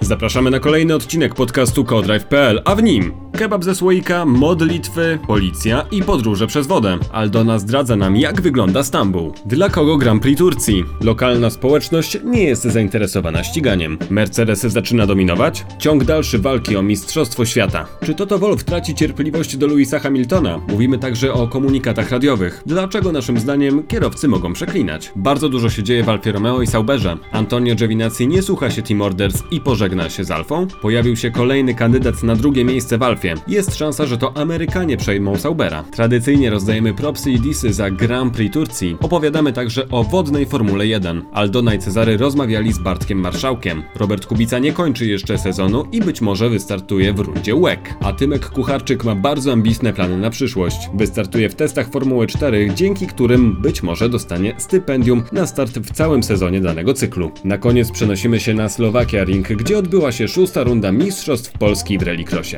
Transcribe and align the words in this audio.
Zapraszamy 0.00 0.50
na 0.50 0.58
kolejny 0.58 0.94
odcinek 0.94 1.34
podcastu 1.34 1.84
Codrive.pl, 1.84 2.62
a 2.64 2.74
w 2.74 2.82
nim 2.82 3.29
kebab 3.40 3.64
ze 3.64 3.74
słoika, 3.74 4.24
modlitwy, 4.24 5.18
policja 5.26 5.86
i 5.90 6.02
podróże 6.02 6.46
przez 6.46 6.66
wodę. 6.66 6.98
Aldona 7.12 7.58
zdradza 7.58 7.96
nam, 7.96 8.16
jak 8.16 8.40
wygląda 8.40 8.82
Stambuł. 8.82 9.32
Dla 9.46 9.68
kogo 9.68 9.96
Grand 9.96 10.22
Prix 10.22 10.38
Turcji? 10.38 10.84
Lokalna 11.00 11.50
społeczność 11.50 12.18
nie 12.24 12.44
jest 12.44 12.62
zainteresowana 12.62 13.44
ściganiem. 13.44 13.98
Mercedes 14.10 14.60
zaczyna 14.60 15.06
dominować? 15.06 15.66
Ciąg 15.78 16.04
dalszy 16.04 16.38
walki 16.38 16.76
o 16.76 16.82
Mistrzostwo 16.82 17.44
Świata. 17.44 17.86
Czy 18.04 18.14
Toto 18.14 18.38
Wolff 18.38 18.64
traci 18.64 18.94
cierpliwość 18.94 19.56
do 19.56 19.66
Louisa 19.66 19.98
Hamiltona? 19.98 20.60
Mówimy 20.68 20.98
także 20.98 21.32
o 21.32 21.48
komunikatach 21.48 22.10
radiowych. 22.10 22.62
Dlaczego 22.66 23.12
naszym 23.12 23.38
zdaniem 23.38 23.82
kierowcy 23.86 24.28
mogą 24.28 24.52
przeklinać? 24.52 25.12
Bardzo 25.16 25.48
dużo 25.48 25.70
się 25.70 25.82
dzieje 25.82 26.04
w 26.04 26.08
Alfie 26.08 26.32
Romeo 26.32 26.62
i 26.62 26.66
Sauberze. 26.66 27.16
Antonio 27.32 27.74
Giovinazzi 27.74 28.28
nie 28.28 28.42
słucha 28.42 28.70
się 28.70 28.82
Team 28.82 29.02
Orders 29.02 29.42
i 29.50 29.60
pożegna 29.60 30.10
się 30.10 30.24
z 30.24 30.30
Alfą. 30.30 30.66
Pojawił 30.82 31.16
się 31.16 31.30
kolejny 31.30 31.74
kandydat 31.74 32.22
na 32.22 32.36
drugie 32.36 32.64
miejsce 32.64 32.98
w 32.98 33.02
Alfie. 33.02 33.29
Jest 33.48 33.76
szansa, 33.76 34.06
że 34.06 34.18
to 34.18 34.36
Amerykanie 34.36 34.96
przejmą 34.96 35.36
Saubera. 35.36 35.82
Tradycyjnie 35.82 36.50
rozdajemy 36.50 36.94
propsy 36.94 37.30
i 37.30 37.40
disy 37.40 37.72
za 37.72 37.90
Grand 37.90 38.34
Prix 38.34 38.54
Turcji. 38.54 38.96
Opowiadamy 39.00 39.52
także 39.52 39.88
o 39.88 40.04
wodnej 40.04 40.46
Formule 40.46 40.86
1. 40.86 41.22
Aldona 41.32 41.74
i 41.74 41.78
Cezary 41.78 42.16
rozmawiali 42.16 42.72
z 42.72 42.78
Bartkiem 42.78 43.18
Marszałkiem. 43.18 43.82
Robert 43.96 44.26
Kubica 44.26 44.58
nie 44.58 44.72
kończy 44.72 45.06
jeszcze 45.06 45.38
sezonu 45.38 45.84
i 45.92 46.00
być 46.00 46.20
może 46.20 46.48
wystartuje 46.48 47.12
w 47.12 47.20
rundzie 47.20 47.54
WEC. 47.54 47.80
A 48.00 48.12
Tymek 48.12 48.50
Kucharczyk 48.50 49.04
ma 49.04 49.14
bardzo 49.14 49.52
ambitne 49.52 49.92
plany 49.92 50.16
na 50.16 50.30
przyszłość. 50.30 50.90
Wystartuje 50.94 51.48
w 51.48 51.54
testach 51.54 51.90
Formuły 51.90 52.26
4, 52.26 52.70
dzięki 52.74 53.06
którym 53.06 53.62
być 53.62 53.82
może 53.82 54.08
dostanie 54.08 54.54
stypendium 54.58 55.22
na 55.32 55.46
start 55.46 55.78
w 55.78 55.92
całym 55.92 56.22
sezonie 56.22 56.60
danego 56.60 56.94
cyklu. 56.94 57.30
Na 57.44 57.58
koniec 57.58 57.90
przenosimy 57.90 58.40
się 58.40 58.54
na 58.54 58.68
Slowakia 58.68 59.24
Ring, 59.24 59.48
gdzie 59.48 59.78
odbyła 59.78 60.12
się 60.12 60.28
szósta 60.28 60.62
runda 60.62 60.92
Mistrzostw 60.92 61.52
Polski 61.58 61.98
w 61.98 62.02
Rallycrossie. 62.02 62.56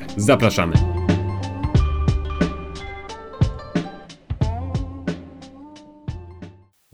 Zapraszamy. 0.63 1.22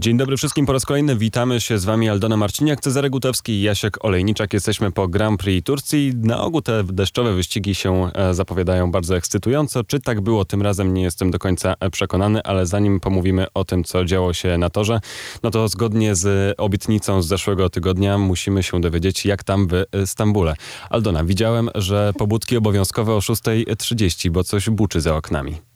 Dzień 0.01 0.17
dobry 0.17 0.37
wszystkim 0.37 0.67
po 0.67 0.73
raz 0.73 0.87
kolejny. 0.87 1.17
Witamy 1.17 1.61
się 1.61 1.79
z 1.79 1.85
Wami 1.85 2.09
Aldona 2.09 2.37
Marciniak, 2.37 2.81
Cezary 2.81 3.11
Gutowski 3.11 3.53
i 3.53 3.63
Jasiek 3.63 4.05
Olejniczak. 4.05 4.53
Jesteśmy 4.53 4.93
po 4.93 5.09
Grand 5.09 5.41
Prix 5.41 5.67
Turcji. 5.67 6.13
Na 6.17 6.41
ogół 6.41 6.63
te 6.63 6.85
deszczowe 6.85 7.35
wyścigi 7.35 7.75
się 7.75 8.11
e, 8.15 8.35
zapowiadają 8.35 8.91
bardzo 8.91 9.17
ekscytująco. 9.17 9.85
Czy 9.85 10.01
tak 10.01 10.21
było 10.21 10.45
tym 10.45 10.63
razem, 10.63 10.95
nie 10.95 11.03
jestem 11.03 11.31
do 11.31 11.39
końca 11.39 11.75
e, 11.81 11.91
przekonany, 11.91 12.43
ale 12.43 12.67
zanim 12.67 13.01
pomówimy 13.01 13.47
o 13.55 13.65
tym, 13.65 13.85
co 13.85 14.05
działo 14.05 14.33
się 14.33 14.59
na 14.59 14.71
torze, 14.71 15.01
no 15.43 15.51
to 15.51 15.69
zgodnie 15.69 16.15
z 16.15 16.55
obietnicą 16.59 17.23
z 17.23 17.27
zeszłego 17.27 17.71
tygodnia 17.71 18.19
musimy 18.19 18.63
się 18.63 18.81
dowiedzieć, 18.81 19.27
jak 19.27 19.45
tam 19.45 19.69
w 19.69 19.73
e, 19.75 20.07
Stambule. 20.07 20.55
Aldona, 20.91 21.25
widziałem, 21.25 21.71
że 21.75 22.13
pobudki 22.19 22.57
obowiązkowe 22.57 23.15
o 23.15 23.19
6.30, 23.19 24.31
bo 24.31 24.45
coś 24.45 24.71
buczy 24.71 25.01
za 25.01 25.17
oknami. 25.17 25.69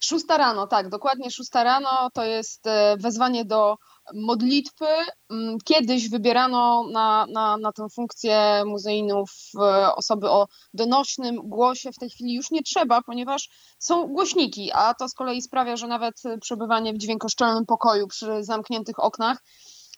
Szósta 0.00 0.36
rano, 0.36 0.66
tak, 0.66 0.88
dokładnie 0.88 1.30
szósta 1.30 1.64
rano 1.64 2.10
to 2.14 2.24
jest 2.24 2.66
e, 2.66 2.96
wezwanie 2.96 3.44
do 3.44 3.76
modlitwy. 4.14 4.86
Mm, 5.30 5.58
kiedyś 5.64 6.10
wybierano 6.10 6.88
na, 6.92 7.26
na, 7.32 7.56
na 7.56 7.72
tę 7.72 7.86
funkcję 7.94 8.62
muzeinów 8.66 9.30
e, 9.54 9.94
osoby 9.94 10.30
o 10.30 10.46
donośnym 10.74 11.36
głosie. 11.36 11.92
W 11.92 11.98
tej 11.98 12.10
chwili 12.10 12.34
już 12.34 12.50
nie 12.50 12.62
trzeba, 12.62 13.02
ponieważ 13.02 13.48
są 13.78 14.06
głośniki, 14.06 14.72
a 14.72 14.94
to 14.94 15.08
z 15.08 15.14
kolei 15.14 15.42
sprawia, 15.42 15.76
że 15.76 15.86
nawet 15.86 16.14
przebywanie 16.40 16.92
w 16.92 16.98
dźwiękoszczelnym 16.98 17.66
pokoju 17.66 18.06
przy 18.06 18.44
zamkniętych 18.44 18.98
oknach 18.98 19.38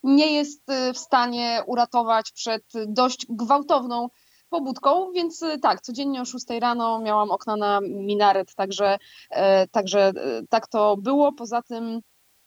nie 0.02 0.32
jest 0.32 0.70
e, 0.70 0.92
w 0.92 0.98
stanie 0.98 1.62
uratować 1.66 2.32
przed 2.32 2.62
dość 2.86 3.26
gwałtowną 3.28 4.08
pobudką, 4.48 5.12
więc 5.12 5.42
y, 5.42 5.58
tak, 5.58 5.80
codziennie 5.80 6.22
o 6.22 6.24
6 6.24 6.46
rano 6.60 7.00
miałam 7.00 7.30
okna 7.30 7.56
na 7.56 7.80
minaret, 7.80 8.54
także, 8.54 8.98
e, 9.30 9.68
także 9.68 10.00
e, 10.08 10.12
tak 10.48 10.68
to 10.68 10.96
było. 10.96 11.32
Poza 11.32 11.62
tym. 11.62 12.00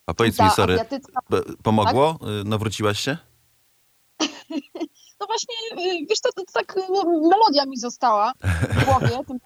A 0.06 0.14
powiedz 0.14 0.40
mi, 0.40 0.50
sorry, 0.50 0.74
azjatycka... 0.74 1.22
pomogło? 1.64 2.14
Tak? 2.14 2.30
Nawróciłaś 2.46 3.00
się? 3.00 3.18
no 5.20 5.28
właśnie, 5.28 5.56
y, 5.72 6.06
wiesz, 6.10 6.22
to, 6.22 6.30
to, 6.36 6.46
to 6.46 6.52
tak 6.54 6.76
no, 6.90 7.04
melodia 7.30 7.66
mi 7.66 7.78
została 7.78 8.34
w 8.70 8.86
głowie. 8.86 9.20
Tym, 9.28 9.38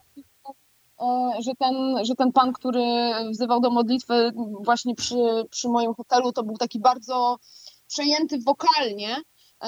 że 1.45 1.51
ten, 1.59 2.05
że 2.05 2.15
ten 2.15 2.31
pan, 2.31 2.53
który 2.53 2.83
wzywał 3.31 3.61
do 3.61 3.69
modlitwy 3.69 4.31
właśnie 4.65 4.95
przy, 4.95 5.45
przy 5.49 5.69
moim 5.69 5.93
hotelu, 5.93 6.31
to 6.31 6.43
był 6.43 6.57
taki 6.57 6.79
bardzo 6.79 7.37
przejęty 7.87 8.39
wokalnie. 8.39 9.17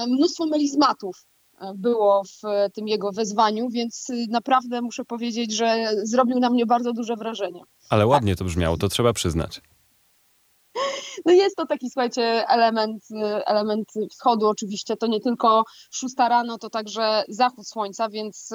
Mnóstwo 0.08 0.46
melizmatów 0.46 1.26
było 1.76 2.24
w 2.24 2.42
tym 2.74 2.88
jego 2.88 3.12
wezwaniu, 3.12 3.70
więc 3.70 4.08
naprawdę 4.30 4.82
muszę 4.82 5.06
powiedzieć, 5.06 5.56
że 5.56 5.90
zrobił 6.04 6.40
na 6.40 6.50
mnie 6.50 6.66
bardzo 6.66 6.94
duże 6.94 7.16
wrażenie. 7.16 7.62
Ale 7.90 8.08
ładnie 8.08 8.36
to 8.36 8.46
brzmiało, 8.46 8.78
to 8.78 8.90
trzeba 8.90 9.14
przyznać. 9.14 9.62
No 11.26 11.34
jest 11.34 11.56
to 11.56 11.66
taki, 11.66 11.90
słuchajcie, 11.90 12.50
element, 12.50 13.04
element 13.46 13.92
wschodu 14.12 14.48
oczywiście, 14.48 14.98
to 14.98 15.08
nie 15.08 15.20
tylko 15.20 15.64
szósta 15.92 16.30
rano, 16.30 16.58
to 16.58 16.70
także 16.70 17.24
zachód 17.30 17.68
słońca, 17.68 18.10
więc, 18.10 18.50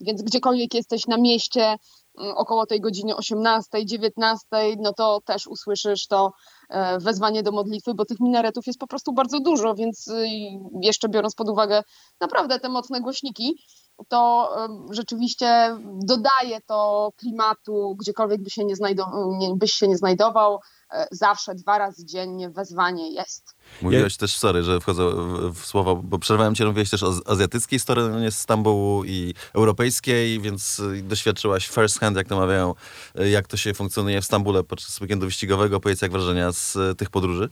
więc 0.00 0.22
gdziekolwiek 0.22 0.74
jesteś 0.74 1.06
na 1.06 1.16
mieście, 1.16 1.76
około 2.34 2.66
tej 2.66 2.80
godziny 2.80 3.16
18, 3.16 3.86
19, 3.86 4.46
no 4.78 4.92
to 4.92 5.20
też 5.24 5.46
usłyszysz 5.46 6.06
to 6.06 6.32
e, 6.68 6.98
wezwanie 6.98 7.42
do 7.42 7.52
modlitwy, 7.52 7.94
bo 7.94 8.04
tych 8.04 8.20
minaretów 8.20 8.66
jest 8.66 8.78
po 8.78 8.86
prostu 8.86 9.12
bardzo 9.12 9.40
dużo, 9.40 9.74
więc 9.74 10.08
y, 10.08 10.26
jeszcze 10.82 11.08
biorąc 11.08 11.34
pod 11.34 11.48
uwagę 11.48 11.82
naprawdę 12.20 12.60
te 12.60 12.68
mocne 12.68 13.00
głośniki, 13.00 13.58
to 14.08 14.50
rzeczywiście 14.90 15.76
dodaje 16.06 16.60
to 16.66 17.10
klimatu, 17.16 17.96
gdziekolwiek 18.00 18.42
by 18.42 18.50
się 18.50 18.64
nie 18.64 18.74
byś 19.54 19.72
się 19.72 19.88
nie 19.88 19.96
znajdował, 19.96 20.58
zawsze 21.10 21.54
dwa 21.54 21.78
razy 21.78 22.04
dziennie 22.04 22.50
wezwanie 22.50 23.12
jest. 23.12 23.56
Mówiłeś 23.82 24.16
też, 24.16 24.36
sorry, 24.36 24.62
że 24.62 24.80
wchodzę 24.80 25.10
w 25.54 25.66
słowa, 25.66 25.94
bo 25.94 26.18
przerwałem 26.18 26.54
cię, 26.54 26.64
mówiłeś 26.66 26.90
też 26.90 27.02
o 27.02 27.12
azjatyckiej 27.26 27.78
stronie 27.78 28.30
Stambułu 28.30 29.04
i 29.04 29.34
europejskiej, 29.54 30.40
więc 30.40 30.78
y, 30.78 31.02
doświadczyłaś 31.02 31.68
first 31.68 32.00
hand, 32.00 32.16
jak 32.16 32.28
to 32.28 32.36
mawiają, 32.36 32.74
y, 33.20 33.28
jak 33.28 33.46
to 33.46 33.56
się 33.56 33.74
funkcjonuje 33.74 34.20
w 34.20 34.24
Stambule 34.24 34.64
podczas 34.64 35.00
weekendu 35.00 35.26
wyścigowego. 35.26 35.80
Powiedz, 35.80 36.02
jak 36.02 36.12
wrażenia 36.12 36.52
z 36.52 36.76
y, 36.76 36.94
tych 36.94 37.10
podróży? 37.10 37.50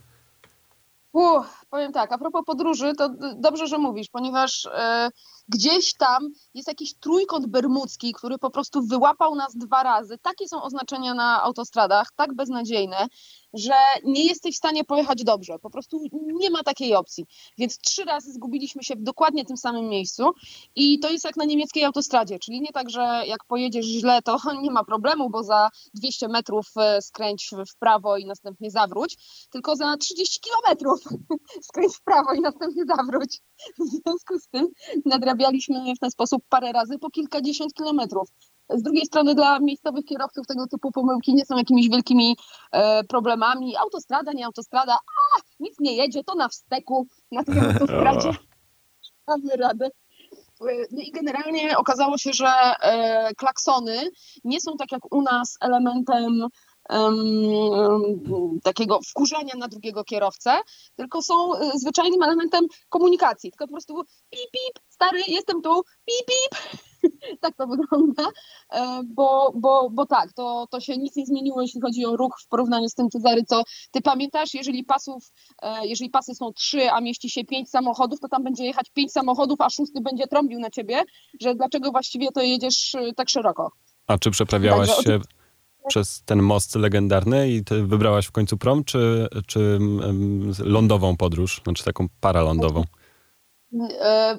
Powiem 1.69 1.91
tak, 1.91 2.11
a 2.11 2.17
propos 2.17 2.41
podróży, 2.45 2.93
to 2.97 3.09
dobrze, 3.35 3.67
że 3.67 3.77
mówisz, 3.77 4.07
ponieważ 4.09 4.67
gdzieś 5.47 5.93
tam 5.93 6.29
jest 6.53 6.67
jakiś 6.67 6.93
trójkąt 6.93 7.47
bermudzki, 7.47 8.13
który 8.13 8.37
po 8.37 8.49
prostu 8.49 8.87
wyłapał 8.87 9.35
nas 9.35 9.55
dwa 9.55 9.83
razy. 9.83 10.17
Takie 10.21 10.47
są 10.47 10.63
oznaczenia 10.63 11.13
na 11.13 11.43
autostradach, 11.43 12.07
tak 12.15 12.35
beznadziejne, 12.35 13.07
że 13.53 13.73
nie 14.03 14.25
jesteś 14.25 14.55
w 14.55 14.57
stanie 14.57 14.83
pojechać 14.83 15.23
dobrze. 15.23 15.59
Po 15.59 15.69
prostu 15.69 16.01
nie 16.13 16.49
ma 16.49 16.63
takiej 16.63 16.95
opcji. 16.95 17.25
Więc 17.57 17.77
trzy 17.77 18.03
razy 18.03 18.31
zgubiliśmy 18.31 18.83
się 18.83 18.95
w 18.95 19.03
dokładnie 19.03 19.45
tym 19.45 19.57
samym 19.57 19.89
miejscu 19.89 20.31
i 20.75 20.99
to 20.99 21.09
jest 21.09 21.25
jak 21.25 21.37
na 21.37 21.45
niemieckiej 21.45 21.83
autostradzie, 21.83 22.39
czyli 22.39 22.61
nie 22.61 22.71
tak, 22.71 22.89
że 22.89 23.23
jak 23.25 23.45
pojedziesz 23.47 23.85
źle, 23.85 24.21
to 24.21 24.37
nie 24.63 24.71
ma 24.71 24.83
problemu, 24.83 25.29
bo 25.29 25.43
za 25.43 25.69
200 25.93 26.27
metrów 26.27 26.65
e, 26.77 27.01
skręć 27.01 27.51
w 27.69 27.77
prawo 27.79 28.17
i 28.17 28.25
następnie 28.25 28.71
zawróć, 28.71 29.17
tylko 29.51 29.75
za 29.75 29.97
30 29.97 30.39
kilometrów 30.39 30.99
skręć 31.65 31.95
w 31.95 32.03
prawo 32.03 32.33
i 32.33 32.41
następnie 32.41 32.83
zawróć. 32.85 33.41
W 33.79 33.83
związku 33.83 34.39
z 34.39 34.47
tym 34.47 34.67
nadrabialiśmy 35.05 35.95
w 35.95 35.99
ten 35.99 36.11
sposób 36.11 36.43
parę 36.49 36.71
razy 36.71 36.99
po 36.99 37.09
kilkadziesiąt 37.09 37.73
kilometrów. 37.73 38.29
Z 38.69 38.83
drugiej 38.83 39.05
strony 39.05 39.35
dla 39.35 39.59
miejscowych 39.59 40.05
kierowców 40.05 40.47
tego 40.47 40.67
typu 40.67 40.91
pomyłki 40.91 41.33
nie 41.33 41.45
są 41.45 41.57
jakimiś 41.57 41.89
wielkimi 41.89 42.37
e, 42.71 43.03
problemami. 43.03 43.77
Autostrada, 43.77 44.31
nie 44.33 44.45
autostrada, 44.45 44.93
a 44.93 45.41
nic 45.59 45.79
nie 45.79 45.95
jedzie, 45.95 46.23
to 46.23 46.35
na 46.35 46.47
wsteku, 46.47 47.07
na 47.31 47.43
tej 47.43 47.59
autostradzie 47.69 48.29
mamy 49.27 49.55
radę. 49.55 49.89
No 50.91 51.01
i 51.01 51.11
generalnie 51.11 51.77
okazało 51.77 52.17
się, 52.17 52.33
że 52.33 52.47
e, 52.47 53.35
klaksony 53.35 54.09
nie 54.43 54.61
są 54.61 54.77
tak 54.77 54.91
jak 54.91 55.15
u 55.15 55.21
nas 55.21 55.57
elementem 55.61 56.47
um, 56.89 58.59
takiego 58.63 58.99
wkurzenia 59.09 59.55
na 59.57 59.67
drugiego 59.67 60.03
kierowcę, 60.03 60.51
tylko 60.95 61.21
są 61.21 61.55
e, 61.55 61.71
zwyczajnym 61.75 62.23
elementem 62.23 62.65
komunikacji. 62.89 63.51
Tylko 63.51 63.67
po 63.67 63.73
prostu 63.73 64.03
pip, 64.29 64.51
pip, 64.51 64.83
stary, 64.89 65.19
jestem 65.27 65.61
tu, 65.61 65.81
pip, 65.83 66.27
pip. 66.27 66.81
tak 67.41 67.55
to 67.55 67.67
wygląda, 67.67 68.23
e, 68.73 69.01
bo, 69.05 69.51
bo, 69.55 69.89
bo 69.89 70.05
tak, 70.05 70.33
to, 70.33 70.67
to 70.71 70.79
się 70.79 70.97
nic 70.97 71.15
nie 71.15 71.25
zmieniło, 71.25 71.61
jeśli 71.61 71.81
chodzi 71.81 72.05
o 72.05 72.17
ruch 72.17 72.35
w 72.45 72.47
porównaniu 72.47 72.89
z 72.89 72.93
tym, 72.93 73.09
Cezary, 73.09 73.43
co 73.43 73.63
ty 73.91 74.01
pamiętasz, 74.01 74.53
jeżeli 74.53 74.83
pasów, 74.83 75.31
e, 75.61 75.87
jeżeli 75.87 76.09
pasy 76.09 76.35
są 76.35 76.53
trzy, 76.53 76.91
a 76.91 77.01
mieści 77.01 77.29
się 77.29 77.43
pięć 77.43 77.69
samochodów, 77.69 78.19
to 78.19 78.27
tam 78.27 78.43
będzie 78.43 78.65
jechać 78.65 78.89
pięć 78.93 79.11
samochodów, 79.11 79.61
a 79.61 79.69
szósty 79.69 80.01
będzie 80.01 80.27
trąbił 80.27 80.59
na 80.59 80.69
ciebie, 80.69 81.03
że 81.41 81.55
dlaczego 81.55 81.91
właściwie 81.91 82.31
to 82.31 82.41
jedziesz 82.41 82.95
tak 83.15 83.29
szeroko. 83.29 83.71
A 84.07 84.17
czy 84.17 84.31
przeprawiałaś 84.31 84.95
Także, 84.95 85.03
się 85.03 85.19
przez 85.87 86.23
ten 86.25 86.41
most 86.41 86.75
legendarny 86.75 87.49
i 87.49 87.63
ty 87.63 87.83
wybrałaś 87.83 88.25
w 88.25 88.31
końcu 88.31 88.57
prom, 88.57 88.83
czy, 88.83 89.27
czy 89.47 89.79
lądową 90.59 91.17
podróż, 91.17 91.61
znaczy 91.63 91.83
taką 91.83 92.07
paralądową? 92.21 92.83
E, 93.99 94.37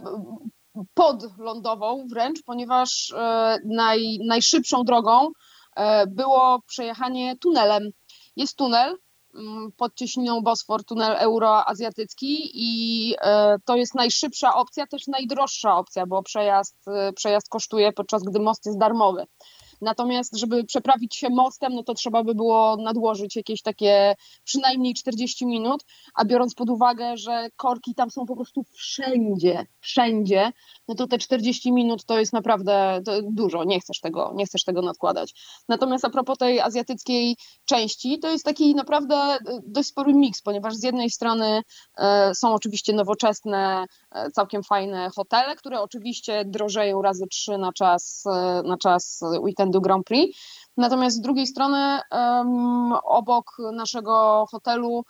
podlądową 0.94 2.06
wręcz, 2.10 2.42
ponieważ 2.42 3.12
e, 3.16 3.58
naj, 3.64 4.18
najszybszą 4.26 4.84
drogą 4.84 5.30
e, 5.76 6.06
było 6.06 6.62
przejechanie 6.66 7.36
tunelem. 7.36 7.90
Jest 8.36 8.56
tunel 8.56 8.96
mm, 9.34 9.72
pod 9.76 9.94
cieśniną 9.94 10.40
Bosfor, 10.40 10.84
tunel 10.84 11.16
euroazjatycki 11.18 12.50
i 12.54 13.14
to 13.64 13.76
jest 13.76 13.94
najszybsza 13.94 14.54
opcja, 14.54 14.86
też 14.86 15.06
najdroższa 15.06 15.76
opcja, 15.76 16.06
bo 16.06 16.22
przejazd, 16.22 16.76
przejazd 17.14 17.48
kosztuje, 17.48 17.92
podczas 17.92 18.22
gdy 18.22 18.40
most 18.40 18.66
jest 18.66 18.78
darmowy. 18.78 19.26
Natomiast, 19.80 20.36
żeby 20.36 20.64
przeprawić 20.64 21.14
się 21.14 21.30
mostem, 21.30 21.74
no 21.74 21.82
to 21.82 21.94
trzeba 21.94 22.24
by 22.24 22.34
było 22.34 22.76
nadłożyć 22.76 23.36
jakieś 23.36 23.62
takie 23.62 24.14
przynajmniej 24.44 24.94
40 24.94 25.46
minut, 25.46 25.84
a 26.14 26.24
biorąc 26.24 26.54
pod 26.54 26.70
uwagę, 26.70 27.16
że 27.16 27.48
korki 27.56 27.94
tam 27.94 28.10
są 28.10 28.26
po 28.26 28.36
prostu 28.36 28.64
wszędzie, 28.72 29.66
wszędzie, 29.80 30.52
no 30.88 30.94
to 30.94 31.06
te 31.06 31.18
40 31.18 31.72
minut 31.72 32.04
to 32.04 32.18
jest 32.18 32.32
naprawdę 32.32 33.00
dużo, 33.22 33.64
nie 33.64 33.80
chcesz 33.80 34.00
tego, 34.00 34.32
nie 34.34 34.46
chcesz 34.46 34.64
tego 34.64 34.82
nadkładać. 34.82 35.34
Natomiast 35.68 36.04
a 36.04 36.10
propos 36.10 36.38
tej 36.38 36.60
azjatyckiej 36.60 37.36
części, 37.64 38.18
to 38.18 38.30
jest 38.30 38.44
taki 38.44 38.74
naprawdę 38.74 39.14
e, 39.14 39.38
dość 39.66 39.88
spory 39.88 40.14
miks, 40.14 40.42
ponieważ 40.42 40.74
z 40.74 40.82
jednej 40.82 41.10
strony 41.10 41.62
e, 41.98 42.34
są 42.34 42.54
oczywiście 42.54 42.92
nowoczesne, 42.92 43.84
e, 44.10 44.30
całkiem 44.30 44.62
fajne 44.62 45.10
hotele, 45.16 45.56
które 45.56 45.80
oczywiście 45.80 46.44
drożeją 46.44 47.02
razy 47.02 47.26
trzy 47.26 47.58
na 47.58 47.72
czas, 47.72 48.24
na 48.64 48.76
czas 48.78 49.20
weekendu 49.68 49.80
Grand 49.80 50.06
Prix. 50.06 50.38
Natomiast 50.76 51.16
z 51.16 51.20
drugiej 51.20 51.46
strony 51.46 52.00
um, 52.12 52.92
obok 52.92 53.56
naszego 53.72 54.46
hotelu 54.50 55.04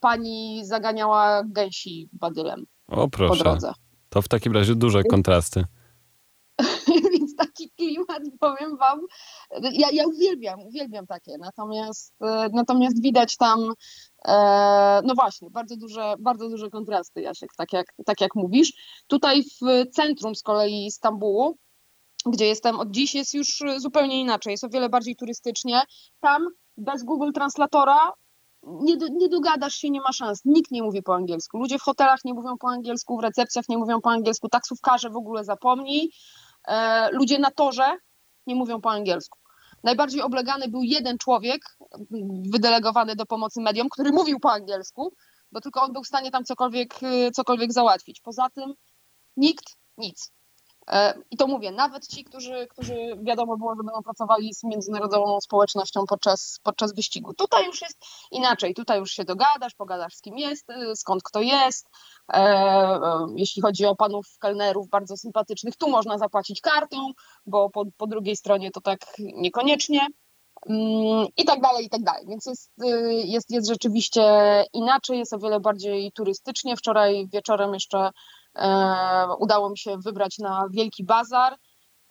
pani 0.00 0.60
zaganiała 0.64 1.42
gęsi 1.44 2.08
badylem 2.12 2.66
o, 2.88 3.08
proszę. 3.08 3.38
po 3.38 3.44
drodze. 3.44 3.72
To 4.08 4.22
w 4.22 4.28
takim 4.28 4.52
razie 4.52 4.74
duże 4.74 5.02
kontrasty. 5.04 5.64
Więc 7.12 7.36
taki 7.36 7.70
klimat, 7.70 8.22
powiem 8.40 8.76
wam, 8.76 9.00
ja, 9.72 9.88
ja 9.92 10.06
uwielbiam, 10.06 10.60
uwielbiam 10.60 11.06
takie, 11.06 11.38
natomiast, 11.38 12.14
e, 12.22 12.48
natomiast 12.52 13.02
widać 13.02 13.36
tam, 13.36 13.72
e, 14.24 14.34
no 15.04 15.14
właśnie, 15.14 15.50
bardzo 15.50 15.76
duże, 15.76 16.14
bardzo 16.18 16.48
duże 16.48 16.70
kontrasty, 16.70 17.20
Jasiek, 17.20 17.50
tak 17.56 17.72
jak, 17.72 17.86
tak 18.06 18.20
jak 18.20 18.34
mówisz. 18.34 18.72
Tutaj 19.06 19.42
w 19.42 19.90
centrum 19.90 20.34
z 20.34 20.42
kolei 20.42 20.90
Stambułu, 20.90 21.58
gdzie 22.26 22.46
jestem 22.46 22.80
od 22.80 22.90
dziś, 22.90 23.14
jest 23.14 23.34
już 23.34 23.62
zupełnie 23.76 24.20
inaczej, 24.20 24.50
jest 24.50 24.64
o 24.64 24.68
wiele 24.68 24.88
bardziej 24.88 25.16
turystycznie. 25.16 25.82
Tam 26.20 26.46
bez 26.76 27.04
Google 27.04 27.32
Translatora 27.32 28.12
nie, 28.62 28.96
nie 29.12 29.28
dogadasz 29.28 29.74
się, 29.74 29.90
nie 29.90 30.00
ma 30.00 30.12
szans. 30.12 30.40
Nikt 30.44 30.70
nie 30.70 30.82
mówi 30.82 31.02
po 31.02 31.14
angielsku. 31.14 31.58
Ludzie 31.58 31.78
w 31.78 31.82
hotelach 31.82 32.24
nie 32.24 32.34
mówią 32.34 32.58
po 32.58 32.68
angielsku, 32.68 33.16
w 33.16 33.22
recepcjach 33.22 33.68
nie 33.68 33.78
mówią 33.78 34.00
po 34.00 34.10
angielsku, 34.10 34.48
taksówkarze 34.48 35.10
w 35.10 35.16
ogóle 35.16 35.44
zapomnij. 35.44 36.12
E, 36.68 37.08
ludzie 37.12 37.38
na 37.38 37.50
torze 37.50 37.96
nie 38.46 38.54
mówią 38.54 38.80
po 38.80 38.90
angielsku. 38.90 39.38
Najbardziej 39.84 40.22
oblegany 40.22 40.68
był 40.68 40.82
jeden 40.82 41.18
człowiek, 41.18 41.76
wydelegowany 42.52 43.16
do 43.16 43.26
pomocy 43.26 43.60
mediom, 43.60 43.88
który 43.88 44.12
mówił 44.12 44.40
po 44.40 44.52
angielsku, 44.52 45.14
bo 45.52 45.60
tylko 45.60 45.82
on 45.82 45.92
był 45.92 46.02
w 46.02 46.06
stanie 46.06 46.30
tam 46.30 46.44
cokolwiek, 46.44 47.00
cokolwiek 47.34 47.72
załatwić. 47.72 48.20
Poza 48.20 48.50
tym 48.50 48.74
nikt, 49.36 49.64
nic. 49.98 50.32
E, 50.90 51.14
I 51.30 51.36
to 51.36 51.46
mówię, 51.46 51.72
nawet 51.72 52.06
ci, 52.06 52.24
którzy, 52.24 52.66
którzy 52.70 52.94
wiadomo 53.22 53.56
było, 53.56 53.74
że 53.76 53.82
będą 53.82 54.02
pracowali 54.02 54.54
z 54.54 54.64
międzynarodową 54.64 55.40
społecznością 55.40 56.04
podczas, 56.08 56.60
podczas 56.62 56.94
wyścigu. 56.94 57.34
Tutaj 57.34 57.66
już 57.66 57.82
jest 57.82 57.98
inaczej, 58.30 58.74
tutaj 58.74 58.98
już 58.98 59.10
się 59.10 59.24
dogadasz, 59.24 59.74
pogadasz 59.74 60.14
z 60.14 60.20
kim 60.20 60.38
jest, 60.38 60.70
y, 60.70 60.96
skąd 60.96 61.22
kto 61.22 61.40
jest. 61.40 61.88
E, 62.32 62.36
e, 62.36 63.26
jeśli 63.36 63.62
chodzi 63.62 63.86
o 63.86 63.96
panów 63.96 64.26
kelnerów 64.38 64.88
bardzo 64.88 65.16
sympatycznych, 65.16 65.76
tu 65.76 65.90
można 65.90 66.18
zapłacić 66.18 66.60
kartą, 66.60 67.12
bo 67.46 67.70
po, 67.70 67.84
po 67.96 68.06
drugiej 68.06 68.36
stronie 68.36 68.70
to 68.70 68.80
tak 68.80 69.00
niekoniecznie. 69.18 70.06
Mm, 70.66 71.26
I 71.36 71.44
tak 71.44 71.60
dalej, 71.60 71.86
i 71.86 71.88
tak 71.88 72.02
dalej. 72.02 72.26
Więc 72.28 72.46
jest, 72.46 72.70
y, 72.84 73.12
jest, 73.12 73.50
jest 73.50 73.68
rzeczywiście 73.68 74.22
inaczej, 74.72 75.18
jest 75.18 75.32
o 75.32 75.38
wiele 75.38 75.60
bardziej 75.60 76.12
turystycznie. 76.12 76.76
Wczoraj 76.76 77.28
wieczorem 77.32 77.74
jeszcze 77.74 78.10
udało 79.38 79.70
mi 79.70 79.78
się 79.78 79.98
wybrać 79.98 80.38
na 80.38 80.66
Wielki 80.70 81.04
Bazar. 81.04 81.56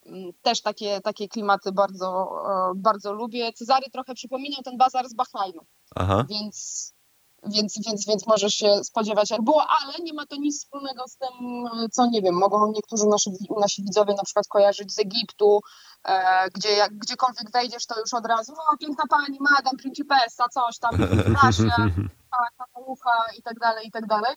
Mm, 0.05 0.31
też 0.41 0.61
takie, 0.61 1.01
takie 1.01 1.27
klimaty 1.27 1.71
bardzo, 1.71 2.29
e, 2.71 2.71
bardzo 2.75 3.13
lubię. 3.13 3.53
Cezary 3.53 3.89
trochę 3.93 4.13
przypominał 4.13 4.61
ten 4.63 4.77
bazar 4.77 5.09
z 5.09 5.13
Bahrajnu. 5.13 5.61
Aha. 5.95 6.25
Więc, 6.29 6.93
więc, 7.47 7.79
więc, 7.87 8.07
więc 8.07 8.27
możesz 8.27 8.53
się 8.53 8.83
spodziewać, 8.83 9.29
jak 9.29 9.41
było, 9.41 9.67
ale 9.67 9.93
nie 10.03 10.13
ma 10.13 10.25
to 10.25 10.35
nic 10.35 10.59
wspólnego 10.59 11.07
z 11.07 11.17
tym, 11.17 11.63
co 11.91 12.05
nie 12.05 12.21
wiem, 12.21 12.35
mogą 12.35 12.71
niektórzy 12.71 13.05
nasi, 13.05 13.31
nasi 13.59 13.83
widzowie 13.83 14.13
na 14.13 14.23
przykład 14.23 14.47
kojarzyć 14.47 14.93
z 14.93 14.99
Egiptu, 14.99 15.59
e, 16.03 16.49
gdzie 16.49 16.69
jak 16.69 16.97
gdziekolwiek 16.97 17.51
wejdziesz, 17.51 17.85
to 17.85 17.99
już 17.99 18.13
od 18.13 18.25
razu, 18.25 18.53
o 18.73 18.77
piękna 18.77 19.03
pani, 19.09 19.37
madam, 19.39 19.77
principessa, 19.77 20.49
coś 20.49 20.79
tam, 20.79 20.91
Rasia, 21.43 21.75
tak, 22.31 22.67
ucha 22.87 23.25
i 23.37 23.41
tak 23.41 23.59
dalej, 23.59 23.87
i 23.87 23.91
tak 23.91 24.07
dalej. 24.07 24.35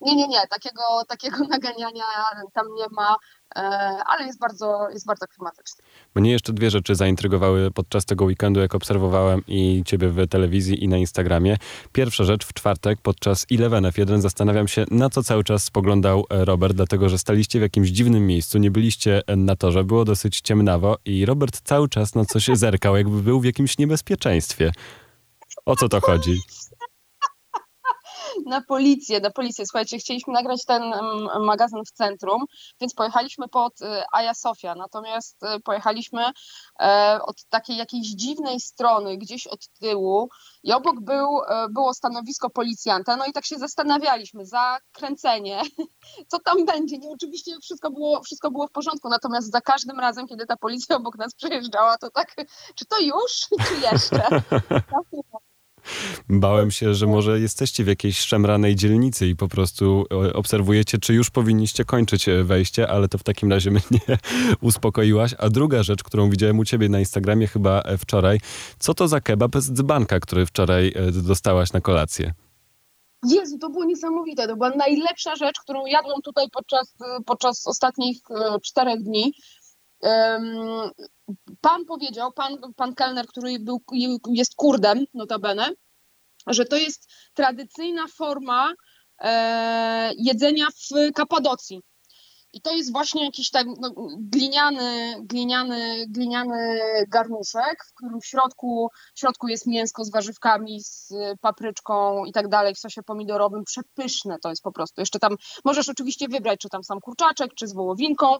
Nie, 0.00 0.16
nie, 0.16 0.28
nie, 0.28 0.46
takiego, 0.50 0.82
takiego 1.08 1.36
naganiania 1.50 2.04
tam 2.52 2.66
nie 2.74 2.84
ma, 2.90 3.16
e, 3.56 3.60
ale 4.06 4.26
jest 4.26 4.38
bardzo, 4.38 4.88
jest 4.92 5.06
bardzo 5.06 5.26
klimatyczny. 5.26 5.84
Mnie 6.14 6.30
jeszcze 6.30 6.52
dwie 6.52 6.70
rzeczy 6.70 6.94
zaintrygowały 6.94 7.70
podczas 7.70 8.04
tego 8.04 8.24
weekendu, 8.24 8.60
jak 8.60 8.74
obserwowałem 8.74 9.42
i 9.46 9.82
ciebie 9.86 10.08
w 10.08 10.28
telewizji 10.28 10.84
i 10.84 10.88
na 10.88 10.96
Instagramie. 10.96 11.56
Pierwsza 11.92 12.24
rzecz, 12.24 12.46
w 12.46 12.52
czwartek 12.52 12.98
podczas 13.02 13.46
Eleven 13.52 13.84
F1 13.84 14.20
zastanawiam 14.20 14.68
się, 14.68 14.84
na 14.90 15.10
co 15.10 15.22
cały 15.22 15.44
czas 15.44 15.64
spoglądał 15.64 16.24
e, 16.30 16.44
Robert, 16.44 16.76
dlatego 16.76 17.08
że 17.08 17.18
staliście 17.18 17.58
w 17.58 17.62
jakimś 17.62 17.88
dziwnym 17.88 18.26
miejscu, 18.26 18.58
nie 18.58 18.70
byliście 18.70 19.22
na 19.36 19.56
torze, 19.56 19.84
było 19.84 20.04
dosyć 20.04 20.40
ciemnawo 20.40 20.96
i 21.04 21.26
Robert 21.26 21.60
cały 21.60 21.88
czas 21.88 22.14
na 22.14 22.24
coś 22.24 22.46
zerkał, 22.54 22.96
jakby 22.96 23.22
był 23.22 23.40
w 23.40 23.44
jakimś 23.44 23.78
niebezpieczeństwie. 23.78 24.72
O 25.66 25.76
co 25.76 25.88
to 25.88 26.00
chodzi? 26.00 26.40
na 28.46 28.60
policję, 28.60 29.20
na 29.20 29.30
policję. 29.30 29.66
Słuchajcie, 29.66 29.98
chcieliśmy 29.98 30.32
nagrać 30.32 30.64
ten 30.64 30.82
magazyn 31.40 31.80
w 31.84 31.92
centrum, 31.92 32.44
więc 32.80 32.94
pojechaliśmy 32.94 33.48
pod 33.48 33.80
y, 33.80 33.84
Aja 34.12 34.34
Sofia, 34.34 34.74
natomiast 34.74 35.42
y, 35.42 35.60
pojechaliśmy 35.60 36.24
e, 36.80 37.18
od 37.22 37.44
takiej 37.44 37.76
jakiejś 37.76 38.08
dziwnej 38.08 38.60
strony, 38.60 39.16
gdzieś 39.16 39.46
od 39.46 39.68
tyłu 39.68 40.28
i 40.62 40.72
obok 40.72 41.00
był, 41.00 41.40
e, 41.48 41.68
było 41.68 41.94
stanowisko 41.94 42.50
policjanta, 42.50 43.16
no 43.16 43.26
i 43.26 43.32
tak 43.32 43.44
się 43.44 43.58
zastanawialiśmy, 43.58 44.46
zakręcenie, 44.46 45.62
co 46.30 46.38
tam 46.38 46.64
będzie. 46.66 46.98
Nie, 46.98 47.10
oczywiście 47.10 47.52
wszystko 47.62 47.90
było, 47.90 48.22
wszystko 48.22 48.50
było 48.50 48.66
w 48.66 48.72
porządku, 48.72 49.08
natomiast 49.08 49.52
za 49.52 49.60
każdym 49.60 50.00
razem, 50.00 50.26
kiedy 50.26 50.46
ta 50.46 50.56
policja 50.56 50.96
obok 50.96 51.18
nas 51.18 51.34
przejeżdżała, 51.34 51.98
to 51.98 52.10
tak, 52.10 52.34
czy 52.74 52.84
to 52.84 52.98
już, 53.00 53.48
czy 53.68 53.74
jeszcze? 53.74 54.28
Bałem 56.28 56.70
się, 56.70 56.94
że 56.94 57.06
może 57.06 57.40
jesteście 57.40 57.84
w 57.84 57.86
jakiejś 57.86 58.18
szemranej 58.18 58.76
dzielnicy 58.76 59.26
i 59.26 59.36
po 59.36 59.48
prostu 59.48 60.06
e, 60.26 60.32
obserwujecie, 60.32 60.98
czy 60.98 61.14
już 61.14 61.30
powinniście 61.30 61.84
kończyć 61.84 62.28
e, 62.28 62.44
wejście, 62.44 62.88
ale 62.88 63.08
to 63.08 63.18
w 63.18 63.22
takim 63.22 63.50
razie 63.50 63.70
mnie 63.90 64.18
uspokoiłaś. 64.60 65.34
A 65.38 65.48
druga 65.48 65.82
rzecz, 65.82 66.02
którą 66.02 66.30
widziałem 66.30 66.58
u 66.58 66.64
ciebie 66.64 66.88
na 66.88 66.98
Instagramie 66.98 67.46
chyba 67.46 67.82
e, 67.82 67.98
wczoraj, 67.98 68.40
co 68.78 68.94
to 68.94 69.08
za 69.08 69.20
kebab 69.20 69.56
z 69.56 69.72
dzbanka, 69.72 70.20
który 70.20 70.46
wczoraj 70.46 70.92
dostałaś 71.12 71.72
na 71.72 71.80
kolację? 71.80 72.34
Jezu, 73.28 73.58
to 73.58 73.70
było 73.70 73.84
niesamowite. 73.84 74.48
To 74.48 74.56
była 74.56 74.70
najlepsza 74.70 75.36
rzecz, 75.36 75.60
którą 75.60 75.86
jadłam 75.86 76.22
tutaj 76.22 76.46
podczas, 76.52 76.94
podczas 77.26 77.66
ostatnich 77.66 78.18
czterech 78.62 79.02
dni. 79.02 79.32
Pan 81.60 81.84
powiedział, 81.84 82.32
pan, 82.32 82.58
pan 82.76 82.94
kelner, 82.94 83.26
który 83.26 83.58
był, 83.58 83.82
jest 84.32 84.54
Kurdem, 84.56 85.04
notabene, 85.14 85.70
że 86.46 86.64
to 86.64 86.76
jest 86.76 87.12
tradycyjna 87.34 88.06
forma 88.08 88.72
e, 89.18 90.12
jedzenia 90.16 90.66
w 90.70 91.12
Kapadocji. 91.14 91.80
I 92.52 92.60
to 92.60 92.72
jest 92.72 92.92
właśnie 92.92 93.24
jakiś 93.24 93.50
tak 93.50 93.66
no, 93.80 93.94
gliniany, 94.18 95.14
gliniany, 95.22 96.06
gliniany 96.08 96.80
garnuszek, 97.08 97.84
w 97.90 97.94
którym 97.94 98.20
w 98.20 98.26
środku, 98.26 98.88
w 99.14 99.20
środku 99.20 99.48
jest 99.48 99.66
mięsko 99.66 100.04
z 100.04 100.10
warzywkami, 100.10 100.80
z 100.82 101.12
papryczką 101.40 102.24
i 102.24 102.32
tak 102.32 102.48
dalej, 102.48 102.74
w 102.74 102.78
sosie 102.78 103.02
pomidorowym. 103.02 103.64
Przepyszne 103.64 104.36
to 104.42 104.50
jest 104.50 104.62
po 104.62 104.72
prostu. 104.72 105.00
Jeszcze 105.00 105.18
tam 105.18 105.36
możesz 105.64 105.88
oczywiście 105.88 106.28
wybrać, 106.28 106.60
czy 106.60 106.68
tam 106.68 106.84
sam 106.84 107.00
kurczaczek, 107.00 107.54
czy 107.54 107.66
z 107.66 107.74
wołowinką 107.74 108.36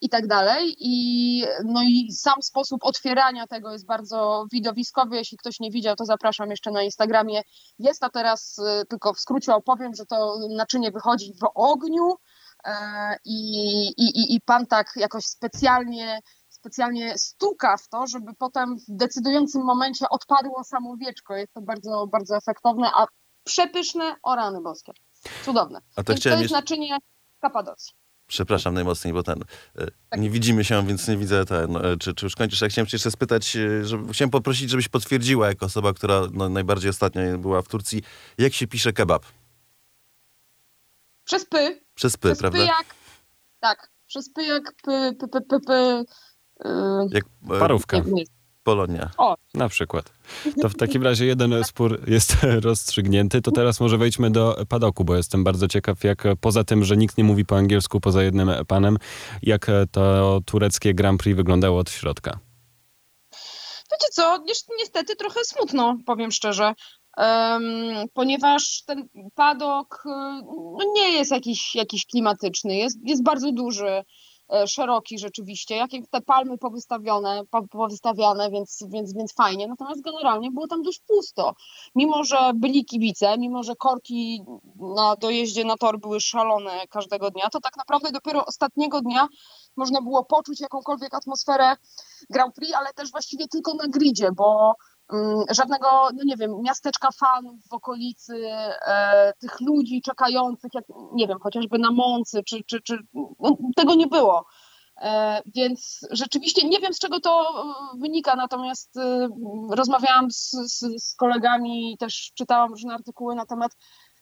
i 0.00 0.08
tak 0.08 0.26
dalej. 0.26 0.76
I, 0.78 1.44
no 1.64 1.82
i 1.82 2.12
sam 2.12 2.42
sposób 2.42 2.84
otwierania 2.84 3.46
tego 3.46 3.72
jest 3.72 3.86
bardzo 3.86 4.46
widowiskowy. 4.52 5.16
Jeśli 5.16 5.38
ktoś 5.38 5.60
nie 5.60 5.70
widział, 5.70 5.96
to 5.96 6.04
zapraszam 6.04 6.50
jeszcze 6.50 6.70
na 6.70 6.82
Instagramie. 6.82 7.42
Jest 7.78 8.00
to 8.00 8.10
teraz, 8.10 8.58
y, 8.58 8.86
tylko 8.86 9.14
w 9.14 9.20
skrócie 9.20 9.54
opowiem, 9.54 9.94
że 9.94 10.06
to 10.06 10.38
naczynie 10.50 10.90
wychodzi 10.90 11.34
w 11.40 11.50
ogniu 11.54 12.14
e, 12.64 12.72
i, 13.24 13.86
i, 13.88 14.34
i 14.34 14.40
pan 14.40 14.66
tak 14.66 14.92
jakoś 14.96 15.24
specjalnie 15.24 16.20
specjalnie 16.48 17.18
stuka 17.18 17.76
w 17.76 17.88
to, 17.88 18.06
żeby 18.06 18.34
potem 18.34 18.76
w 18.78 18.84
decydującym 18.88 19.62
momencie 19.62 20.08
odpadło 20.08 20.64
samo 20.64 20.96
wieczko. 20.96 21.36
Jest 21.36 21.52
to 21.54 21.60
bardzo, 21.60 22.06
bardzo 22.06 22.36
efektowne, 22.36 22.90
a 22.94 23.06
przepyszne 23.44 24.16
o 24.22 24.36
rany 24.36 24.60
boskie. 24.60 24.92
Cudowne. 25.44 25.80
A 25.96 26.02
to 26.02 26.12
Więc 26.12 26.22
to 26.22 26.28
jest 26.28 26.42
jeszcze... 26.42 26.56
naczynie 26.56 26.98
Kapadocji. 27.40 27.94
Przepraszam 28.30 28.74
najmocniej, 28.74 29.14
bo 29.14 29.22
ten. 29.22 29.42
e, 29.78 29.86
Tak. 30.10 30.20
Nie 30.20 30.30
widzimy 30.30 30.64
się, 30.64 30.86
więc 30.86 31.08
nie 31.08 31.16
widzę 31.16 31.44
ten. 31.44 31.76
e, 31.76 31.96
Czy, 31.96 32.14
czy 32.14 32.26
już 32.26 32.36
kończysz? 32.36 32.60
Ja 32.60 32.68
chciałem 32.68 32.86
cię 32.86 32.94
jeszcze 32.96 33.10
spytać, 33.10 33.56
e, 33.56 33.84
żeby, 33.84 34.12
chciałem 34.12 34.30
poprosić, 34.30 34.70
żebyś 34.70 34.88
potwierdziła, 34.88 35.48
jako 35.48 35.66
osoba, 35.66 35.92
która 35.92 36.20
no, 36.32 36.48
najbardziej 36.48 36.90
ostatnio 36.90 37.38
była 37.38 37.62
w 37.62 37.68
Turcji, 37.68 38.02
jak 38.38 38.54
się 38.54 38.66
pisze 38.66 38.92
kebab? 38.92 39.22
Przez 41.24 41.44
py. 41.46 41.80
Przez 41.94 42.16
py, 42.16 42.28
przez 42.28 42.38
prawda? 42.38 42.58
py 42.58 42.64
jak... 42.64 42.94
Tak, 43.60 43.90
przez 44.06 44.32
py 44.32 44.42
jak 44.44 44.62
py, 44.82 45.12
py, 45.20 45.28
py, 45.28 45.40
py, 45.40 45.60
py 45.66 46.04
yy, 46.64 46.70
Jak 47.10 47.24
Parówka. 47.60 47.98
nie, 47.98 48.12
nie. 48.12 48.24
Polonia. 48.62 49.10
Na 49.54 49.68
przykład. 49.68 50.12
To 50.62 50.68
w 50.68 50.74
takim 50.74 51.02
razie 51.08 51.26
jeden 51.26 51.64
spór 51.64 52.00
jest 52.10 52.36
rozstrzygnięty. 52.66 53.42
To 53.42 53.50
teraz 53.50 53.80
może 53.80 53.98
wejdźmy 53.98 54.30
do 54.30 54.56
padoku, 54.68 55.04
bo 55.04 55.16
jestem 55.16 55.44
bardzo 55.44 55.68
ciekaw, 55.68 56.04
jak 56.04 56.24
poza 56.40 56.64
tym, 56.64 56.84
że 56.84 56.96
nikt 56.96 57.18
nie 57.18 57.24
mówi 57.24 57.44
po 57.44 57.56
angielsku 57.56 58.00
poza 58.00 58.22
jednym 58.22 58.50
panem, 58.68 58.96
jak 59.42 59.66
to 59.90 60.40
tureckie 60.46 60.94
Grand 60.94 61.20
Prix 61.20 61.36
wyglądało 61.36 61.78
od 61.78 61.90
środka. 61.90 62.38
Wiecie 63.92 64.08
co, 64.12 64.38
ni- 64.38 64.76
niestety 64.78 65.16
trochę 65.16 65.40
smutno, 65.44 65.96
powiem 66.06 66.32
szczerze, 66.32 66.74
Em, 67.16 67.62
ponieważ 68.14 68.82
ten 68.86 69.08
padok 69.34 70.02
y, 70.06 70.08
no 70.52 70.78
nie 70.94 71.12
jest 71.12 71.30
jakiś, 71.30 71.74
jakiś 71.74 72.06
klimatyczny, 72.06 72.76
jest, 72.76 72.98
jest 73.04 73.22
bardzo 73.22 73.52
duży, 73.52 74.02
szeroki 74.66 75.18
rzeczywiście, 75.18 75.76
jakie 75.76 76.02
te 76.10 76.20
palmy 76.20 76.58
powystawione, 76.58 77.42
po- 77.50 77.68
powystawiane, 77.68 78.50
więc, 78.50 78.84
więc, 78.88 79.14
więc 79.14 79.34
fajnie, 79.34 79.68
natomiast 79.68 80.00
generalnie 80.02 80.50
było 80.50 80.66
tam 80.66 80.82
dość 80.82 81.00
pusto. 81.08 81.54
Mimo, 81.94 82.24
że 82.24 82.50
byli 82.54 82.84
kibice, 82.84 83.38
mimo, 83.38 83.62
że 83.62 83.76
korki 83.76 84.44
na 84.96 85.16
dojeździe 85.16 85.64
na 85.64 85.76
tor 85.76 86.00
były 86.00 86.20
szalone 86.20 86.86
każdego 86.90 87.30
dnia, 87.30 87.48
to 87.52 87.60
tak 87.60 87.76
naprawdę 87.76 88.12
dopiero 88.12 88.46
ostatniego 88.46 89.00
dnia 89.00 89.28
można 89.76 90.02
było 90.02 90.24
poczuć 90.24 90.60
jakąkolwiek 90.60 91.14
atmosferę 91.14 91.76
Grand 92.30 92.54
Prix, 92.54 92.74
ale 92.74 92.92
też 92.92 93.10
właściwie 93.10 93.48
tylko 93.48 93.74
na 93.74 93.88
gridzie, 93.88 94.28
bo 94.32 94.74
żadnego, 95.50 95.88
no 96.14 96.24
nie 96.24 96.36
wiem, 96.36 96.62
miasteczka 96.62 97.08
fanów 97.10 97.68
w 97.70 97.72
okolicy, 97.72 98.46
e, 98.86 99.32
tych 99.38 99.60
ludzi 99.60 100.02
czekających, 100.02 100.74
jak, 100.74 100.84
nie 101.12 101.26
wiem, 101.28 101.38
chociażby 101.40 101.78
na 101.78 101.90
Mący, 101.90 102.42
czy, 102.44 102.64
czy, 102.64 102.80
czy 102.80 102.98
no, 103.40 103.56
tego 103.76 103.94
nie 103.94 104.06
było. 104.06 104.44
E, 104.96 105.42
Więc 105.46 106.06
rzeczywiście 106.10 106.68
nie 106.68 106.78
wiem, 106.78 106.94
z 106.94 106.98
czego 106.98 107.20
to 107.20 107.52
wynika, 107.98 108.36
natomiast 108.36 108.96
e, 108.96 109.28
rozmawiałam 109.70 110.30
z, 110.30 110.50
z, 110.50 111.04
z 111.04 111.14
kolegami 111.16 111.92
i 111.92 111.98
też 111.98 112.32
czytałam 112.34 112.70
różne 112.70 112.94
artykuły 112.94 113.34
na 113.34 113.46
temat 113.46 113.72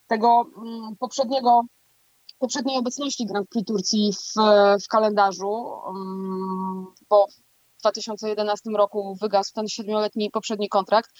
tego 0.06 0.44
mm, 0.56 0.96
poprzedniego 0.96 1.62
poprzedniej 2.38 2.78
obecności 2.78 3.26
Grand 3.26 3.48
Prix 3.48 3.66
Turcji 3.66 4.12
w, 4.12 4.40
w 4.84 4.88
kalendarzu, 4.88 5.50
um, 5.86 6.86
bo 7.10 7.26
2011 7.78 8.70
roku 8.70 9.16
wygasł 9.20 9.52
ten 9.54 9.68
siedmioletni 9.68 10.30
poprzedni 10.30 10.68
kontrakt. 10.68 11.10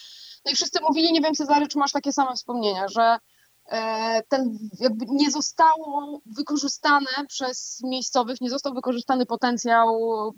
No 0.45 0.53
i 0.53 0.55
wszyscy 0.55 0.81
mówili, 0.81 1.13
nie 1.13 1.21
wiem 1.21 1.35
Cezary, 1.35 1.69
czy 1.69 1.79
masz 1.79 1.93
takie 1.93 2.13
same 2.13 2.35
wspomnienia, 2.35 2.89
że 2.89 3.19
e, 3.67 4.23
ten 4.29 4.59
jakby 4.81 5.05
nie 5.09 5.31
zostało 5.31 6.21
wykorzystane 6.27 7.27
przez 7.29 7.81
miejscowych, 7.85 8.41
nie 8.41 8.51
został 8.51 8.75
wykorzystany 8.75 9.27
potencjał 9.27 9.89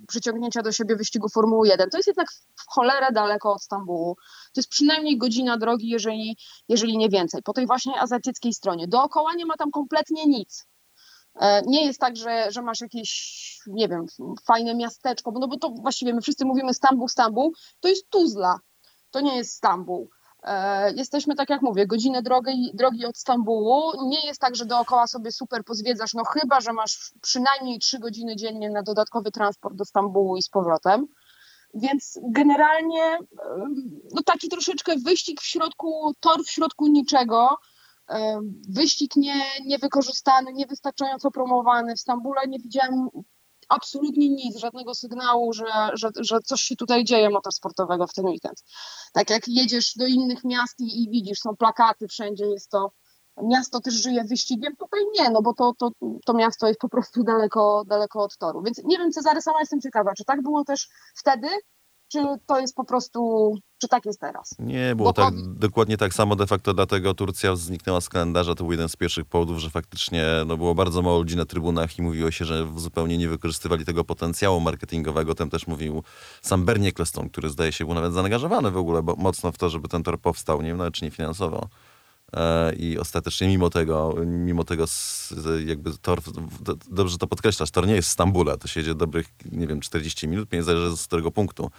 przyciągnięcia 0.09 0.63
do 0.63 0.73
siebie 0.73 0.97
wyścigu 0.97 1.29
Formuły 1.29 1.69
1. 1.69 1.91
To 1.91 1.99
jest 1.99 2.07
jednak 2.07 2.33
w 2.33 2.65
cholerę 2.69 3.13
daleko 3.13 3.53
od 3.53 3.63
Stambułu. 3.63 4.17
To 4.55 4.61
jest 4.61 4.69
przynajmniej 4.69 5.19
godzina 5.19 5.59
drogi, 5.59 5.89
jeżeli, 5.89 6.37
jeżeli 6.69 6.99
nie 6.99 7.09
więcej, 7.09 7.43
po 7.43 7.53
tej 7.53 7.67
właśnie 7.67 8.01
azjatyckiej 8.01 8.53
stronie. 8.53 8.89
Dookoła 8.89 9.35
nie 9.35 9.47
ma 9.47 9.57
tam 9.57 9.71
kompletnie 9.71 10.27
nic. 10.27 10.67
E, 11.35 11.63
Nie 11.67 11.87
jest 11.87 12.01
tak, 12.01 12.17
że, 12.17 12.47
że 12.53 12.63
masz 12.63 12.81
jakieś, 12.81 13.61
nie 13.67 13.89
wiem, 13.89 14.07
fajne 14.45 14.75
miasteczko, 14.75 15.33
no 15.41 15.49
bo 15.49 15.59
to 15.59 15.71
właściwie 15.71 16.15
my 16.15 16.21
wszyscy 16.21 16.45
mówimy 16.45 16.75
Stambuł, 16.75 17.09
Stambuł, 17.09 17.53
to 17.81 17.89
jest 17.89 18.11
Tuzla, 18.11 18.59
to 19.11 19.21
nie 19.21 19.37
jest 19.37 19.55
Stambuł. 19.55 20.11
E, 20.43 20.93
Jesteśmy, 20.95 21.35
tak 21.35 21.51
jak 21.51 21.63
mówię, 21.63 21.87
godzinę 21.87 22.23
drogi, 22.23 22.71
drogi 22.75 23.07
od 23.07 23.19
Stambułu. 23.19 24.09
Nie 24.09 24.27
jest 24.27 24.41
tak, 24.41 24.57
że 24.57 24.67
dookoła 24.67 25.07
sobie 25.07 25.33
super 25.33 25.65
pozwiedzasz, 25.65 26.15
no 26.15 26.25
chyba, 26.25 26.61
że 26.61 26.73
masz 26.73 27.13
przynajmniej 27.23 27.79
trzy 27.79 27.99
godziny 27.99 28.37
dziennie 28.37 28.71
na 28.71 28.83
dodatkowy 28.83 29.31
transport 29.31 29.75
do 29.77 29.85
Stambułu 29.85 30.37
i 30.37 30.43
z 30.43 30.49
powrotem. 30.49 31.07
Więc 31.75 32.19
generalnie 32.23 33.05
em, 33.05 33.21
no 34.15 34.23
taki 34.23 34.49
troszeczkę 34.49 34.97
wyścig 34.97 35.41
w 35.41 35.47
środku, 35.47 36.15
tor 36.21 36.45
w 36.45 36.51
środku 36.51 36.87
niczego. 36.87 37.57
Wyścig 38.69 39.17
nie, 39.17 39.43
niewykorzystany, 39.67 40.53
niewystarczająco 40.53 41.31
promowany. 41.31 41.95
W 41.97 42.01
Stambule 42.01 42.41
nie 42.49 42.59
widziałem 42.59 43.09
absolutnie 43.69 44.29
nic, 44.29 44.59
żadnego 44.59 44.95
sygnału, 44.95 45.53
że, 45.53 45.65
że, 45.93 46.11
że 46.21 46.41
coś 46.41 46.61
się 46.61 46.77
tutaj 46.77 47.05
dzieje 47.05 47.31
motorsportowego 47.31 48.07
w 48.07 48.15
ten 48.15 48.27
weekend. 48.27 48.63
Tak 49.13 49.31
jak 49.31 49.49
jedziesz 49.49 49.95
do 49.97 50.07
innych 50.07 50.45
miast 50.45 50.81
i, 50.81 51.03
i 51.03 51.11
widzisz, 51.11 51.39
są 51.39 51.57
plakaty 51.57 52.09
wszędzie, 52.09 52.47
jest 52.47 52.71
to 52.71 52.93
miasto 53.43 53.81
też 53.81 53.95
żyje 53.95 54.25
wyścigiem, 54.25 54.77
tutaj 54.77 55.01
nie, 55.19 55.31
no 55.31 55.43
bo 55.43 55.55
to, 55.55 55.73
to, 55.79 55.91
to 56.27 56.35
miasto 56.35 56.67
jest 56.67 56.81
po 56.81 56.89
prostu 56.89 57.23
daleko, 57.23 57.85
daleko 57.87 58.23
od 58.23 58.37
toru. 58.37 58.63
Więc 58.63 58.81
nie 58.85 58.99
wiem, 58.99 59.13
Cezary, 59.13 59.43
sama 59.43 59.61
jestem 59.61 59.81
ciekawa, 59.81 60.15
czy 60.15 60.25
tak 60.25 60.43
było 60.43 60.65
też 60.65 60.89
wtedy, 61.17 61.49
czy 62.13 62.19
to 62.47 62.61
jest 62.61 62.75
po 62.75 62.85
prostu, 62.85 63.55
czy 63.79 63.89
tak 63.89 64.07
jest 64.07 64.21
teraz? 64.21 64.55
Nie, 64.59 64.95
było 64.97 65.09
Bo 65.09 65.13
tak, 65.13 65.35
dokładnie 65.55 65.97
tak 65.97 66.15
samo 66.15 66.37
de 66.37 66.47
facto, 66.47 66.75
dlatego 66.75 67.15
Turcja 67.15 67.57
zniknęła 67.57 68.01
z 68.01 68.09
kalendarza. 68.09 68.55
To 68.55 68.65
był 68.65 68.73
jeden 68.73 68.89
z 68.89 68.97
pierwszych 68.97 69.25
powodów, 69.25 69.59
że 69.59 69.71
faktycznie 69.71 70.27
no, 70.47 70.57
było 70.57 70.75
bardzo 70.75 71.03
mało 71.03 71.19
ludzi 71.19 71.37
na 71.37 71.45
trybunach 71.45 71.99
i 71.99 72.03
mówiło 72.03 72.31
się, 72.31 72.45
że 72.45 72.67
zupełnie 72.77 73.19
nie 73.19 73.29
wykorzystywali 73.29 73.85
tego 73.85 74.05
potencjału 74.05 74.61
marketingowego. 74.61 75.35
Tym 75.35 75.51
też 75.51 75.67
mówił 75.67 76.03
sam 76.43 76.65
Bernie 76.65 76.89
Eccleston, 76.89 77.29
który 77.29 77.51
zdaje 77.51 77.73
się 77.73 77.85
był 77.85 77.95
nawet 77.95 78.13
zaangażowany 78.13 78.71
w 78.71 78.77
ogóle 78.77 79.03
bo, 79.03 79.17
mocno 79.17 79.53
w 79.53 79.59
to, 79.59 79.71
żeby 79.71 79.89
ten 79.89 80.03
tor 80.03 80.21
powstał, 80.21 80.63
nie 80.63 80.69
wiem 80.69 80.79
nawet 80.79 80.95
czy 80.95 81.05
nie 81.05 81.11
finansowo. 81.11 81.69
E, 82.33 82.75
I 82.75 82.99
ostatecznie 82.99 83.49
mimo 83.49 83.71
tego, 83.71 84.15
mimo 84.27 84.65
tego 84.65 84.85
jakby 85.67 85.99
tor, 85.99 86.21
dobrze 86.91 87.19
to 87.19 87.27
podkreślasz, 87.27 87.71
tor 87.71 87.87
nie 87.87 87.95
jest 87.95 88.09
w 88.09 88.13
Stambule, 88.13 88.59
to 88.59 88.69
się 88.69 88.81
jedzie 88.81 88.95
dobrych, 88.95 89.27
nie 89.53 89.67
wiem, 89.67 89.81
40 89.81 90.29
minut, 90.29 90.53
nie 90.53 90.63
zależy 90.63 90.97
z 90.97 91.07
którego 91.07 91.31
punktu. 91.31 91.71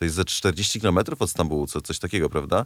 To 0.00 0.04
jest 0.04 0.16
ze 0.16 0.24
40 0.24 0.80
km 0.80 0.98
od 1.18 1.30
Stambułu, 1.30 1.66
co, 1.66 1.80
coś 1.80 1.98
takiego, 1.98 2.28
prawda? 2.30 2.64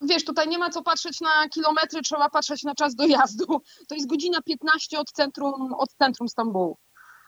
Wiesz, 0.00 0.24
tutaj 0.24 0.48
nie 0.48 0.58
ma 0.58 0.70
co 0.70 0.82
patrzeć 0.82 1.20
na 1.20 1.48
kilometry, 1.48 2.02
trzeba 2.02 2.30
patrzeć 2.30 2.62
na 2.62 2.74
czas 2.74 2.94
dojazdu. 2.94 3.44
To 3.88 3.94
jest 3.94 4.08
godzina 4.08 4.42
15 4.42 4.98
od 4.98 5.12
centrum, 5.12 5.74
od 5.74 5.88
centrum 5.98 6.28
Stambułu. 6.28 6.78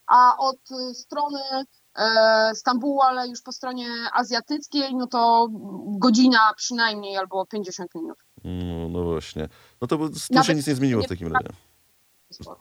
A 0.07 0.37
od 0.38 0.57
y, 0.71 0.95
strony 0.95 1.40
e, 1.97 2.50
Stambułu, 2.54 3.02
ale 3.02 3.28
już 3.28 3.42
po 3.42 3.52
stronie 3.52 3.88
azjatyckiej, 4.12 4.95
no 4.95 5.07
to 5.07 5.49
godzina 5.99 6.52
przynajmniej 6.57 7.16
albo 7.16 7.47
50 7.47 7.95
minut. 7.95 8.19
No, 8.45 8.88
no 8.88 9.04
właśnie. 9.04 9.49
No 9.81 9.87
to 9.87 9.99
tu 9.99 10.45
się 10.45 10.54
nic 10.54 10.66
nie 10.66 10.75
zmieniło 10.75 11.02
w 11.02 11.09
takim 11.09 11.33
razie. 11.33 11.49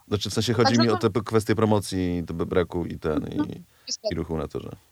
Znaczy 0.08 0.30
w 0.30 0.34
sensie 0.34 0.54
chodzi 0.54 0.66
Także 0.66 0.82
mi 0.82 0.90
o 0.90 0.98
to- 0.98 1.10
te 1.10 1.22
kwestie 1.22 1.56
promocji, 1.56 2.24
braku 2.24 2.86
i 2.86 3.00
ten, 3.00 3.28
i, 3.28 3.64
i 4.12 4.16
ruchu 4.16 4.38
na 4.38 4.48
torze. 4.48 4.91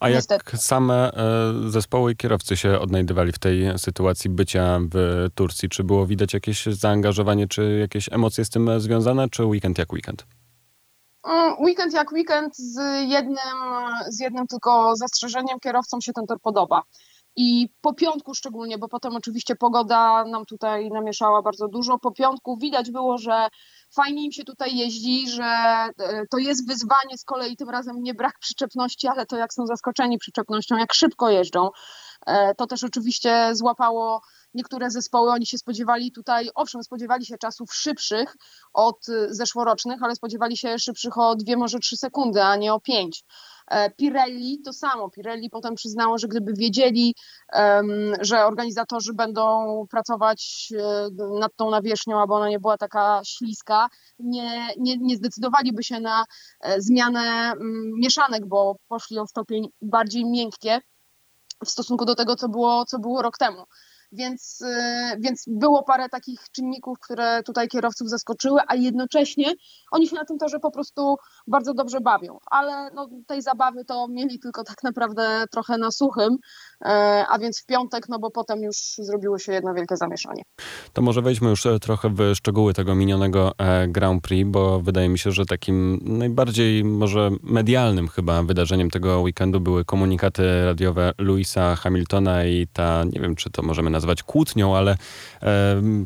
A 0.00 0.08
jak 0.08 0.18
Niestety. 0.18 0.56
same 0.56 1.12
e, 1.12 1.70
zespoły 1.70 2.12
i 2.12 2.16
kierowcy 2.16 2.56
się 2.56 2.78
odnajdywali 2.80 3.32
w 3.32 3.38
tej 3.38 3.78
sytuacji 3.78 4.30
bycia 4.30 4.78
w 4.94 5.26
Turcji? 5.34 5.68
Czy 5.68 5.84
było 5.84 6.06
widać 6.06 6.34
jakieś 6.34 6.66
zaangażowanie, 6.66 7.48
czy 7.48 7.78
jakieś 7.80 8.12
emocje 8.12 8.44
z 8.44 8.50
tym 8.50 8.68
e, 8.68 8.80
związane, 8.80 9.28
czy 9.28 9.44
weekend 9.44 9.78
jak 9.78 9.92
weekend? 9.92 10.26
Mm, 11.24 11.54
Weekend 11.60 11.92
jak 11.94 12.12
weekend 12.12 12.56
z 12.56 12.76
jednym, 13.08 13.38
z 14.08 14.20
jednym 14.20 14.46
tylko 14.46 14.96
zastrzeżeniem, 14.96 15.60
kierowcom 15.60 16.00
się 16.00 16.12
ten 16.12 16.26
tor 16.26 16.40
podoba. 16.40 16.82
I 17.36 17.68
po 17.80 17.94
piątku 17.94 18.34
szczególnie, 18.34 18.78
bo 18.78 18.88
potem 18.88 19.16
oczywiście 19.16 19.56
pogoda 19.56 20.24
nam 20.24 20.46
tutaj 20.46 20.88
namieszała 20.90 21.42
bardzo 21.42 21.68
dużo. 21.68 21.98
Po 21.98 22.10
piątku 22.12 22.56
widać 22.56 22.90
było, 22.90 23.18
że 23.18 23.48
fajnie 23.94 24.24
im 24.24 24.32
się 24.32 24.44
tutaj 24.44 24.76
jeździ, 24.76 25.30
że 25.30 25.44
e, 25.44 25.90
to 26.30 26.38
jest 26.38 26.68
wyzwanie 26.68 27.18
z 27.18 27.24
kolei 27.24 27.56
tym 27.56 27.70
razem 27.70 28.02
nie 28.02 28.14
brak 28.14 28.38
przyczepności, 28.38 29.08
ale 29.08 29.26
to 29.26 29.36
jak 29.36 29.52
są 29.52 29.66
zaskoczeni 29.66 30.18
przyczepnością, 30.18 30.76
jak 30.76 30.94
szybko 30.94 31.30
jeżdżą. 31.30 31.70
E, 32.26 32.54
To 32.54 32.66
też 32.66 32.84
oczywiście 32.84 33.50
złapało 33.54 34.22
niektóre 34.54 34.90
zespoły. 34.90 35.30
Oni 35.30 35.46
się 35.46 35.58
spodziewali 35.58 36.12
tutaj, 36.12 36.50
owszem, 36.54 36.82
spodziewali 36.82 37.26
się 37.26 37.38
czasów 37.38 37.74
szybszych 37.74 38.36
od 38.72 39.08
y, 39.08 39.34
zeszłorocznych, 39.34 40.02
ale 40.02 40.14
spodziewali 40.14 40.56
się 40.56 40.78
szybszych 40.78 41.18
o 41.18 41.36
dwie, 41.36 41.56
może 41.56 41.78
trzy 41.78 41.96
sekundy, 41.96 42.42
a 42.42 42.56
nie 42.56 42.74
o 42.74 42.80
pięć. 42.80 43.24
E, 43.70 43.90
Pirelli 43.90 44.60
to 44.64 44.72
samo. 44.72 45.10
Pirelli 45.10 45.50
potem 45.50 45.74
przyznało, 45.74 46.18
że 46.18 46.28
gdyby 46.28 46.52
wiedzieli, 46.52 47.14
że 48.20 48.46
organizatorzy 48.46 49.14
będą 49.14 49.86
pracować 49.90 50.72
e, 50.78 51.08
nad 51.40 51.56
tą 51.56 51.70
nawierzchnią, 51.70 52.22
aby 52.22 52.34
ona 52.34 52.48
nie 52.48 52.60
była 52.60 52.78
taka 52.78 53.20
śliska, 53.24 53.88
nie, 54.18 54.68
nie, 54.78 54.96
nie 54.96 55.16
zdecydowaliby 55.16 55.84
się 55.84 56.00
na 56.00 56.24
e, 56.60 56.80
zmianę 56.80 57.52
um, 57.58 57.92
mieszanek, 57.98 58.46
bo 58.46 58.76
poszli 58.88 59.18
o 59.18 59.26
stopień 59.26 59.68
bardziej 59.82 60.24
miękkie 60.24 60.80
w 61.64 61.70
stosunku 61.70 62.04
do 62.04 62.14
tego, 62.14 62.36
co 62.36 62.48
było, 62.48 62.84
co 62.84 62.98
było 62.98 63.22
rok 63.22 63.38
temu. 63.38 63.64
Więc, 64.12 64.60
y, 64.60 65.20
więc 65.20 65.44
było 65.46 65.82
parę 65.82 66.08
takich 66.08 66.40
czynników, 66.52 66.98
które 67.00 67.42
tutaj 67.42 67.68
kierowców 67.68 68.08
zaskoczyły, 68.08 68.60
a 68.66 68.74
jednocześnie 68.74 69.54
oni 69.90 70.08
się 70.08 70.16
na 70.16 70.24
tym 70.24 70.38
torze 70.38 70.58
po 70.58 70.70
prostu 70.70 71.16
bardzo 71.46 71.74
dobrze 71.74 72.00
bawią. 72.00 72.38
Ale 72.50 72.90
no, 72.94 73.08
tej 73.26 73.42
zabawy 73.42 73.84
to 73.84 74.08
mieli 74.08 74.38
tylko 74.38 74.64
tak 74.64 74.82
naprawdę 74.82 75.44
trochę 75.52 75.78
na 75.78 75.90
suchym, 75.90 76.36
e, 76.84 76.88
a 77.28 77.38
więc 77.38 77.62
w 77.62 77.66
piątek, 77.66 78.08
no 78.08 78.18
bo 78.18 78.30
potem 78.30 78.62
już 78.62 78.76
zrobiło 78.98 79.38
się 79.38 79.52
jedno 79.52 79.74
wielkie 79.74 79.96
zamieszanie. 79.96 80.42
To 80.92 81.02
może 81.02 81.22
wejdźmy 81.22 81.50
już 81.50 81.66
e, 81.66 81.78
trochę 81.78 82.08
w 82.08 82.34
szczegóły 82.34 82.74
tego 82.74 82.94
minionego 82.94 83.52
e, 83.58 83.88
Grand 83.88 84.22
Prix, 84.22 84.50
bo 84.50 84.80
wydaje 84.80 85.08
mi 85.08 85.18
się, 85.18 85.32
że 85.32 85.46
takim 85.46 86.00
najbardziej 86.02 86.84
może 86.84 87.30
medialnym 87.42 88.08
chyba 88.08 88.42
wydarzeniem 88.42 88.90
tego 88.90 89.20
weekendu 89.20 89.60
były 89.60 89.84
komunikaty 89.84 90.64
radiowe 90.64 91.12
Louisa 91.18 91.76
Hamiltona 91.76 92.44
i 92.44 92.66
ta, 92.72 93.04
nie 93.04 93.20
wiem 93.20 93.36
czy 93.36 93.50
to 93.50 93.62
możemy 93.62 93.90
nazwać 93.90 93.99
nazwać 94.00 94.22
kłótnią, 94.22 94.76
ale 94.76 94.96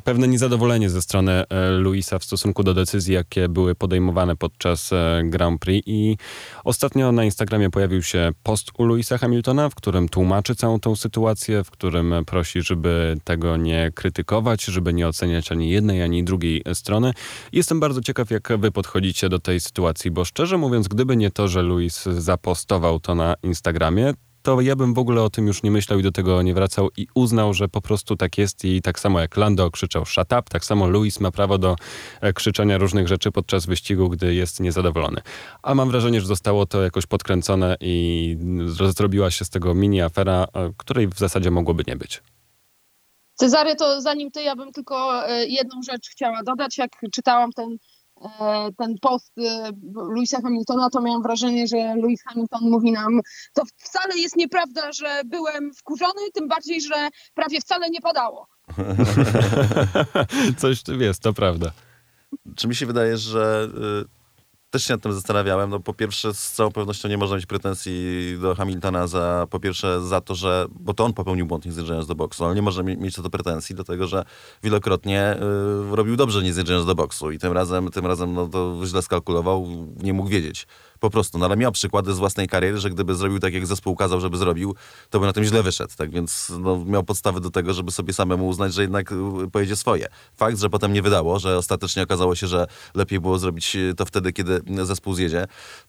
pewne 0.05 0.29
niezadowolenie 0.29 0.91
ze 0.91 1.03
strony 1.03 1.33
e, 1.33 1.71
Luisa 1.71 2.19
w 2.19 2.25
stosunku 2.25 2.63
do 2.63 2.75
decyzji, 2.75 3.15
jakie 3.15 3.49
były 3.49 3.75
podejmowane 3.75 4.37
podczas 4.37 4.93
e, 4.93 5.23
Grand 5.25 5.61
Prix. 5.61 5.89
I 5.89 6.17
ostatnio 6.65 7.13
na 7.13 7.25
Instagramie 7.25 7.71
pojawił 7.71 8.03
się 8.03 8.33
post 8.43 8.71
u 8.79 8.85
Luisa 8.85 9.19
Hamiltona, 9.19 9.69
w 9.69 9.75
którym 9.75 10.09
tłumaczy 10.09 10.55
całą 10.55 10.81
tą 10.81 10.97
sytuację, 10.97 11.65
w 11.65 11.71
którym 11.71 12.15
prosi, 12.27 12.63
żeby 12.63 13.17
tego 13.25 13.57
nie 13.57 13.91
krytykować, 13.95 14.65
żeby 14.65 14.95
nie 14.95 15.09
oceniać 15.09 15.53
ani 15.53 15.71
jednej, 15.71 16.03
ani 16.03 16.25
drugiej 16.25 16.63
strony. 16.75 17.13
Jestem 17.53 17.81
bardzo 17.81 18.01
ciekaw, 18.01 18.31
jak 18.31 18.49
wy 18.59 18.71
podchodzicie 18.71 19.29
do 19.29 19.39
tej 19.39 19.61
sytuacji, 19.61 20.11
bo 20.11 20.25
szczerze 20.25 20.59
mówiąc, 20.59 20.89
gdyby 20.89 21.17
nie 21.17 21.31
to, 21.31 21.49
że 21.49 21.63
Luis 21.63 22.05
zapostował 22.05 23.01
to 23.01 23.15
na 23.15 23.35
Instagramie, 23.43 24.15
to 24.45 24.61
ja 24.61 24.77
bym 24.77 24.95
w 24.95 24.99
ogóle 24.99 25.23
o 25.23 25.31
tym 25.31 25.47
już 25.47 25.63
nie 25.63 25.71
myślał 25.71 25.99
i 25.99 26.03
do 26.03 26.13
tego 26.13 26.43
nie 26.43 26.55
wracał 26.55 26.91
i 26.97 27.07
uznał, 27.15 27.55
że 27.55 27.69
po 27.69 27.81
prostu 27.81 28.17
tak 28.17 28.39
jest 28.39 28.65
i 28.65 28.83
tak 28.83 29.01
samo 29.01 29.21
jak 29.21 29.37
Lando 29.37 29.71
krzyczał 29.71 30.07
shut 30.07 30.33
up, 30.33 30.43
tak 30.43 30.65
samo 30.65 30.89
Luis 30.89 31.21
ma 31.21 31.31
prawo 31.31 31.59
do 31.59 31.77
e, 32.21 32.33
krzyczenia 32.33 32.79
różnych 32.79 33.09
rzeczy 33.09 33.33
podczas 33.33 33.67
wyścigu, 33.67 34.09
gdy 34.09 34.35
jest 34.35 34.61
niezadowolony. 34.61 35.21
A 35.63 35.75
mam 35.75 35.91
wrażenie, 35.91 36.21
że 36.21 36.27
zostało 36.27 36.67
to 36.67 36.83
jakoś 36.83 37.07
podkręcone 37.07 37.77
i 37.81 38.37
zrobiła 38.89 39.31
się 39.31 39.45
z 39.45 39.51
tego 39.51 39.75
mini 39.75 40.03
afera, 40.03 40.47
e, 40.55 40.73
której 40.77 41.09
w 41.09 41.19
zasadzie 41.19 41.51
mogłoby 41.51 41.85
nie 41.87 41.97
być. 41.97 42.23
Cezary, 43.35 43.77
to 43.77 44.01
zanim 44.01 44.31
ty, 44.31 44.43
ja 44.43 44.57
bym 44.57 44.73
tylko 44.73 45.29
e, 45.29 45.47
jedną 45.47 45.83
rzecz 45.83 46.09
chciała 46.11 46.43
dodać. 46.43 46.79
Jak 46.79 46.91
czytałam 47.13 47.53
ten 47.53 47.77
ten 48.78 48.94
post 49.00 49.33
e, 49.38 49.71
Louisa 49.94 50.40
Hamiltona, 50.42 50.90
to 50.90 51.00
miałam 51.00 51.23
wrażenie, 51.23 51.66
że 51.66 51.94
Louis 51.97 52.23
Hamilton 52.23 52.71
mówi 52.71 52.92
nam, 52.92 53.21
to 53.54 53.62
wcale 53.76 54.18
jest 54.18 54.37
nieprawda, 54.37 54.92
że 54.92 55.23
byłem 55.26 55.75
wkurzony, 55.75 56.30
tym 56.35 56.49
bardziej, 56.49 56.80
że 56.80 57.09
prawie 57.35 57.61
wcale 57.61 57.90
nie 57.90 58.00
padało. 58.00 58.49
Coś 60.59 60.83
tu 60.83 61.00
jest, 61.00 61.23
to 61.23 61.33
prawda. 61.33 61.73
Czy 62.56 62.68
mi 62.68 62.75
się 62.75 62.87
wydaje, 62.87 63.16
że 63.16 63.68
y, 64.04 64.24
też 64.75 64.85
się 64.85 64.95
nad 64.95 65.02
tym 65.02 65.12
zastanawiałem. 65.12 65.71
No, 65.71 65.81
po 65.81 65.95
pierwsze, 65.95 66.35
z 66.35 66.52
całą 66.52 66.71
pewnością 66.71 67.09
nie 67.09 67.19
można 67.19 67.37
mieć 67.37 67.47
pretensji 67.47 68.38
do 68.40 68.54
Hamiltona 68.54 69.07
za, 69.07 69.47
po 69.50 69.61
pierwsze, 69.61 70.02
za 70.02 70.21
to, 70.21 70.35
że, 70.35 70.66
bo 70.71 70.95
to 70.95 71.04
on 71.04 71.12
popełnił 71.12 71.47
błąd 71.47 71.66
nie 71.66 71.73
zjeżdżając 71.73 72.07
do 72.07 72.14
boksu, 72.14 72.45
ale 72.45 72.54
nie 72.54 72.62
można 72.62 72.83
mieć 72.83 73.14
co 73.14 73.23
do 73.23 73.31
pretensji, 73.31 73.75
dlatego 73.75 74.07
że 74.07 74.25
wielokrotnie 74.62 75.37
y, 75.93 75.97
robił 75.97 76.16
dobrze 76.16 76.43
nie 76.43 76.52
zjeżdżając 76.52 76.87
do 76.87 76.95
boksu 76.95 77.31
i 77.31 77.38
tym 77.38 77.52
razem, 77.52 77.90
tym 77.90 78.07
razem 78.07 78.35
no, 78.35 78.49
to 78.49 78.81
źle 78.85 79.02
skalkulował, 79.02 79.66
nie 80.02 80.12
mógł 80.12 80.28
wiedzieć. 80.28 80.66
Po 81.04 81.11
prostu, 81.11 81.38
no 81.38 81.46
ale 81.46 81.56
miał 81.56 81.73
przykłady 81.73 82.14
z 82.14 82.18
własnej 82.18 82.49
kariery, 82.49 82.78
że 82.78 82.90
gdyby 82.90 83.14
zrobił 83.14 83.38
tak, 83.38 83.54
jak 83.54 83.66
zespół 83.66 83.96
kazał, 83.96 84.20
żeby 84.20 84.37
zrobił, 84.37 84.75
to 85.11 85.20
by 85.20 85.26
na 85.26 85.32
tym 85.32 85.44
źle 85.44 85.62
wyszedł. 85.62 85.92
Tak 85.96 86.11
więc 86.11 86.52
no, 86.61 86.84
miał 86.84 87.02
podstawy 87.02 87.40
do 87.40 87.50
tego, 87.50 87.75
żeby 87.75 87.90
sobie 87.90 88.12
samemu 88.12 88.49
uznać, 88.49 88.75
że 88.75 88.82
jednak 88.82 89.12
y, 89.12 89.50
pojedzie 89.52 89.76
swoje. 89.76 90.06
Fakt, 90.36 90.58
że 90.58 90.71
potem 90.71 90.93
nie 90.93 91.02
wydało, 91.02 91.38
że 91.38 91.58
ostatecznie 91.58 92.02
okazało 92.02 92.34
się, 92.34 92.47
że 92.47 92.67
lepiej 92.95 93.21
było 93.21 93.38
zrobić 93.38 93.76
y, 93.76 93.95
to 93.97 94.06
wtedy, 94.06 94.32
kiedy 94.32 94.60
zespół 94.84 95.14
zjedzie. 95.14 95.47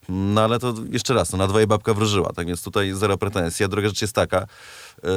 No 0.09 0.41
ale 0.41 0.59
to 0.59 0.73
jeszcze 0.91 1.13
raz, 1.13 1.31
no, 1.31 1.37
na 1.37 1.47
dwoje 1.47 1.67
babka 1.67 1.93
wróżyła, 1.93 2.33
tak 2.33 2.47
więc 2.47 2.63
tutaj 2.63 2.93
zero 2.93 3.17
pretensji. 3.17 3.65
A 3.65 3.67
druga 3.67 3.87
rzecz 3.87 4.01
jest 4.01 4.13
taka, 4.13 4.47
yy, 5.03 5.09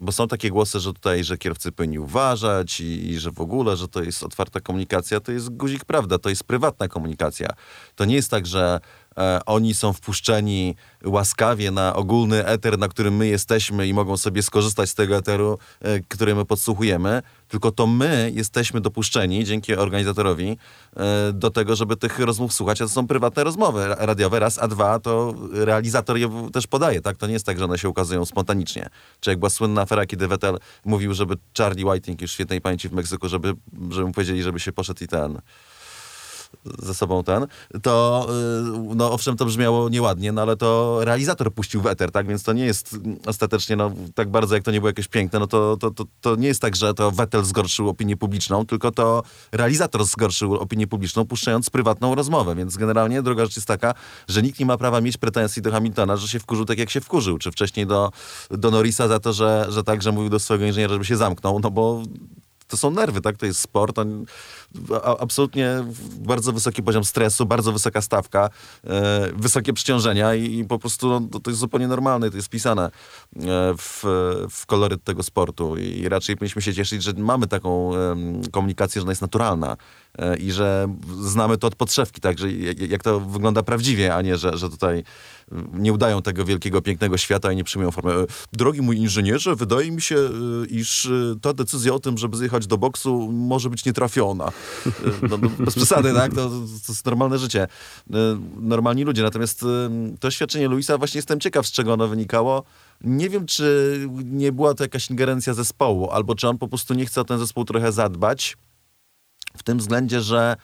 bo 0.00 0.12
są 0.12 0.28
takie 0.28 0.50
głosy, 0.50 0.80
że 0.80 0.92
tutaj, 0.92 1.24
że 1.24 1.38
kierowcy 1.38 1.72
powinni 1.72 1.98
uważać 1.98 2.80
i, 2.80 3.10
i, 3.10 3.18
że 3.18 3.30
w 3.30 3.40
ogóle, 3.40 3.76
że 3.76 3.88
to 3.88 4.02
jest 4.02 4.22
otwarta 4.22 4.60
komunikacja, 4.60 5.20
to 5.20 5.32
jest 5.32 5.50
guzik 5.50 5.84
prawda, 5.84 6.18
to 6.18 6.28
jest 6.28 6.44
prywatna 6.44 6.88
komunikacja. 6.88 7.48
To 7.94 8.04
nie 8.04 8.14
jest 8.14 8.30
tak, 8.30 8.46
że 8.46 8.80
oni 9.46 9.74
są 9.74 9.92
wpuszczeni 9.92 10.76
łaskawie 11.04 11.70
na 11.70 11.94
ogólny 11.94 12.46
eter, 12.46 12.78
na 12.78 12.88
którym 12.88 13.16
my 13.16 13.26
jesteśmy 13.26 13.88
i 13.88 13.94
mogą 13.94 14.16
sobie 14.16 14.42
skorzystać 14.42 14.90
z 14.90 14.94
tego 14.94 15.16
eteru, 15.16 15.58
e, 15.80 16.00
który 16.00 16.34
my 16.34 16.44
podsłuchujemy, 16.44 17.22
tylko 17.48 17.72
to 17.72 17.86
my 17.86 18.32
jesteśmy 18.34 18.80
dopuszczeni 18.80 19.44
dzięki 19.44 19.74
organizatorowi 19.74 20.56
e, 20.96 21.32
do 21.32 21.50
tego, 21.50 21.76
żeby 21.76 21.96
tych 21.96 22.18
rozmów 22.18 22.52
słuchać, 22.52 22.80
a 22.80 22.84
to 22.84 22.90
są 22.90 23.06
prywatne 23.06 23.44
rozmowy 23.44 23.86
radiowe, 23.88 24.38
raz, 24.38 24.58
a 24.58 24.68
dwa 24.68 24.98
to 24.98 25.34
realizator 25.52 26.18
je 26.18 26.50
też 26.52 26.66
podaje, 26.66 27.00
tak? 27.00 27.16
To 27.16 27.26
nie 27.26 27.32
jest 27.32 27.46
tak, 27.46 27.58
że 27.58 27.64
one 27.64 27.78
się 27.78 27.88
ukazują 27.88 28.24
spontanicznie. 28.24 28.88
Czy 29.20 29.30
jak 29.30 29.38
była 29.38 29.50
słynna 29.50 29.82
afera, 29.82 30.06
kiedy 30.06 30.28
Vettel 30.28 30.58
mówił, 30.84 31.14
żeby 31.14 31.36
Charlie 31.58 31.86
Whiting 31.86 32.22
już 32.22 32.32
świetnej 32.32 32.60
pamięci 32.60 32.88
w 32.88 32.92
Meksyku, 32.92 33.28
żeby, 33.28 33.54
żeby 33.90 34.06
mu 34.06 34.12
powiedzieli, 34.12 34.42
żeby 34.42 34.60
się 34.60 34.72
poszedł 34.72 35.04
i 35.04 35.08
ten 35.08 35.40
ze 36.64 36.94
sobą 36.94 37.24
ten, 37.24 37.46
to 37.82 38.26
y, 38.90 38.94
no 38.94 39.12
owszem, 39.12 39.36
to 39.36 39.44
brzmiało 39.44 39.88
nieładnie, 39.88 40.32
no 40.32 40.42
ale 40.42 40.56
to 40.56 40.98
realizator 41.04 41.54
puścił 41.54 41.80
w 41.80 41.86
eter, 41.86 42.10
tak? 42.10 42.26
Więc 42.26 42.42
to 42.42 42.52
nie 42.52 42.64
jest 42.64 42.96
ostatecznie, 43.26 43.76
no 43.76 43.92
tak 44.14 44.30
bardzo 44.30 44.54
jak 44.54 44.64
to 44.64 44.70
nie 44.70 44.80
było 44.80 44.88
jakieś 44.88 45.08
piękne, 45.08 45.38
no 45.38 45.46
to, 45.46 45.76
to, 45.76 45.90
to, 45.90 46.04
to 46.20 46.36
nie 46.36 46.48
jest 46.48 46.60
tak, 46.60 46.76
że 46.76 46.94
to 46.94 47.10
Vettel 47.10 47.44
zgorszył 47.44 47.88
opinię 47.88 48.16
publiczną, 48.16 48.66
tylko 48.66 48.90
to 48.90 49.22
realizator 49.52 50.04
zgorszył 50.04 50.54
opinię 50.54 50.86
publiczną, 50.86 51.26
puszczając 51.26 51.70
prywatną 51.70 52.14
rozmowę. 52.14 52.54
Więc 52.54 52.76
generalnie 52.76 53.22
druga 53.22 53.44
rzecz 53.44 53.56
jest 53.56 53.68
taka, 53.68 53.94
że 54.28 54.42
nikt 54.42 54.60
nie 54.60 54.66
ma 54.66 54.76
prawa 54.76 55.00
mieć 55.00 55.16
pretensji 55.16 55.62
do 55.62 55.70
Hamiltona, 55.70 56.16
że 56.16 56.28
się 56.28 56.38
wkurzył 56.38 56.64
tak, 56.64 56.78
jak 56.78 56.90
się 56.90 57.00
wkurzył, 57.00 57.38
czy 57.38 57.50
wcześniej 57.50 57.86
do, 57.86 58.10
do 58.50 58.70
Norrisa 58.70 59.08
za 59.08 59.20
to, 59.20 59.32
że, 59.32 59.66
że 59.68 59.84
tak, 59.84 60.02
że 60.02 60.12
mówił 60.12 60.30
do 60.30 60.38
swojego 60.38 60.66
inżyniera, 60.66 60.92
żeby 60.92 61.04
się 61.04 61.16
zamknął, 61.16 61.60
no 61.60 61.70
bo 61.70 62.02
to 62.70 62.76
są 62.76 62.90
nerwy, 62.90 63.20
tak? 63.20 63.36
To 63.36 63.46
jest 63.46 63.60
sport. 63.60 63.98
On, 63.98 64.24
absolutnie 65.18 65.84
bardzo 66.16 66.52
wysoki 66.52 66.82
poziom 66.82 67.04
stresu, 67.04 67.46
bardzo 67.46 67.72
wysoka 67.72 68.00
stawka, 68.00 68.50
e, 68.84 69.30
wysokie 69.36 69.72
przeciążenia 69.72 70.34
i, 70.34 70.58
i 70.58 70.64
po 70.64 70.78
prostu 70.78 71.20
no, 71.20 71.40
to 71.40 71.50
jest 71.50 71.60
zupełnie 71.60 71.88
normalne, 71.88 72.30
to 72.30 72.36
jest 72.36 72.48
pisane 72.48 72.84
e, 72.84 72.90
w, 73.78 74.02
w 74.50 74.66
koloryt 74.66 75.04
tego 75.04 75.22
sportu 75.22 75.76
i 75.76 76.08
raczej 76.08 76.36
powinniśmy 76.36 76.62
się 76.62 76.74
cieszyć, 76.74 77.02
że 77.02 77.12
mamy 77.12 77.46
taką 77.46 77.94
e, 77.96 78.16
komunikację, 78.52 79.00
że 79.00 79.02
ona 79.02 79.12
jest 79.12 79.22
naturalna 79.22 79.76
e, 80.18 80.36
i 80.36 80.52
że 80.52 80.88
znamy 81.20 81.58
to 81.58 81.66
od 81.66 81.74
podszewki, 81.74 82.20
tak? 82.20 82.38
Że 82.38 82.52
jak, 82.52 82.80
jak 82.80 83.02
to 83.02 83.20
wygląda 83.20 83.62
prawdziwie, 83.62 84.14
a 84.14 84.22
nie, 84.22 84.36
że, 84.36 84.56
że 84.56 84.70
tutaj 84.70 85.04
nie 85.72 85.92
udają 85.92 86.22
tego 86.22 86.44
wielkiego, 86.44 86.82
pięknego 86.82 87.18
świata 87.18 87.52
i 87.52 87.56
nie 87.56 87.64
przyjmują 87.64 87.90
formy. 87.90 88.12
E, 88.12 88.26
drogi 88.52 88.82
mój 88.82 88.96
inżynierze, 88.96 89.56
wydaje 89.56 89.90
mi 89.90 90.02
się, 90.02 90.16
e, 90.16 90.66
iż 90.66 91.10
ta 91.42 91.52
decyzja 91.52 91.94
o 91.94 91.98
tym, 91.98 92.18
żeby 92.18 92.36
zjechać 92.36 92.66
do 92.66 92.78
boksu 92.78 93.32
może 93.32 93.70
być 93.70 93.84
nietrafiona. 93.84 94.52
No, 95.30 95.38
no, 95.38 95.48
bez 95.58 95.74
przesady, 95.74 96.14
tak? 96.14 96.34
To, 96.34 96.50
to 96.50 96.92
jest 96.92 97.06
normalne 97.06 97.38
życie. 97.38 97.66
Normalni 98.60 99.04
ludzie. 99.04 99.22
Natomiast 99.22 99.60
to 99.60 99.66
doświadczenie 100.20 100.68
Luisa, 100.68 100.98
właśnie 100.98 101.18
jestem 101.18 101.40
ciekaw, 101.40 101.66
z 101.66 101.72
czego 101.72 101.92
ono 101.92 102.08
wynikało. 102.08 102.64
Nie 103.00 103.30
wiem, 103.30 103.46
czy 103.46 103.98
nie 104.24 104.52
była 104.52 104.74
to 104.74 104.84
jakaś 104.84 105.10
ingerencja 105.10 105.54
zespołu, 105.54 106.10
albo 106.10 106.34
czy 106.34 106.48
on 106.48 106.58
po 106.58 106.68
prostu 106.68 106.94
nie 106.94 107.06
chce 107.06 107.20
o 107.20 107.24
ten 107.24 107.38
zespół 107.38 107.64
trochę 107.64 107.92
zadbać. 107.92 108.56
W 109.56 109.62
tym 109.62 109.78
względzie, 109.78 110.20
że 110.20 110.56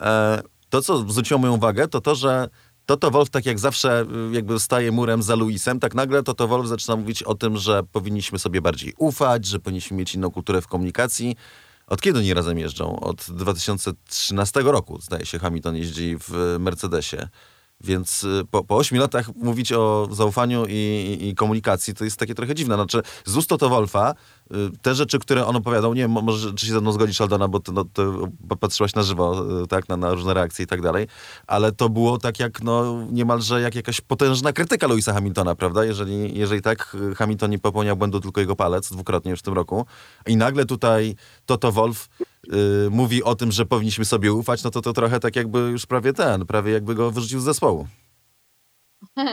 e, 0.00 0.42
to, 0.68 0.82
co 0.82 0.98
zwróciło 0.98 1.40
moją 1.40 1.54
uwagę, 1.54 1.88
to 1.88 2.00
to, 2.00 2.14
że 2.14 2.48
Toto 2.86 3.10
Wolf, 3.10 3.30
tak 3.30 3.46
jak 3.46 3.58
zawsze, 3.58 4.06
jakby 4.32 4.60
staje 4.60 4.92
murem 4.92 5.22
za 5.22 5.34
Luisem, 5.34 5.80
tak 5.80 5.94
nagle 5.94 6.22
Toto 6.22 6.48
Wolf 6.48 6.68
zaczyna 6.68 6.96
mówić 6.96 7.22
o 7.22 7.34
tym, 7.34 7.56
że 7.56 7.82
powinniśmy 7.92 8.38
sobie 8.38 8.60
bardziej 8.60 8.94
ufać, 8.98 9.46
że 9.46 9.58
powinniśmy 9.58 9.96
mieć 9.96 10.14
inną 10.14 10.30
kulturę 10.30 10.60
w 10.60 10.68
komunikacji. 10.68 11.36
Od 11.86 12.00
kiedy 12.00 12.18
oni 12.18 12.34
razem 12.34 12.58
jeżdżą? 12.58 13.00
Od 13.00 13.26
2013 13.30 14.62
roku, 14.62 15.00
zdaje 15.00 15.26
się, 15.26 15.38
Hamilton 15.38 15.76
jeździ 15.76 16.16
w 16.20 16.56
Mercedesie. 16.60 17.28
Więc 17.80 18.24
y, 18.24 18.42
po, 18.50 18.64
po 18.64 18.76
8 18.76 18.98
latach 18.98 19.36
mówić 19.36 19.72
o 19.72 20.08
zaufaniu 20.10 20.64
i, 20.68 21.18
i, 21.20 21.34
komunikacji 21.34 21.94
to 21.94 22.04
jest 22.04 22.16
takie 22.16 22.34
trochę 22.34 22.54
dziwne. 22.54 22.74
Znaczy, 22.74 23.02
z 23.24 23.36
ust 23.36 23.48
Toto 23.48 23.68
Wolfa 23.68 24.14
te 24.82 24.94
rzeczy, 24.94 25.18
które 25.18 25.46
on 25.46 25.56
opowiadał, 25.56 25.94
nie 25.94 26.02
wiem, 26.02 26.10
może 26.10 26.54
czy 26.54 26.66
się 26.66 26.72
ze 26.72 26.80
mną 26.80 26.92
zgodzisz, 26.92 27.20
Aldona, 27.20 27.48
bo 27.48 27.60
ty, 27.60 27.72
no, 27.72 27.84
ty 27.84 28.02
patrzyłaś 28.60 28.94
na 28.94 29.02
żywo, 29.02 29.44
tak, 29.68 29.88
na, 29.88 29.96
na, 29.96 30.14
różne 30.14 30.34
reakcje 30.34 30.64
i 30.64 30.66
tak 30.66 30.82
dalej, 30.82 31.06
ale 31.46 31.72
to 31.72 31.88
było 31.88 32.18
tak 32.18 32.40
jak, 32.40 32.62
no, 32.62 33.06
niemalże 33.10 33.60
jak 33.60 33.74
jakaś 33.74 34.00
potężna 34.00 34.52
krytyka 34.52 34.86
Louisa 34.86 35.12
Hamiltona, 35.12 35.54
prawda? 35.54 35.84
Jeżeli, 35.84 36.38
jeżeli 36.38 36.62
tak, 36.62 36.96
Hamilton 37.16 37.50
nie 37.50 37.58
popełniał 37.58 37.96
błędu, 37.96 38.20
tylko 38.20 38.40
jego 38.40 38.56
palec 38.56 38.92
dwukrotnie 38.92 39.30
już 39.30 39.40
w 39.40 39.42
tym 39.42 39.54
roku 39.54 39.86
i 40.26 40.36
nagle 40.36 40.64
tutaj 40.64 41.14
Toto 41.46 41.72
Wolf 41.72 42.08
y, 42.86 42.90
mówi 42.90 43.22
o 43.22 43.34
tym, 43.34 43.52
że 43.52 43.66
powinniśmy 43.66 44.04
sobie 44.04 44.32
ufać, 44.32 44.64
no 44.64 44.70
to 44.70 44.80
to 44.80 44.92
trochę 44.92 45.20
tak 45.20 45.36
jakby 45.36 45.58
już 45.58 45.86
prawie 45.86 46.12
ten, 46.12 46.46
prawie 46.46 46.72
jakby 46.72 46.94
go 46.94 47.10
wyrzucił 47.10 47.40
z 47.40 47.44
zespołu. 47.44 47.88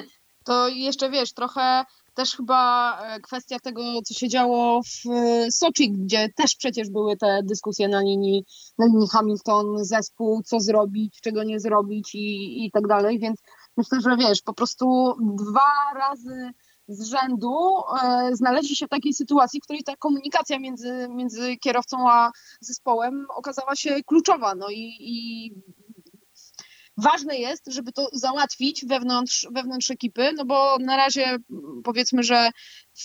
To 0.43 0.67
jeszcze 0.67 1.09
wiesz, 1.09 1.33
trochę 1.33 1.85
też 2.21 2.35
chyba 2.35 2.99
e, 3.01 3.19
kwestia 3.19 3.59
tego, 3.59 3.81
co 4.05 4.13
się 4.13 4.29
działo 4.29 4.81
w 4.83 5.09
e, 5.11 5.51
Soczi, 5.51 5.91
gdzie 5.91 6.29
też 6.35 6.55
przecież 6.55 6.89
były 6.89 7.17
te 7.17 7.41
dyskusje 7.43 7.87
na 7.87 8.01
linii, 8.01 8.45
na 8.77 8.85
linii 8.85 9.07
Hamilton, 9.07 9.85
zespół, 9.85 10.41
co 10.45 10.59
zrobić, 10.59 11.19
czego 11.21 11.43
nie 11.43 11.59
zrobić 11.59 12.15
i, 12.15 12.65
i 12.65 12.71
tak 12.71 12.87
dalej, 12.87 13.19
więc 13.19 13.39
myślę, 13.77 14.01
że 14.01 14.17
wiesz, 14.17 14.41
po 14.41 14.53
prostu 14.53 15.15
dwa 15.19 15.99
razy 15.99 16.51
z 16.87 17.03
rzędu 17.03 17.55
e, 18.03 18.35
znaleźli 18.35 18.75
się 18.75 18.85
w 18.85 18.89
takiej 18.89 19.13
sytuacji, 19.13 19.59
w 19.59 19.63
której 19.63 19.83
ta 19.83 19.95
komunikacja 19.95 20.59
między, 20.59 21.07
między 21.09 21.57
kierowcą 21.57 22.09
a 22.09 22.31
zespołem 22.61 23.25
okazała 23.29 23.75
się 23.75 24.03
kluczowa. 24.03 24.55
No 24.55 24.69
i, 24.69 24.97
i 24.99 25.51
ważne 27.01 27.37
jest, 27.37 27.63
żeby 27.67 27.91
to 27.91 28.07
załatwić 28.13 28.85
wewnątrz, 28.85 29.47
wewnątrz 29.51 29.91
ekipy, 29.91 30.33
no 30.33 30.45
bo 30.45 30.77
na 30.79 30.97
razie 30.97 31.37
powiedzmy, 31.83 32.23
że 32.23 32.49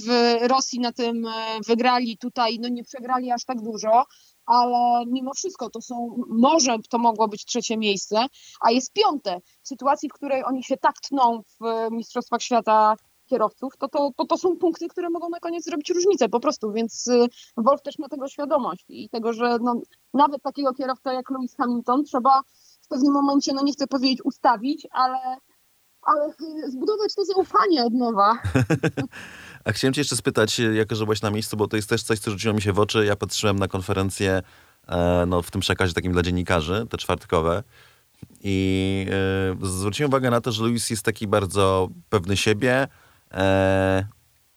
w 0.01 0.09
Rosji 0.41 0.81
na 0.81 0.93
tym 0.93 1.27
e, 1.27 1.31
wygrali, 1.67 2.19
tutaj 2.19 2.59
no 2.61 2.69
nie 2.69 2.85
przegrali 2.85 3.31
aż 3.31 3.45
tak 3.45 3.63
dużo, 3.63 4.05
ale 4.47 5.07
mimo 5.07 5.35
wszystko 5.35 5.71
to 5.71 5.81
są, 5.81 6.17
może 6.29 6.77
to 6.91 6.99
mogło 6.99 7.29
być 7.29 7.45
trzecie 7.45 7.77
miejsce, 7.77 8.27
a 8.61 8.71
jest 8.71 8.93
piąte. 8.93 9.41
W 9.63 9.69
sytuacji, 9.69 10.09
w 10.09 10.13
której 10.13 10.45
oni 10.45 10.65
się 10.65 10.77
tak 10.77 10.95
tną 11.01 11.43
w 11.61 11.91
Mistrzostwach 11.91 12.43
Świata 12.43 12.97
kierowców, 13.27 13.77
to, 13.77 13.89
to, 13.89 14.11
to, 14.17 14.27
to 14.27 14.39
są 14.39 14.57
punkty, 14.57 14.89
które 14.89 15.11
mogą 15.11 15.29
na 15.29 15.41
koniec 15.41 15.65
zrobić 15.65 15.91
różnicę 15.91 16.29
po 16.29 16.41
prostu, 16.41 16.73
więc 16.73 17.09
y, 17.09 17.27
Wolf 17.57 17.83
też 17.83 17.99
ma 17.99 18.09
tego 18.09 18.29
świadomość 18.29 18.85
i 18.89 19.09
tego, 19.09 19.33
że 19.33 19.59
no, 19.63 19.81
nawet 20.15 20.43
takiego 20.43 20.75
kierowca 20.75 21.13
jak 21.13 21.31
Lewis 21.31 21.57
Hamilton 21.57 22.05
trzeba 22.05 22.43
w 22.87 22.89
pewnym 22.89 23.13
momencie, 23.13 23.53
no 23.53 23.63
nie 23.63 23.73
chcę 23.73 23.87
powiedzieć 23.87 24.25
ustawić, 24.25 24.87
ale, 24.91 25.19
ale 26.03 26.35
zbudować 26.69 27.15
to 27.15 27.25
zaufanie 27.25 27.85
od 27.85 27.95
nowa. 27.95 28.39
A 29.65 29.73
chciałem 29.73 29.95
cię 29.95 30.01
jeszcze 30.01 30.17
spytać, 30.17 30.59
jako 30.59 30.95
że 30.95 31.05
byłaś 31.05 31.23
na 31.23 31.31
miejscu, 31.31 31.57
bo 31.57 31.69
to 31.69 31.77
jest 31.77 31.89
też 31.89 32.03
coś, 32.03 32.19
co 32.19 32.31
rzuciło 32.31 32.55
mi 32.55 32.63
się 32.63 32.73
w 32.73 32.79
oczy. 32.79 33.05
Ja 33.07 33.17
patrzyłem 33.17 33.59
na 33.59 33.69
konferencję 33.69 34.43
e, 34.89 35.25
no, 35.27 35.43
w 35.43 35.51
tym 35.51 35.61
przekazie 35.61 35.93
takim 35.93 36.13
dla 36.13 36.23
dziennikarzy, 36.23 36.87
te 36.91 36.99
czwartkowe. 36.99 37.63
I 38.41 39.07
e, 39.63 39.67
zwróciłem 39.67 40.11
uwagę 40.11 40.31
na 40.31 40.41
to, 40.41 40.53
że 40.53 40.65
Luis 40.65 40.91
jest 40.91 41.03
taki 41.03 41.27
bardzo 41.27 41.89
pewny 42.09 42.37
siebie, 42.37 42.89
e, 43.33 44.07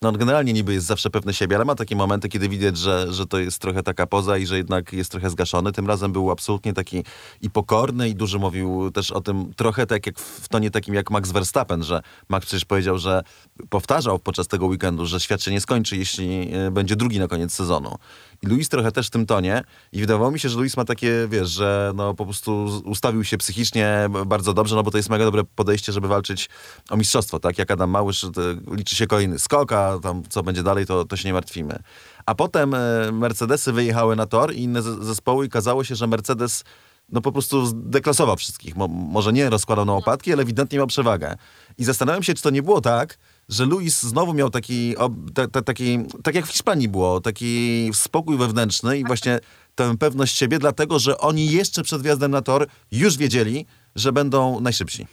no 0.02 0.10
on 0.10 0.18
generalnie 0.18 0.54
niby 0.54 0.74
jest 0.74 0.88
zawsze 0.88 1.10
pewny 1.10 1.34
siebie, 1.34 1.56
ale 1.56 1.66
ma 1.66 1.76
takie 1.76 1.96
momenty, 1.96 2.30
kiedy 2.30 2.50
widać, 2.50 2.78
że, 2.78 3.14
że 3.14 3.26
to 3.26 3.40
jest 3.40 3.60
trochę 3.60 3.84
taka 3.84 4.08
poza 4.08 4.38
i 4.38 4.46
że 4.46 4.58
jednak 4.58 4.94
jest 4.94 5.12
trochę 5.12 5.30
zgaszony. 5.30 5.72
Tym 5.72 5.88
razem 5.88 6.12
był 6.12 6.32
absolutnie 6.32 6.74
taki 6.74 7.04
i 7.42 7.50
pokorny 7.50 8.10
i 8.10 8.16
dużo 8.16 8.40
mówił 8.40 8.92
też 8.92 9.12
o 9.12 9.22
tym 9.22 9.54
trochę 9.54 9.86
tak 9.86 10.06
jak 10.06 10.20
w 10.20 10.48
tonie 10.48 10.72
takim 10.72 10.94
jak 10.94 11.12
Max 11.12 11.32
Verstappen, 11.32 11.84
że 11.84 12.02
Max 12.30 12.46
przecież 12.46 12.66
powiedział, 12.66 12.98
że 12.98 13.24
powtarzał 13.70 14.20
podczas 14.20 14.48
tego 14.48 14.66
weekendu, 14.66 15.06
że 15.06 15.20
świat 15.20 15.44
się 15.44 15.52
nie 15.52 15.62
skończy, 15.62 15.98
jeśli 15.98 16.54
e, 16.54 16.72
będzie 16.72 16.96
drugi 16.96 17.20
na 17.20 17.28
koniec 17.28 17.54
sezonu. 17.54 17.96
I 18.42 18.48
Luis 18.48 18.70
trochę 18.70 18.92
też 18.92 19.08
w 19.08 19.10
tym 19.10 19.26
tonie. 19.26 19.64
I 19.92 20.00
wydawało 20.00 20.32
mi 20.32 20.40
się, 20.40 20.50
że 20.50 20.58
Luis 20.58 20.78
ma 20.78 20.86
takie, 20.86 21.28
wiesz, 21.30 21.50
że 21.50 21.92
no 21.96 22.14
po 22.14 22.26
prostu 22.26 22.82
ustawił 22.86 23.24
się 23.24 23.38
psychicznie 23.38 24.10
bardzo 24.26 24.54
dobrze, 24.54 24.76
no 24.76 24.84
bo 24.84 24.92
to 24.92 24.98
jest 24.98 25.10
mega 25.10 25.26
dobre 25.26 25.44
podejście, 25.44 25.92
żeby 25.92 26.08
walczyć 26.08 26.50
o 26.90 26.98
mistrzostwo, 26.98 27.40
tak? 27.40 27.58
Jak 27.58 27.72
Adam 27.72 27.90
Małysz, 27.90 28.26
liczy 28.72 28.96
się 28.96 29.08
kolejny 29.08 29.40
skok, 29.40 29.72
a 29.72 30.00
tam 30.00 30.24
co 30.30 30.44
będzie 30.44 30.64
dalej, 30.64 30.86
to, 30.86 31.06
to 31.06 31.18
się 31.18 31.30
nie 31.30 31.34
martwimy. 31.34 31.80
A 32.26 32.36
potem 32.36 32.74
e, 32.74 33.12
Mercedesy 33.12 33.74
wyjechały 33.74 34.16
na 34.16 34.26
tor 34.26 34.54
i 34.54 34.64
inne 34.64 34.82
zespoły 34.82 35.46
i 35.46 35.50
kazało 35.50 35.84
się, 35.84 35.96
że 35.96 36.08
Mercedes 36.08 36.64
no 37.12 37.22
po 37.22 37.32
prostu 37.32 37.72
deklasował 37.74 38.36
wszystkich. 38.36 38.76
Mo, 38.76 38.88
może 38.88 39.34
nie 39.34 39.50
rozkładał 39.50 39.86
na 39.86 39.94
opadki, 39.94 40.34
ale 40.34 40.42
ewidentnie 40.42 40.78
miał 40.78 40.88
przewagę. 40.88 41.36
I 41.78 41.84
zastanawiam 41.84 42.24
się, 42.24 42.34
czy 42.34 42.44
to 42.44 42.50
nie 42.50 42.64
było 42.64 42.82
tak, 42.82 43.18
że 43.50 43.66
Luis 43.66 44.02
znowu 44.02 44.34
miał 44.34 44.50
taki, 44.50 44.96
ta, 45.34 45.48
ta, 45.48 45.62
taki, 45.62 46.00
tak 46.24 46.36
jak 46.36 46.46
w 46.46 46.52
Hiszpanii 46.52 46.90
było, 46.90 47.22
taki 47.22 47.90
spokój 47.94 48.38
wewnętrzny 48.38 48.98
i 48.98 49.04
właśnie 49.04 49.40
tę 49.76 49.98
pewność 49.98 50.38
siebie, 50.38 50.60
dlatego 50.60 51.00
że 51.00 51.18
oni 51.18 51.52
jeszcze 51.52 51.84
przed 51.84 52.02
wjazdem 52.02 52.32
na 52.32 52.42
tor 52.42 52.68
już 52.92 53.18
wiedzieli, 53.18 53.66
że 53.96 54.12
będą 54.12 54.60
najszybsi. 54.60 55.08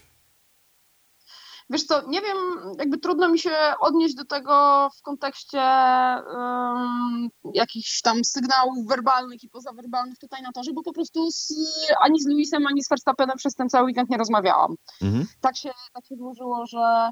Wiesz 1.70 1.84
co, 1.84 2.08
nie 2.08 2.20
wiem, 2.20 2.36
jakby 2.78 2.98
trudno 2.98 3.28
mi 3.28 3.38
się 3.38 3.50
odnieść 3.80 4.14
do 4.14 4.24
tego 4.24 4.88
w 4.98 5.02
kontekście 5.02 5.58
um, 5.58 7.28
jakichś 7.54 8.00
tam 8.00 8.24
sygnałów 8.24 8.88
werbalnych 8.88 9.44
i 9.44 9.48
pozawerbalnych 9.48 10.18
tutaj 10.18 10.42
na 10.42 10.52
torze, 10.52 10.72
bo 10.74 10.82
po 10.82 10.92
prostu 10.92 11.30
z, 11.30 11.52
ani 12.00 12.20
z 12.20 12.26
Luisem, 12.26 12.66
ani 12.66 12.82
z 12.82 12.88
Verstappenem 12.88 13.36
przez 13.36 13.54
ten 13.54 13.68
cały 13.68 13.86
weekend 13.86 14.10
nie 14.10 14.16
rozmawiałam. 14.16 14.74
Mhm. 15.02 15.26
Tak, 15.40 15.56
się, 15.56 15.70
tak 15.94 16.06
się 16.06 16.16
złożyło, 16.16 16.66
że 16.66 17.10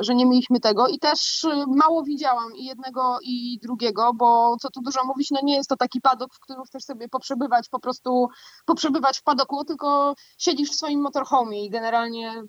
że 0.00 0.14
nie 0.14 0.26
mieliśmy 0.26 0.60
tego 0.60 0.88
i 0.88 0.98
też 0.98 1.44
y, 1.44 1.64
mało 1.66 2.02
widziałam 2.02 2.56
i 2.56 2.64
jednego 2.64 3.18
i 3.22 3.58
drugiego, 3.62 4.14
bo 4.14 4.56
co 4.60 4.70
tu 4.70 4.80
dużo 4.82 5.04
mówić, 5.04 5.30
no 5.30 5.40
nie 5.42 5.56
jest 5.56 5.68
to 5.68 5.76
taki 5.76 6.00
padok, 6.00 6.34
w 6.34 6.40
którym 6.40 6.64
chcesz 6.64 6.84
sobie 6.84 7.08
poprzebywać, 7.08 7.68
po 7.68 7.80
prostu 7.80 8.28
poprzebywać 8.66 9.18
w 9.18 9.22
padoku, 9.22 9.64
tylko 9.64 10.14
siedzisz 10.38 10.70
w 10.70 10.74
swoim 10.74 11.00
motorhome 11.00 11.60
i 11.60 11.70
generalnie 11.70 12.42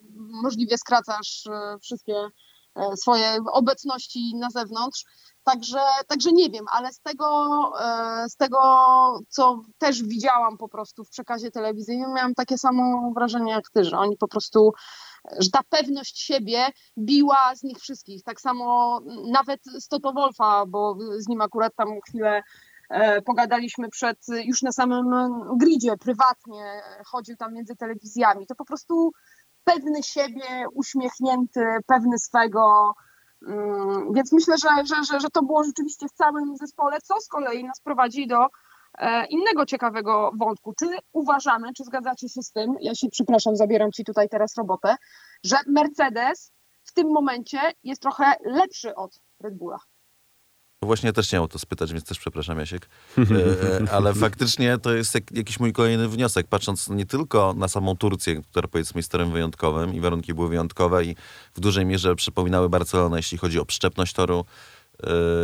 możliwie 0.43 0.77
skracasz 0.77 1.45
y, 1.45 1.79
wszystkie 1.81 2.15
e, 2.75 2.97
swoje 2.97 3.37
obecności 3.51 4.35
na 4.35 4.49
zewnątrz. 4.49 5.05
Także, 5.43 5.79
także 6.07 6.31
nie 6.31 6.49
wiem, 6.49 6.65
ale 6.71 6.93
z 6.93 6.99
tego, 6.99 7.27
e, 7.79 8.29
z 8.29 8.35
tego, 8.35 8.59
co 9.29 9.61
też 9.77 10.03
widziałam 10.03 10.57
po 10.57 10.69
prostu 10.69 11.03
w 11.03 11.09
przekazie 11.09 11.51
telewizyjnym, 11.51 12.13
miałam 12.13 12.33
takie 12.33 12.57
samo 12.57 13.11
wrażenie 13.15 13.51
jak 13.51 13.69
ty, 13.73 13.83
że 13.83 13.97
oni 13.97 14.17
po 14.17 14.27
prostu 14.27 14.73
że 15.39 15.49
ta 15.49 15.59
pewność 15.69 16.19
siebie 16.19 16.67
biła 16.97 17.55
z 17.55 17.63
nich 17.63 17.77
wszystkich. 17.77 18.23
Tak 18.23 18.41
samo 18.41 18.99
nawet 19.31 19.61
z 19.65 19.87
Toto 19.87 20.13
Wolfa, 20.13 20.65
bo 20.65 20.97
z 21.17 21.27
nim 21.27 21.41
akurat 21.41 21.75
tam 21.75 21.87
chwilę 22.07 22.43
e, 22.89 23.21
pogadaliśmy 23.21 23.89
przed, 23.89 24.17
już 24.45 24.61
na 24.61 24.71
samym 24.71 25.05
gridzie, 25.57 25.97
prywatnie, 25.97 26.81
chodził 27.05 27.35
tam 27.37 27.53
między 27.53 27.75
telewizjami. 27.75 28.47
To 28.47 28.55
po 28.55 28.65
prostu 28.65 29.11
pewny 29.63 30.03
siebie, 30.03 30.65
uśmiechnięty, 30.73 31.65
pewny 31.87 32.19
swego. 32.19 32.93
Mm, 33.47 34.13
więc 34.13 34.31
myślę, 34.31 34.57
że, 34.57 34.69
że, 34.85 35.03
że, 35.03 35.19
że 35.19 35.29
to 35.29 35.43
było 35.43 35.63
rzeczywiście 35.63 36.07
w 36.07 36.13
całym 36.13 36.57
zespole, 36.57 37.01
co 37.01 37.21
z 37.21 37.27
kolei 37.27 37.63
nas 37.63 37.81
prowadzi 37.81 38.27
do 38.27 38.47
innego 39.29 39.65
ciekawego 39.65 40.31
wątku. 40.39 40.73
Czy 40.79 40.85
uważamy, 41.13 41.73
czy 41.73 41.83
zgadzacie 41.83 42.29
się 42.29 42.41
z 42.41 42.51
tym, 42.51 42.75
ja 42.81 42.95
się 42.95 43.09
przepraszam, 43.09 43.55
zabieram 43.55 43.91
Ci 43.91 44.03
tutaj 44.03 44.29
teraz 44.29 44.57
robotę, 44.57 44.95
że 45.43 45.55
Mercedes 45.67 46.51
w 46.83 46.93
tym 46.93 47.07
momencie 47.07 47.59
jest 47.83 48.01
trochę 48.01 48.33
lepszy 48.45 48.95
od 48.95 49.19
Red 49.39 49.57
Bulla? 49.57 49.77
Właśnie 50.85 51.13
też 51.13 51.27
chciałem 51.27 51.43
o 51.43 51.47
to 51.47 51.59
spytać, 51.59 51.93
więc 51.93 52.05
też 52.05 52.19
przepraszam 52.19 52.59
Jasiek. 52.59 52.89
E, 53.17 53.91
ale 53.91 54.13
faktycznie 54.13 54.77
to 54.77 54.93
jest 54.93 55.13
jakiś 55.31 55.59
mój 55.59 55.73
kolejny 55.73 56.07
wniosek, 56.07 56.47
patrząc 56.47 56.89
nie 56.89 57.05
tylko 57.05 57.53
na 57.57 57.67
samą 57.67 57.97
Turcję, 57.97 58.41
która 58.41 58.67
powiedzmy 58.67 58.99
jest 58.99 59.11
torem 59.11 59.31
wyjątkowym 59.31 59.93
i 59.93 59.99
warunki 59.99 60.33
były 60.33 60.49
wyjątkowe 60.49 61.05
i 61.05 61.15
w 61.53 61.59
dużej 61.59 61.85
mierze 61.85 62.15
przypominały 62.15 62.69
Barcelonę, 62.69 63.17
jeśli 63.17 63.37
chodzi 63.37 63.59
o 63.59 63.65
przyczepność 63.65 64.13
toru, 64.13 64.45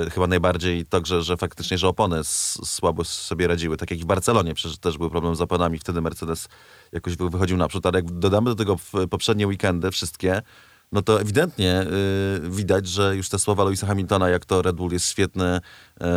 Yy, 0.04 0.10
chyba 0.10 0.28
najbardziej 0.28 0.86
to, 0.86 1.02
że, 1.06 1.24
że 1.24 1.38
faktycznie, 1.38 1.78
że 1.78 1.88
opony 1.88 2.24
słabo 2.24 3.04
sobie 3.04 3.48
radziły. 3.48 3.78
Tak 3.78 3.92
jak 3.92 4.00
w 4.00 4.06
Barcelonie, 4.06 4.54
przecież 4.54 4.78
też 4.78 4.98
był 4.98 5.10
problem 5.10 5.36
z 5.36 5.42
oponami, 5.42 5.80
wtedy 5.80 6.02
Mercedes 6.02 6.48
jakoś 6.92 7.16
wychodził 7.16 7.58
naprzód, 7.58 7.86
ale 7.86 7.98
jak 7.98 8.12
dodamy 8.12 8.50
do 8.50 8.56
tego 8.56 8.76
poprzednie 9.10 9.48
weekendy 9.48 9.92
wszystkie, 9.92 10.42
no 10.92 11.02
to 11.02 11.22
ewidentnie 11.22 11.86
yy, 12.42 12.50
widać, 12.50 12.88
że 12.88 13.16
już 13.16 13.30
te 13.30 13.40
słowa 13.40 13.64
Louisa 13.64 13.88
Hamiltona, 13.88 14.30
jak 14.30 14.46
to 14.46 14.62
Red 14.62 14.76
Bull 14.76 14.92
jest 14.92 15.10
świetny 15.10 15.60
yy, 16.00 16.08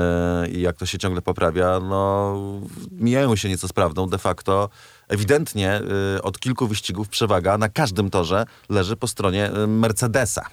i 0.49 0.61
jak 0.61 0.77
to 0.77 0.87
się 0.87 0.99
ciągle 0.99 1.23
poprawia, 1.23 1.81
no 1.81 2.35
mijają 2.91 3.37
się 3.37 3.49
nieco 3.49 3.69
z 3.69 3.73
prawdą. 3.73 4.09
De 4.09 4.19
facto 4.19 4.69
ewidentnie 5.09 5.81
od 6.23 6.39
kilku 6.39 6.67
wyścigów 6.67 7.09
przewaga 7.09 7.59
na 7.59 7.69
każdym 7.69 8.11
torze 8.11 8.45
leży 8.69 8.97
po 8.97 9.07
stronie 9.07 9.51
Mercedesa. 9.69 10.47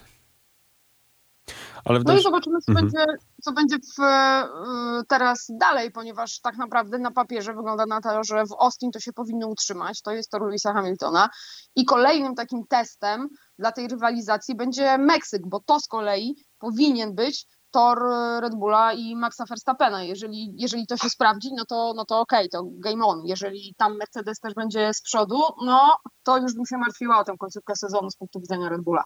Ale 1.84 2.00
no 2.04 2.16
i 2.16 2.22
zobaczymy, 2.22 2.60
co, 2.60 2.72
mhm. 2.72 2.86
będzie, 2.86 3.04
co 3.42 3.52
będzie 3.52 3.76
w, 3.76 4.02
y, 4.02 5.06
teraz 5.08 5.46
dalej, 5.60 5.90
ponieważ 5.90 6.40
tak 6.40 6.56
naprawdę 6.56 6.98
na 6.98 7.10
papierze 7.10 7.54
wygląda 7.54 7.86
na 7.86 8.00
to, 8.00 8.24
że 8.24 8.46
w 8.46 8.52
Austin 8.58 8.90
to 8.90 9.00
się 9.00 9.12
powinno 9.12 9.48
utrzymać. 9.48 10.02
To 10.02 10.10
jest 10.10 10.30
to 10.30 10.38
Louisa 10.38 10.72
Hamiltona. 10.72 11.28
I 11.76 11.84
kolejnym 11.84 12.34
takim 12.34 12.66
testem 12.68 13.28
dla 13.58 13.72
tej 13.72 13.88
rywalizacji 13.88 14.54
będzie 14.54 14.98
Meksyk, 14.98 15.42
bo 15.46 15.60
to 15.60 15.80
z 15.80 15.86
kolei 15.86 16.34
powinien 16.58 17.14
być 17.14 17.46
tor 17.70 17.98
Red 18.40 18.54
Bulla 18.54 18.92
i 18.92 19.16
Maxa 19.16 19.44
Verstappena. 19.44 20.02
Jeżeli, 20.02 20.54
jeżeli 20.56 20.86
to 20.86 20.96
się 20.96 21.10
sprawdzi, 21.10 21.48
no 21.56 21.64
to, 21.64 21.92
no 21.96 22.04
to 22.04 22.20
okej, 22.20 22.48
okay, 22.48 22.48
to 22.48 22.68
game 22.72 23.04
on. 23.04 23.26
Jeżeli 23.26 23.74
tam 23.76 23.96
Mercedes 23.96 24.40
też 24.40 24.54
będzie 24.54 24.94
z 24.94 25.02
przodu, 25.02 25.40
no 25.64 25.96
to 26.22 26.38
już 26.38 26.54
bym 26.54 26.66
się 26.66 26.76
martwiła 26.76 27.18
o 27.18 27.24
tę 27.24 27.32
końcówkę 27.38 27.76
sezonu 27.76 28.10
z 28.10 28.16
punktu 28.16 28.40
widzenia 28.40 28.68
Red 28.68 28.82
Bulla. 28.82 29.02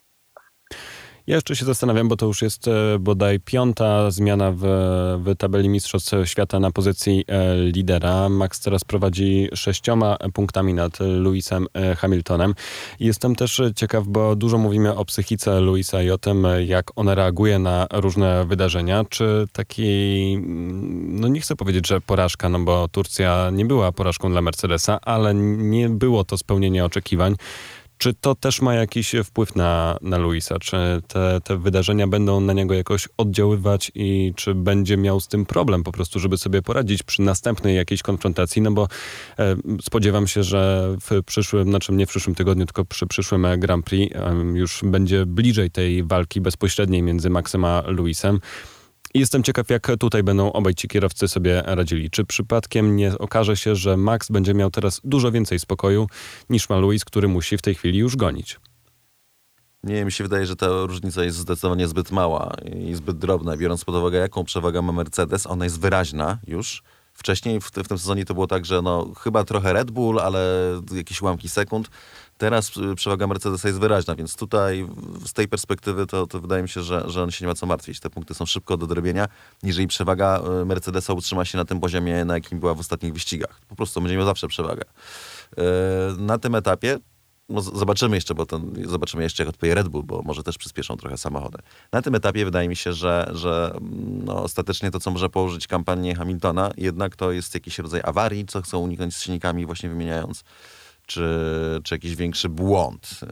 Ja 1.26 1.34
jeszcze 1.34 1.56
się 1.56 1.64
zastanawiam, 1.64 2.08
bo 2.08 2.16
to 2.16 2.26
już 2.26 2.42
jest 2.42 2.68
e, 2.68 2.98
bodaj 2.98 3.40
piąta 3.40 4.10
zmiana 4.10 4.52
w, 4.52 4.62
w 5.18 5.36
tabeli 5.38 5.68
Mistrzostw 5.68 6.12
Świata 6.24 6.60
na 6.60 6.70
pozycji 6.70 7.24
e, 7.28 7.56
lidera. 7.56 8.28
Max 8.28 8.60
teraz 8.60 8.84
prowadzi 8.84 9.48
sześcioma 9.54 10.16
punktami 10.34 10.74
nad 10.74 11.00
Lewisem 11.00 11.66
e, 11.74 11.94
Hamiltonem. 11.94 12.54
Jestem 13.00 13.36
też 13.36 13.62
ciekaw, 13.76 14.04
bo 14.06 14.36
dużo 14.36 14.58
mówimy 14.58 14.96
o 14.96 15.04
psychice 15.04 15.60
Louisa 15.60 16.02
i 16.02 16.10
o 16.10 16.18
tym, 16.18 16.46
jak 16.66 16.90
on 16.96 17.08
reaguje 17.08 17.58
na 17.58 17.86
różne 17.92 18.44
wydarzenia. 18.44 19.04
Czy 19.04 19.46
taki, 19.52 20.32
mm, 20.36 21.20
no 21.20 21.28
nie 21.28 21.40
chcę 21.40 21.56
powiedzieć, 21.56 21.88
że 21.88 22.00
porażka, 22.00 22.48
no 22.48 22.60
bo 22.60 22.88
Turcja 22.88 23.50
nie 23.52 23.64
była 23.64 23.92
porażką 23.92 24.30
dla 24.30 24.42
Mercedesa, 24.42 24.98
ale 25.02 25.34
nie 25.34 25.88
było 25.88 26.24
to 26.24 26.38
spełnienie 26.38 26.84
oczekiwań. 26.84 27.36
Czy 28.04 28.14
to 28.14 28.34
też 28.34 28.62
ma 28.62 28.74
jakiś 28.74 29.14
wpływ 29.24 29.56
na, 29.56 29.96
na 30.02 30.18
Luisa? 30.18 30.58
Czy 30.58 30.76
te, 31.08 31.40
te 31.44 31.56
wydarzenia 31.56 32.06
będą 32.06 32.40
na 32.40 32.52
niego 32.52 32.74
jakoś 32.74 33.08
oddziaływać 33.16 33.92
i 33.94 34.32
czy 34.36 34.54
będzie 34.54 34.96
miał 34.96 35.20
z 35.20 35.28
tym 35.28 35.46
problem 35.46 35.82
po 35.82 35.92
prostu, 35.92 36.20
żeby 36.20 36.38
sobie 36.38 36.62
poradzić 36.62 37.02
przy 37.02 37.22
następnej 37.22 37.76
jakiejś 37.76 38.02
konfrontacji? 38.02 38.62
No 38.62 38.70
bo 38.70 38.88
e, 39.38 39.56
spodziewam 39.82 40.26
się, 40.26 40.42
że 40.42 40.94
w 41.00 41.22
przyszłym, 41.22 41.68
znaczy 41.68 41.92
nie 41.92 42.06
w 42.06 42.08
przyszłym 42.08 42.34
tygodniu, 42.34 42.66
tylko 42.66 42.84
przy 42.84 43.06
przyszłym 43.06 43.46
Grand 43.58 43.86
Prix 43.86 44.16
e, 44.16 44.34
już 44.54 44.80
będzie 44.84 45.26
bliżej 45.26 45.70
tej 45.70 46.02
walki 46.02 46.40
bezpośredniej 46.40 47.02
między 47.02 47.30
Maxem 47.30 47.64
a 47.64 47.82
Luisem. 47.86 48.40
Jestem 49.16 49.42
ciekaw, 49.42 49.70
jak 49.70 49.90
tutaj 49.98 50.22
będą 50.22 50.52
obaj 50.52 50.74
ci 50.74 50.88
kierowcy 50.88 51.28
sobie 51.28 51.62
radzili. 51.66 52.10
Czy 52.10 52.24
przypadkiem 52.24 52.96
nie 52.96 53.18
okaże 53.18 53.56
się, 53.56 53.76
że 53.76 53.96
Max 53.96 54.30
będzie 54.30 54.54
miał 54.54 54.70
teraz 54.70 55.00
dużo 55.04 55.32
więcej 55.32 55.58
spokoju 55.58 56.06
niż 56.50 56.68
ma 56.68 56.76
który 57.06 57.28
musi 57.28 57.58
w 57.58 57.62
tej 57.62 57.74
chwili 57.74 57.98
już 57.98 58.16
gonić? 58.16 58.60
Nie, 59.82 60.04
mi 60.04 60.12
się 60.12 60.24
wydaje, 60.24 60.46
że 60.46 60.56
ta 60.56 60.66
różnica 60.86 61.24
jest 61.24 61.36
zdecydowanie 61.36 61.88
zbyt 61.88 62.10
mała 62.10 62.52
i 62.76 62.94
zbyt 62.94 63.18
drobna, 63.18 63.56
biorąc 63.56 63.84
pod 63.84 63.94
uwagę, 63.94 64.18
jaką 64.18 64.44
przewagę 64.44 64.82
ma 64.82 64.92
Mercedes. 64.92 65.46
Ona 65.46 65.64
jest 65.64 65.80
wyraźna 65.80 66.38
już. 66.46 66.82
Wcześniej 67.12 67.60
w, 67.60 67.64
w 67.64 67.88
tym 67.88 67.98
sezonie 67.98 68.24
to 68.24 68.34
było 68.34 68.46
tak, 68.46 68.64
że 68.64 68.82
no, 68.82 69.12
chyba 69.18 69.44
trochę 69.44 69.72
Red 69.72 69.90
Bull, 69.90 70.20
ale 70.20 70.70
jakieś 70.92 71.22
ułamki 71.22 71.48
sekund. 71.48 71.90
Teraz 72.38 72.76
y, 72.76 72.94
przewaga 72.94 73.26
Mercedesa 73.26 73.68
jest 73.68 73.80
wyraźna, 73.80 74.14
więc 74.14 74.36
tutaj 74.36 74.86
z 75.26 75.32
tej 75.32 75.48
perspektywy 75.48 76.06
to, 76.06 76.26
to 76.26 76.40
wydaje 76.40 76.62
mi 76.62 76.68
się, 76.68 76.82
że, 76.82 77.04
że 77.06 77.22
on 77.22 77.30
się 77.30 77.44
nie 77.44 77.48
ma 77.48 77.54
co 77.54 77.66
martwić. 77.66 78.00
Te 78.00 78.10
punkty 78.10 78.34
są 78.34 78.46
szybko 78.46 78.76
do 78.76 78.86
dorobienia. 78.86 79.28
Jeżeli 79.62 79.86
przewaga 79.86 80.42
y, 80.62 80.64
Mercedesa 80.64 81.12
utrzyma 81.12 81.44
się 81.44 81.58
na 81.58 81.64
tym 81.64 81.80
poziomie, 81.80 82.24
na 82.24 82.34
jakim 82.34 82.60
była 82.60 82.74
w 82.74 82.80
ostatnich 82.80 83.12
wyścigach. 83.12 83.60
Po 83.68 83.76
prostu 83.76 84.00
będzie 84.00 84.16
miał 84.16 84.26
zawsze 84.26 84.48
przewagę. 84.48 84.82
Y, 84.82 85.62
na 86.18 86.38
tym 86.38 86.54
etapie 86.54 86.98
no 87.48 87.60
zobaczymy 87.60 88.16
jeszcze, 88.16 88.34
bo 88.34 88.46
zobaczymy 88.84 89.22
jeszcze, 89.22 89.42
jak 89.42 89.50
odpowie 89.50 89.74
Red 89.74 89.88
Bull, 89.88 90.02
bo 90.02 90.22
może 90.22 90.42
też 90.42 90.58
przyspieszą 90.58 90.96
trochę 90.96 91.18
samochody. 91.18 91.58
Na 91.92 92.02
tym 92.02 92.14
etapie 92.14 92.44
wydaje 92.44 92.68
mi 92.68 92.76
się, 92.76 92.92
że, 92.92 93.30
że 93.34 93.74
no, 94.24 94.42
ostatecznie 94.42 94.90
to, 94.90 95.00
co 95.00 95.10
może 95.10 95.28
położyć 95.28 95.66
kampanię 95.66 96.14
Hamiltona, 96.14 96.70
jednak 96.76 97.16
to 97.16 97.32
jest 97.32 97.54
jakiś 97.54 97.78
rodzaj 97.78 98.00
awarii, 98.04 98.46
co 98.46 98.62
chcą 98.62 98.78
uniknąć 98.78 99.16
z 99.16 99.22
silnikami, 99.22 99.66
właśnie 99.66 99.88
wymieniając 99.88 100.44
czy, 101.06 101.28
czy 101.84 101.94
jakiś 101.94 102.16
większy 102.16 102.48
błąd. 102.48 103.20
E, 103.22 103.26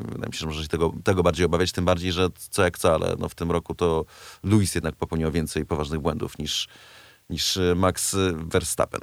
wydaje 0.00 0.28
mi 0.28 0.34
się, 0.34 0.38
że 0.38 0.46
może 0.46 0.62
się 0.62 0.68
tego, 0.68 0.92
tego 1.04 1.22
bardziej 1.22 1.46
obawiać, 1.46 1.72
tym 1.72 1.84
bardziej, 1.84 2.12
że 2.12 2.28
co 2.50 2.64
jak 2.64 2.78
co, 2.78 2.94
ale 2.94 3.16
no 3.18 3.28
w 3.28 3.34
tym 3.34 3.50
roku 3.50 3.74
to 3.74 4.04
Luis 4.42 4.74
jednak 4.74 4.96
popełnił 4.96 5.30
więcej 5.30 5.66
poważnych 5.66 6.00
błędów 6.00 6.38
niż, 6.38 6.68
niż 7.30 7.58
Max 7.76 8.16
Verstappen. 8.34 9.00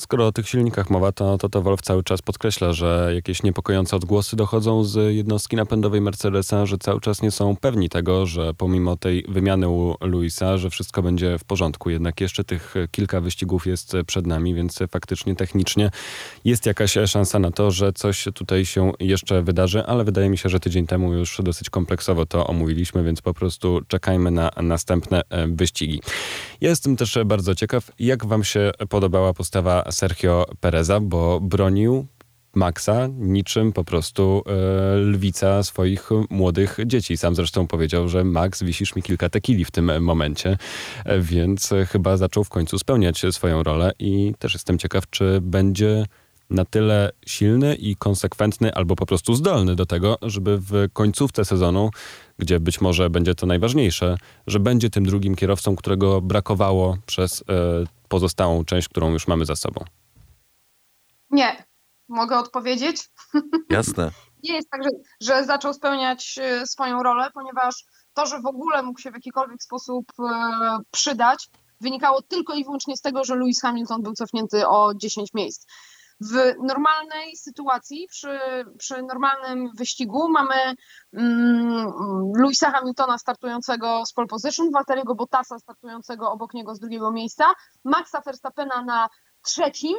Skoro 0.00 0.26
o 0.26 0.32
tych 0.32 0.48
silnikach 0.48 0.90
mowa, 0.90 1.12
to, 1.12 1.38
to, 1.38 1.48
to 1.48 1.62
Wolf 1.62 1.82
cały 1.82 2.02
czas 2.02 2.22
podkreśla, 2.22 2.72
że 2.72 3.10
jakieś 3.14 3.42
niepokojące 3.42 3.96
odgłosy 3.96 4.36
dochodzą 4.36 4.84
z 4.84 5.14
jednostki 5.14 5.56
napędowej 5.56 6.00
Mercedesa, 6.00 6.66
że 6.66 6.78
cały 6.78 7.00
czas 7.00 7.22
nie 7.22 7.30
są 7.30 7.56
pewni 7.56 7.88
tego, 7.88 8.26
że 8.26 8.54
pomimo 8.54 8.96
tej 8.96 9.24
wymiany 9.28 9.68
u 9.68 9.94
Luisa, 10.00 10.58
że 10.58 10.70
wszystko 10.70 11.02
będzie 11.02 11.38
w 11.38 11.44
porządku. 11.44 11.90
Jednak 11.90 12.20
jeszcze 12.20 12.44
tych 12.44 12.74
kilka 12.90 13.20
wyścigów 13.20 13.66
jest 13.66 13.96
przed 14.06 14.26
nami, 14.26 14.54
więc 14.54 14.78
faktycznie 14.90 15.36
technicznie 15.36 15.90
jest 16.44 16.66
jakaś 16.66 16.92
szansa 17.06 17.38
na 17.38 17.50
to, 17.50 17.70
że 17.70 17.92
coś 17.92 18.24
tutaj 18.34 18.64
się 18.64 18.92
jeszcze 19.00 19.42
wydarzy, 19.42 19.86
ale 19.86 20.04
wydaje 20.04 20.30
mi 20.30 20.38
się, 20.38 20.48
że 20.48 20.60
tydzień 20.60 20.86
temu 20.86 21.12
już 21.12 21.40
dosyć 21.44 21.70
kompleksowo 21.70 22.26
to 22.26 22.46
omówiliśmy, 22.46 23.04
więc 23.04 23.22
po 23.22 23.34
prostu 23.34 23.80
czekajmy 23.88 24.30
na 24.30 24.50
następne 24.62 25.22
e, 25.28 25.46
wyścigi. 25.46 26.00
Ja 26.60 26.70
jestem 26.70 26.96
też 26.96 27.18
bardzo 27.26 27.54
ciekaw, 27.54 27.90
jak 27.98 28.26
wam 28.26 28.44
się 28.44 28.70
podobała 28.88 29.34
postawa 29.34 29.89
Sergio 29.90 30.46
Pereza, 30.60 31.00
bo 31.00 31.40
bronił 31.40 32.06
Maxa 32.54 33.08
niczym 33.18 33.72
po 33.72 33.84
prostu 33.84 34.42
e, 34.46 34.96
lwica 34.96 35.62
swoich 35.62 36.10
młodych 36.30 36.78
dzieci. 36.86 37.16
Sam 37.16 37.34
zresztą 37.34 37.66
powiedział, 37.66 38.08
że 38.08 38.24
Max, 38.24 38.62
wisisz 38.62 38.96
mi 38.96 39.02
kilka 39.02 39.28
tekili 39.28 39.64
w 39.64 39.70
tym 39.70 40.02
momencie, 40.02 40.58
e, 41.04 41.20
więc 41.20 41.70
chyba 41.88 42.16
zaczął 42.16 42.44
w 42.44 42.48
końcu 42.48 42.78
spełniać 42.78 43.22
swoją 43.30 43.62
rolę 43.62 43.92
i 43.98 44.34
też 44.38 44.54
jestem 44.54 44.78
ciekaw, 44.78 45.10
czy 45.10 45.40
będzie 45.42 46.06
na 46.50 46.64
tyle 46.64 47.10
silny 47.26 47.74
i 47.74 47.96
konsekwentny, 47.96 48.74
albo 48.74 48.96
po 48.96 49.06
prostu 49.06 49.34
zdolny 49.34 49.76
do 49.76 49.86
tego, 49.86 50.18
żeby 50.22 50.58
w 50.58 50.88
końcówce 50.92 51.44
sezonu, 51.44 51.90
gdzie 52.38 52.60
być 52.60 52.80
może 52.80 53.10
będzie 53.10 53.34
to 53.34 53.46
najważniejsze, 53.46 54.16
że 54.46 54.60
będzie 54.60 54.90
tym 54.90 55.04
drugim 55.04 55.34
kierowcą, 55.34 55.76
którego 55.76 56.20
brakowało 56.20 56.96
przez 57.06 57.44
e, 57.48 57.99
pozostałą 58.10 58.64
część, 58.64 58.88
którą 58.88 59.10
już 59.10 59.28
mamy 59.28 59.44
za 59.44 59.56
sobą? 59.56 59.84
Nie. 61.30 61.64
Mogę 62.08 62.38
odpowiedzieć? 62.38 63.10
Jasne. 63.70 64.10
Nie 64.42 64.54
jest 64.54 64.70
tak, 64.70 64.82
że, 64.82 64.90
że 65.20 65.44
zaczął 65.44 65.74
spełniać 65.74 66.38
e, 66.42 66.66
swoją 66.66 67.02
rolę, 67.02 67.30
ponieważ 67.34 67.84
to, 68.14 68.26
że 68.26 68.40
w 68.40 68.46
ogóle 68.46 68.82
mógł 68.82 69.00
się 69.00 69.10
w 69.10 69.14
jakikolwiek 69.14 69.62
sposób 69.62 70.06
e, 70.18 70.78
przydać, 70.90 71.48
wynikało 71.80 72.22
tylko 72.22 72.54
i 72.54 72.64
wyłącznie 72.64 72.96
z 72.96 73.00
tego, 73.00 73.24
że 73.24 73.36
Lewis 73.36 73.60
Hamilton 73.60 74.02
był 74.02 74.14
cofnięty 74.14 74.68
o 74.68 74.94
10 74.94 75.34
miejsc. 75.34 75.66
W 76.20 76.54
normalnej 76.58 77.36
sytuacji, 77.36 78.06
przy, 78.10 78.38
przy 78.78 79.02
normalnym 79.02 79.70
wyścigu 79.76 80.28
mamy 80.28 80.74
mm, 81.12 81.92
Louisa 82.36 82.70
Hamiltona 82.70 83.18
startującego 83.18 84.06
z 84.06 84.12
pole 84.12 84.26
position, 84.26 84.70
Walteriego 84.70 85.14
Bottasa 85.14 85.58
startującego 85.58 86.32
obok 86.32 86.54
niego 86.54 86.74
z 86.74 86.80
drugiego 86.80 87.12
miejsca, 87.12 87.52
Maxa 87.84 88.20
Verstappena 88.20 88.82
na 88.84 89.08
trzecim, 89.42 89.96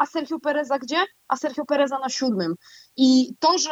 a 0.00 0.06
Sergio 0.06 0.40
Pereza 0.40 0.78
gdzie? 0.78 1.04
A 1.28 1.36
Sergio 1.36 1.64
Pereza 1.64 1.98
na 1.98 2.08
siódmym. 2.08 2.54
I 2.96 3.34
to, 3.38 3.58
że 3.58 3.70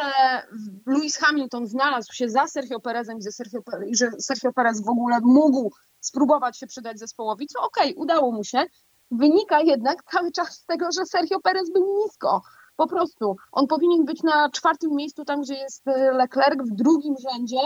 Lewis 0.85 1.17
Hamilton 1.17 1.67
znalazł 1.67 2.13
się 2.13 2.29
za 2.29 2.47
Sergio 2.47 2.79
Perezem 2.79 3.17
i, 3.17 3.21
Sergio, 3.21 3.59
i 3.87 3.95
że 3.95 4.11
Sergio 4.19 4.53
Perez 4.53 4.85
w 4.85 4.89
ogóle 4.89 5.19
mógł 5.21 5.71
spróbować 5.99 6.59
się 6.59 6.67
przydać 6.67 6.99
zespołowi, 6.99 7.47
co 7.47 7.61
okej, 7.61 7.91
okay, 7.91 8.03
udało 8.03 8.31
mu 8.31 8.43
się, 8.43 8.65
wynika 9.11 9.61
jednak 9.61 10.03
cały 10.11 10.31
czas 10.31 10.51
z 10.51 10.65
tego, 10.65 10.91
że 10.91 11.05
Sergio 11.05 11.39
Perez 11.39 11.71
był 11.71 12.03
nisko. 12.03 12.41
Po 12.75 12.87
prostu. 12.87 13.35
On 13.51 13.67
powinien 13.67 14.05
być 14.05 14.23
na 14.23 14.49
czwartym 14.49 14.95
miejscu, 14.95 15.25
tam 15.25 15.41
gdzie 15.41 15.53
jest 15.53 15.87
e, 15.87 16.11
Leclerc, 16.11 16.61
w 16.61 16.75
drugim 16.75 17.15
rzędzie 17.31 17.59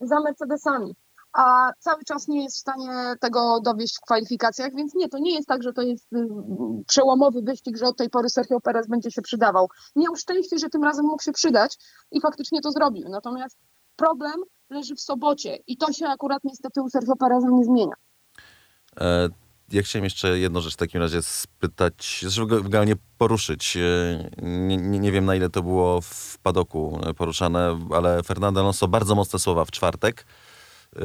za 0.00 0.20
Mercedesami. 0.20 0.96
A 1.32 1.72
cały 1.78 2.04
czas 2.04 2.28
nie 2.28 2.44
jest 2.44 2.56
w 2.56 2.60
stanie 2.60 3.14
tego 3.20 3.60
dowieść 3.60 3.96
w 3.96 4.00
kwalifikacjach, 4.00 4.74
więc 4.74 4.94
nie, 4.94 5.08
to 5.08 5.18
nie 5.18 5.34
jest 5.34 5.48
tak, 5.48 5.62
że 5.62 5.72
to 5.72 5.82
jest 5.82 6.12
y, 6.12 6.28
przełomowy 6.86 7.42
wyścig, 7.42 7.76
że 7.76 7.86
od 7.86 7.96
tej 7.96 8.10
pory 8.10 8.28
Sergio 8.28 8.60
Perez 8.60 8.88
będzie 8.88 9.10
się 9.10 9.22
przydawał. 9.22 9.68
Miał 9.96 10.16
szczęście, 10.16 10.58
że 10.58 10.68
tym 10.68 10.84
razem 10.84 11.06
mógł 11.06 11.22
się 11.22 11.32
przydać 11.32 11.78
i 12.12 12.20
faktycznie 12.20 12.60
to 12.60 12.70
zrobił. 12.70 13.08
Natomiast 13.08 13.58
problem 13.96 14.34
leży 14.70 14.94
w 14.94 15.00
sobocie 15.00 15.58
i 15.66 15.76
to 15.76 15.92
się 15.92 16.06
akurat 16.06 16.44
niestety 16.44 16.82
u 16.82 16.88
Sergio 16.88 17.16
Pereza 17.16 17.48
nie 17.50 17.64
zmienia. 17.64 17.94
E 19.00 19.28
ja 19.72 19.82
chciałem 19.82 20.04
jeszcze 20.04 20.38
jedną 20.38 20.60
rzecz 20.60 20.74
w 20.74 20.76
takim 20.76 21.00
razie 21.00 21.22
spytać, 21.22 22.18
żeby 22.18 22.62
generalnie 22.62 22.96
poruszyć. 23.18 23.76
E, 23.76 24.30
nie, 24.42 24.76
nie, 24.76 25.12
wiem, 25.12 25.24
na 25.24 25.34
ile 25.34 25.50
to 25.50 25.62
było 25.62 26.00
w 26.00 26.38
padoku 26.42 27.00
poruszane, 27.16 27.78
ale 27.90 28.22
Fernando 28.22 28.60
Alonso 28.60 28.88
bardzo 28.88 29.14
mocne 29.14 29.38
słowa 29.38 29.64
w 29.64 29.70
czwartek. 29.70 30.26
E, 30.96 31.00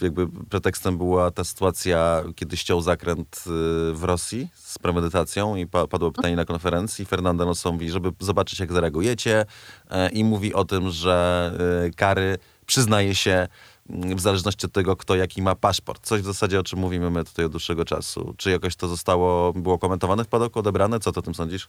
jakby 0.00 0.28
pretekstem 0.28 0.98
była 0.98 1.30
ta 1.30 1.44
sytuacja, 1.44 2.24
kiedy 2.34 2.56
ściął 2.56 2.80
zakręt 2.80 3.44
e, 3.46 3.50
w 3.94 4.00
Rosji 4.02 4.48
z 4.54 4.78
premedytacją 4.78 5.56
i 5.56 5.66
padło 5.66 6.12
pytanie 6.12 6.36
na 6.36 6.44
konferencji. 6.44 7.04
Fernando 7.04 7.44
Alonso 7.44 7.72
mówi, 7.72 7.90
żeby 7.90 8.12
zobaczyć, 8.20 8.60
jak 8.60 8.72
zareagujecie 8.72 9.46
i 10.12 10.24
mówi 10.24 10.54
o 10.54 10.64
tym, 10.64 10.90
że 10.90 11.52
kary 11.96 12.38
przyznaje 12.66 13.14
się 13.14 13.48
w 13.86 14.20
zależności 14.20 14.66
od 14.66 14.72
tego, 14.72 14.96
kto 14.96 15.16
jaki 15.16 15.42
ma 15.42 15.54
paszport. 15.54 16.06
Coś 16.06 16.20
w 16.20 16.24
zasadzie, 16.24 16.60
o 16.60 16.62
czym 16.62 16.78
mówimy 16.78 17.10
my 17.10 17.24
tutaj 17.24 17.44
od 17.44 17.52
dłuższego 17.52 17.84
czasu. 17.84 18.34
Czy 18.36 18.50
jakoś 18.50 18.76
to 18.76 18.88
zostało, 18.88 19.52
było 19.52 19.78
komentowane 19.78 20.24
w 20.24 20.28
padoku, 20.28 20.58
odebrane? 20.58 21.00
Co 21.00 21.12
ty 21.12 21.20
o 21.20 21.22
tym 21.22 21.34
sądzisz? 21.34 21.68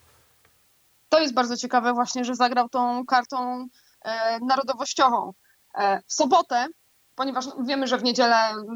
To 1.08 1.20
jest 1.20 1.34
bardzo 1.34 1.56
ciekawe 1.56 1.92
właśnie, 1.92 2.24
że 2.24 2.34
zagrał 2.34 2.68
tą 2.68 3.06
kartą 3.06 3.66
e, 4.04 4.40
narodowościową. 4.40 5.32
E, 5.74 6.02
w 6.06 6.12
sobotę 6.12 6.66
ponieważ 7.16 7.44
wiemy, 7.66 7.86
że 7.86 7.98
w 7.98 8.02
niedzielę 8.02 8.36
mm, 8.36 8.66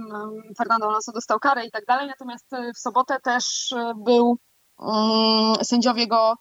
Fernando 0.59 0.89
Alonso 0.89 1.13
dostał 1.13 1.39
karę 1.39 1.67
i 1.67 1.71
tak 1.71 1.85
dalej, 1.85 2.09
natomiast 2.09 2.47
w 2.77 2.79
sobotę 2.79 3.17
też 3.21 3.75
był, 3.97 4.39
um, 4.79 5.55
sędziowie 5.65 6.07
go 6.07 6.35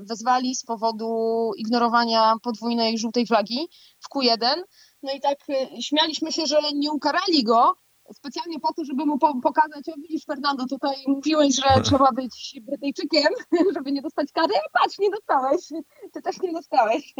wezwali 0.00 0.54
z 0.54 0.64
powodu 0.64 1.50
ignorowania 1.56 2.34
podwójnej 2.42 2.98
żółtej 2.98 3.26
flagi 3.26 3.68
w 4.00 4.16
Q1. 4.16 4.62
No 5.04 5.12
i 5.12 5.20
tak 5.20 5.38
śmialiśmy 5.80 6.32
się, 6.32 6.46
że 6.46 6.58
nie 6.74 6.92
ukarali 6.92 7.44
go, 7.44 7.74
specjalnie 8.12 8.60
po 8.60 8.72
to, 8.72 8.84
żeby 8.84 9.06
mu 9.06 9.18
po 9.18 9.40
pokazać, 9.40 9.88
o 9.88 9.92
widzisz 9.96 10.24
Fernando, 10.24 10.64
tutaj 10.66 10.96
mówiłeś, 11.06 11.56
że 11.56 11.82
trzeba 11.82 12.12
być 12.12 12.60
Brytyjczykiem, 12.62 13.32
żeby 13.74 13.92
nie 13.92 14.02
dostać 14.02 14.32
kary, 14.32 14.54
patrz, 14.72 14.98
nie 14.98 15.10
dostałeś, 15.10 15.68
ty 16.12 16.22
też 16.22 16.40
nie 16.42 16.52
dostałeś. 16.52 17.14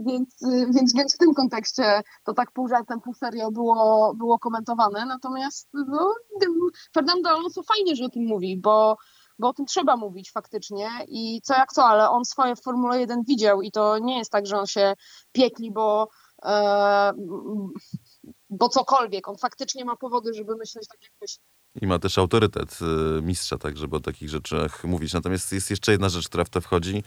Więc, 0.00 0.36
więc, 0.74 0.94
więc 0.94 1.14
w 1.14 1.18
tym 1.18 1.34
kontekście 1.34 2.02
to 2.24 2.34
tak 2.34 2.52
pół 2.52 2.68
żartem, 2.68 3.00
pół 3.00 3.14
serio 3.14 3.50
było, 3.50 4.14
było 4.14 4.38
komentowane. 4.38 5.06
Natomiast 5.06 5.68
no, 5.72 6.14
Fernando 6.94 7.30
Alonso 7.30 7.62
fajnie, 7.62 7.96
że 7.96 8.04
o 8.04 8.08
tym 8.08 8.26
mówi, 8.26 8.56
bo, 8.56 8.96
bo 9.38 9.48
o 9.48 9.52
tym 9.52 9.66
trzeba 9.66 9.96
mówić 9.96 10.32
faktycznie 10.32 10.88
i 11.08 11.40
co 11.44 11.54
jak 11.54 11.72
co, 11.72 11.84
ale 11.84 12.10
on 12.10 12.24
swoje 12.24 12.56
w 12.56 12.62
Formule 12.62 13.00
1 13.00 13.22
widział 13.22 13.62
i 13.62 13.70
to 13.70 13.98
nie 13.98 14.18
jest 14.18 14.32
tak, 14.32 14.46
że 14.46 14.58
on 14.58 14.66
się 14.66 14.94
piekli, 15.32 15.72
bo 15.72 16.08
bo 18.50 18.68
cokolwiek. 18.68 19.28
On 19.28 19.36
faktycznie 19.38 19.84
ma 19.84 19.96
powody, 19.96 20.34
żeby 20.34 20.56
myśleć 20.56 20.88
tak, 20.88 20.98
jak. 21.02 21.30
I 21.82 21.86
ma 21.86 21.98
też 21.98 22.18
autorytet 22.18 22.78
y, 23.18 23.22
mistrza, 23.22 23.58
tak, 23.58 23.76
żeby 23.76 23.96
o 23.96 24.00
takich 24.00 24.28
rzeczach 24.28 24.84
mówić. 24.84 25.12
Natomiast 25.12 25.52
jest 25.52 25.70
jeszcze 25.70 25.92
jedna 25.92 26.08
rzecz, 26.08 26.28
która 26.28 26.44
w 26.44 26.48
to 26.48 26.60
wchodzi, 26.60 27.02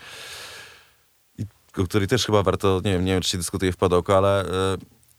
o 1.78 1.84
której 1.84 2.08
też 2.08 2.26
chyba 2.26 2.44
warto, 2.44 2.82
nie 2.86 2.92
wiem, 2.92 3.06
nie 3.06 3.14
wiem, 3.14 3.22
czy 3.22 3.30
się 3.30 3.38
dyskutuje 3.38 3.72
w 3.72 3.78
padoku, 3.78 4.12
ale 4.12 4.46
y, 4.46 4.50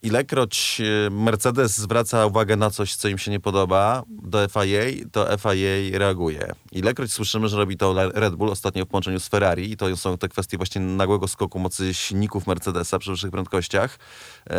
ilekroć 0.05 0.81
y, 1.07 1.11
Mercedes 1.11 1.79
zwraca 1.79 2.27
uwagę 2.27 2.57
na 2.57 2.71
coś, 2.71 2.95
co 2.95 3.09
im 3.09 3.19
się 3.19 3.31
nie 3.31 3.41
podoba 3.41 4.03
do 4.09 4.49
FIA, 4.49 5.07
to 5.13 5.39
FIA 5.39 5.99
reaguje. 5.99 6.53
Ilekroć 6.73 7.13
słyszymy, 7.13 7.49
że 7.49 7.57
robi 7.57 7.77
to 7.77 8.11
Red 8.15 8.35
Bull 8.35 8.51
ostatnio 8.51 8.85
w 8.85 8.89
połączeniu 8.89 9.21
z 9.21 9.29
Ferrari 9.29 9.73
i 9.73 9.77
to 9.77 9.97
są 9.97 10.19
te 10.19 10.29
kwestie 10.29 10.57
właśnie 10.57 10.81
nagłego 10.81 11.29
skoku 11.29 11.59
mocy 11.59 11.95
silników 11.95 12.47
Mercedesa 12.47 12.99
przy 12.99 13.11
wyższych 13.11 13.31
prędkościach 13.31 13.99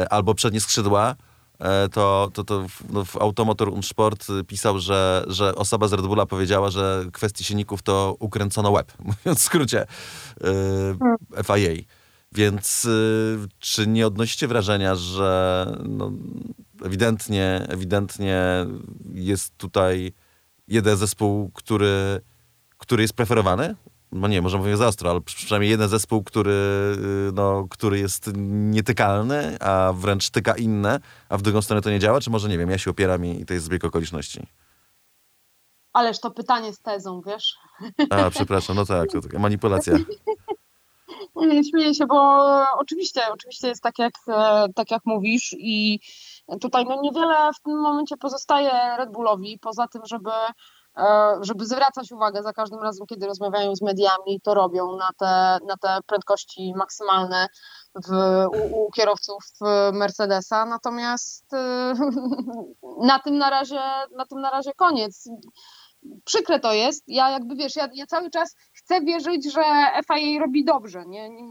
albo 0.10 0.34
przednie 0.36 0.62
skrzydła, 0.62 1.16
E, 1.60 1.90
to, 1.90 2.30
to, 2.34 2.44
to 2.44 2.66
no, 2.90 3.06
w 3.06 3.18
Automotor 3.18 3.70
und 3.70 3.86
Sport 3.86 4.28
pisał, 4.48 4.80
że, 4.80 5.24
że 5.28 5.56
osoba 5.56 5.88
z 5.88 5.94
Red 5.94 6.06
Bulla 6.06 6.26
powiedziała, 6.26 6.70
że 6.70 7.06
kwestii 7.14 7.44
silników 7.44 7.82
to 7.82 8.16
ukręcono 8.20 8.72
łeb, 8.72 8.94
mówiąc 9.06 9.40
w 9.40 9.44
skrócie 9.44 9.86
yy, 10.42 10.50
e, 11.38 11.44
FIA. 11.44 11.84
Więc 12.36 12.84
yy, 12.84 13.48
czy 13.60 13.88
nie 13.88 14.08
odnosicie 14.08 14.48
wrażenia, 14.48 14.96
że 14.96 15.66
no, 15.84 16.12
ewidentnie, 16.84 17.66
ewidentnie 17.70 18.66
jest 19.14 19.58
tutaj 19.58 20.14
jeden 20.68 20.98
zespół, 20.98 21.52
który, 21.54 22.22
który 22.78 23.02
jest 23.02 23.14
preferowany 23.14 23.76
no 24.16 24.28
nie, 24.28 24.42
może 24.42 24.58
mówię 24.58 24.78
za 24.78 24.88
ostro, 24.88 25.10
ale 25.10 25.22
przynajmniej 25.22 25.72
jeden 25.72 25.90
zespół, 25.90 26.24
który, 26.24 26.52
y, 26.52 27.32
no, 27.34 27.68
który 27.70 28.00
jest 28.00 28.32
nietykalny, 28.36 29.58
a 29.60 29.94
wręcz 29.96 30.30
tyka 30.30 30.56
inne, 30.56 31.00
a 31.30 31.38
w 31.38 31.42
drugą 31.42 31.62
stronę 31.62 31.82
to 31.82 31.90
nie 31.90 32.00
działa, 32.00 32.22
czy 32.22 32.30
może 32.30 32.50
nie 32.50 32.58
wiem, 32.58 32.70
ja 32.70 32.78
się 32.78 32.92
opieram 32.92 33.26
i 33.26 33.46
to 33.46 33.54
jest 33.54 33.66
zbieg 33.66 33.86
okoliczności. 33.86 34.48
Ależ 35.94 36.20
to 36.20 36.32
pytanie 36.32 36.74
z 36.74 36.80
tezą, 36.80 37.22
wiesz? 37.28 37.56
A, 38.10 38.30
przepraszam, 38.30 38.76
no 38.76 38.86
tak, 38.86 39.12
to 39.12 39.22
taka 39.22 39.40
manipulacja. 39.40 39.98
Nie, 41.36 41.64
śmieję 41.64 41.94
się, 41.94 42.06
bo 42.06 42.46
oczywiście, 42.78 43.22
oczywiście 43.32 43.68
jest 43.68 43.84
tak 43.84 44.00
jak, 44.00 44.14
e, 44.28 44.66
tak 44.76 44.92
jak 44.92 45.02
mówisz 45.06 45.56
i 45.58 46.00
tutaj 46.62 46.86
no 46.86 47.02
niewiele 47.02 47.50
w 47.60 47.62
tym 47.62 47.82
momencie 47.82 48.18
pozostaje 48.18 48.72
Red 48.98 49.12
Bullowi, 49.12 49.60
poza 49.60 49.88
tym, 49.88 50.02
żeby 50.06 50.32
E, 50.98 51.38
żeby 51.42 51.66
zwracać 51.66 52.12
uwagę 52.12 52.44
za 52.44 52.54
każdym 52.54 52.80
razem, 52.80 53.08
kiedy 53.08 53.26
rozmawiają 53.26 53.76
z 53.76 53.82
mediami, 53.82 54.42
to 54.44 54.54
robią 54.54 54.98
na 54.98 55.10
te, 55.18 55.66
na 55.68 55.78
te 55.82 55.98
prędkości 56.08 56.74
maksymalne 56.76 57.48
w, 58.08 58.12
u, 58.54 58.86
u 58.86 58.92
kierowców 58.92 59.44
Mercedesa. 59.94 60.66
Natomiast 60.66 61.54
e, 61.54 61.94
na 63.02 63.20
tym 63.20 63.38
na 63.38 63.50
razie, 63.50 63.82
na 64.18 64.26
tym 64.26 64.42
na 64.42 64.50
razie 64.50 64.74
koniec. 64.74 65.30
Przykre 66.26 66.60
to 66.60 66.74
jest. 66.74 67.04
Ja 67.08 67.30
jakby 67.30 67.56
wiesz, 67.56 67.76
ja, 67.76 67.90
ja 67.94 68.06
cały 68.06 68.30
czas 68.30 68.56
chcę 68.86 69.02
wierzyć, 69.02 69.54
że 69.54 69.64
FIA 70.08 70.40
robi 70.40 70.66
dobrze. 70.66 71.06
Nie, 71.06 71.30
nie, 71.30 71.44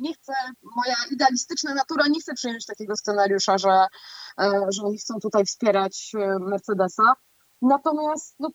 nie 0.00 0.14
chcę, 0.14 0.32
moja 0.76 0.96
idealistyczna 1.12 1.74
natura 1.74 2.04
nie 2.08 2.20
chce 2.20 2.34
przyjąć 2.34 2.66
takiego 2.66 2.96
scenariusza, 2.96 3.58
że, 3.58 3.86
e, 4.40 4.66
że 4.68 4.82
oni 4.82 4.98
chcą 4.98 5.14
tutaj 5.22 5.44
wspierać 5.44 6.12
Mercedesa. 6.40 7.12
Natomiast 7.62 8.36
no, 8.40 8.48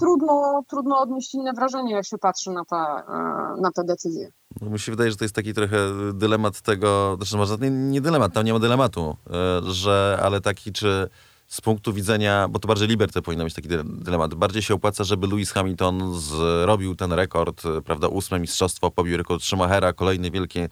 trudno, 0.00 0.62
trudno 0.68 1.00
odnieść 1.00 1.34
inne 1.34 1.52
wrażenie, 1.52 1.92
jak 1.92 2.06
się 2.06 2.18
patrzy 2.18 2.50
na, 2.50 2.64
ta, 2.64 3.04
e, 3.08 3.60
na 3.60 3.70
te 3.72 3.84
decyzje. 3.84 4.32
No, 4.60 4.70
mi 4.70 4.78
się 4.78 4.92
wydaje, 4.92 5.10
że 5.10 5.16
to 5.16 5.24
jest 5.24 5.34
taki 5.34 5.54
trochę 5.54 5.76
dylemat 6.14 6.60
tego, 6.60 7.16
znaczy 7.16 7.36
może 7.36 7.56
nie, 7.56 7.70
nie 7.70 8.00
dylemat, 8.00 8.32
tam 8.32 8.44
nie 8.44 8.52
ma 8.52 8.58
dylematu, 8.58 9.16
e, 9.30 9.72
że, 9.72 10.18
ale 10.22 10.40
taki, 10.40 10.72
czy 10.72 11.08
z 11.50 11.60
punktu 11.60 11.92
widzenia, 11.92 12.48
bo 12.48 12.58
to 12.58 12.68
bardziej 12.68 12.88
Liberty 12.88 13.22
powinno 13.22 13.44
mieć 13.44 13.54
taki 13.54 13.68
dylemat, 13.84 14.34
bardziej 14.34 14.62
się 14.62 14.74
opłaca, 14.74 15.04
żeby 15.04 15.26
Lewis 15.26 15.52
Hamilton 15.52 16.20
zrobił 16.20 16.96
ten 16.96 17.12
rekord, 17.12 17.66
e, 17.66 17.82
prawda, 17.82 18.08
ósme 18.08 18.40
mistrzostwo, 18.40 18.90
pobił 18.90 19.16
rekord 19.16 19.42
Schumachera, 19.42 19.92
kolejny 19.92 20.30
wielkie 20.30 20.68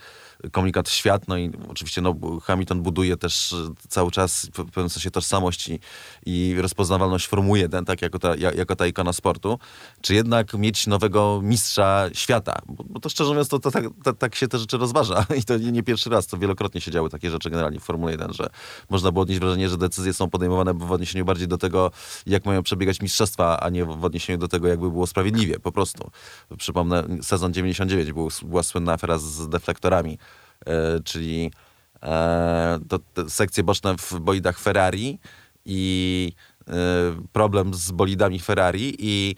komunikat 0.52 0.90
świat, 0.90 1.28
no 1.28 1.36
i 1.36 1.50
oczywiście 1.68 2.00
no, 2.00 2.14
Hamilton 2.42 2.82
buduje 2.82 3.16
też 3.16 3.54
cały 3.88 4.10
czas 4.10 4.46
w 4.46 4.64
pewnym 4.64 4.90
sensie 4.90 5.10
tożsamość 5.10 5.68
i, 5.68 5.80
i 6.26 6.54
rozpoznawalność 6.60 7.28
Formuły 7.28 7.58
1, 7.58 7.84
tak 7.84 8.02
jako 8.02 8.18
ta, 8.18 8.36
jako 8.36 8.76
ta 8.76 8.86
ikona 8.86 9.12
sportu, 9.12 9.58
czy 10.00 10.14
jednak 10.14 10.54
mieć 10.54 10.86
nowego 10.86 11.40
mistrza 11.42 12.10
świata, 12.12 12.58
bo, 12.66 12.84
bo 12.84 13.00
to 13.00 13.08
szczerze 13.08 13.30
mówiąc 13.30 13.48
to, 13.48 13.58
to, 13.58 13.70
tak, 13.70 13.84
to, 14.04 14.12
tak 14.12 14.34
się 14.34 14.48
te 14.48 14.58
rzeczy 14.58 14.76
rozważa. 14.78 15.26
I 15.40 15.44
to 15.44 15.56
nie, 15.58 15.82
pierwszy 15.82 16.10
raz, 16.10 16.26
to 16.26 16.38
wielokrotnie 16.38 16.80
się 16.80 16.90
działy 16.90 17.10
takie 17.10 17.30
rzeczy 17.30 17.50
generalnie 17.50 17.80
w 17.80 17.84
Formule 17.84 18.12
1, 18.12 18.32
że 18.32 18.50
można 18.90 19.12
było 19.12 19.22
odnieść 19.22 19.40
wrażenie, 19.40 19.68
że 19.68 19.76
decyzje 19.76 20.14
są 20.14 20.30
podejmowane 20.30 20.74
w 20.74 20.92
odniesieniu 20.92 21.24
bardziej 21.24 21.48
do 21.48 21.58
tego, 21.58 21.90
jak 22.26 22.44
mają 22.44 22.62
przebiegać 22.62 23.00
mistrzostwa, 23.00 23.60
a 23.60 23.68
nie 23.68 23.84
w 23.84 24.04
odniesieniu 24.04 24.38
do 24.38 24.48
tego, 24.48 24.68
jakby 24.68 24.90
było 24.90 25.06
sprawiedliwie, 25.06 25.58
po 25.60 25.72
prostu. 25.72 26.10
Przypomnę, 26.58 27.04
sezon 27.22 27.52
99 27.52 28.12
był, 28.12 28.28
była 28.42 28.62
słynna 28.62 28.92
afera 28.92 29.18
z 29.18 29.48
deflektorami, 29.48 30.18
E, 30.18 30.28
czyli 31.04 31.50
e, 32.02 32.78
to, 32.88 32.98
sekcje 33.28 33.62
boczne 33.62 33.96
w 33.96 34.20
bolidach 34.20 34.58
Ferrari 34.58 35.18
i 35.64 36.32
e, 36.68 36.72
problem 37.32 37.74
z 37.74 37.90
bolidami 37.90 38.40
Ferrari 38.40 38.96
i 38.98 39.34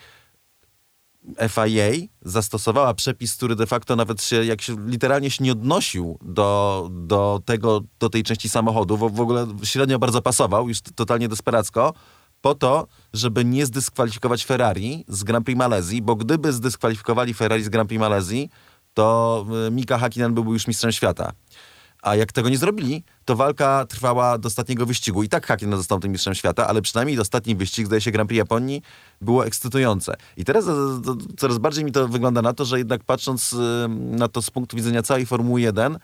FIA 1.48 2.06
zastosowała 2.22 2.94
przepis, 2.94 3.36
który 3.36 3.56
de 3.56 3.66
facto 3.66 3.96
nawet 3.96 4.22
się, 4.22 4.44
jak 4.44 4.62
się 4.62 4.76
literalnie 4.86 5.30
się 5.30 5.44
nie 5.44 5.52
odnosił 5.52 6.18
do, 6.22 6.88
do 6.92 7.40
tego, 7.44 7.80
do 7.98 8.08
tej 8.08 8.22
części 8.22 8.48
samochodu, 8.48 8.96
w, 8.96 9.16
w 9.16 9.20
ogóle 9.20 9.46
średnio 9.64 9.98
bardzo 9.98 10.22
pasował, 10.22 10.68
już 10.68 10.80
totalnie 10.80 11.28
desperacko, 11.28 11.94
po 12.40 12.54
to, 12.54 12.86
żeby 13.12 13.44
nie 13.44 13.66
zdyskwalifikować 13.66 14.44
Ferrari 14.44 15.04
z 15.08 15.24
Grand 15.24 15.44
Prix 15.44 15.58
Malezji, 15.58 16.02
bo 16.02 16.16
gdyby 16.16 16.52
zdyskwalifikowali 16.52 17.34
Ferrari 17.34 17.62
z 17.62 17.68
Grand 17.68 17.88
Prix 17.88 18.00
Malezji, 18.00 18.50
to 19.00 19.46
y, 19.66 19.70
Mika 19.70 19.98
Hakkinen 19.98 20.34
byłby 20.34 20.50
już 20.50 20.66
mistrzem 20.66 20.92
świata. 20.92 21.32
A 22.02 22.16
jak 22.16 22.32
tego 22.32 22.48
nie 22.48 22.58
zrobili, 22.58 23.04
to 23.24 23.36
walka 23.36 23.86
trwała 23.88 24.38
do 24.38 24.46
ostatniego 24.46 24.86
wyścigu. 24.86 25.22
I 25.22 25.28
tak 25.28 25.46
Hakkinen 25.46 25.76
został 25.78 26.00
tym 26.00 26.12
mistrzem 26.12 26.34
świata, 26.34 26.66
ale 26.66 26.82
przynajmniej 26.82 27.20
ostatni 27.20 27.56
wyścig, 27.56 27.86
zdaje 27.86 28.00
się 28.00 28.10
Grand 28.10 28.28
Prix 28.28 28.38
Japonii, 28.38 28.82
było 29.20 29.46
ekscytujące. 29.46 30.16
I 30.36 30.44
teraz 30.44 30.64
coraz 31.36 31.58
bardziej 31.58 31.84
mi 31.84 31.92
to 31.92 32.08
wygląda 32.08 32.42
na 32.42 32.52
to, 32.52 32.64
że 32.64 32.78
jednak 32.78 33.04
patrząc 33.04 33.52
y, 33.52 33.56
na 33.88 34.28
to 34.28 34.42
z 34.42 34.50
punktu 34.50 34.76
widzenia 34.76 35.02
całej 35.02 35.26
Formuły 35.26 35.60
1, 35.60 35.94
E, 35.94 35.98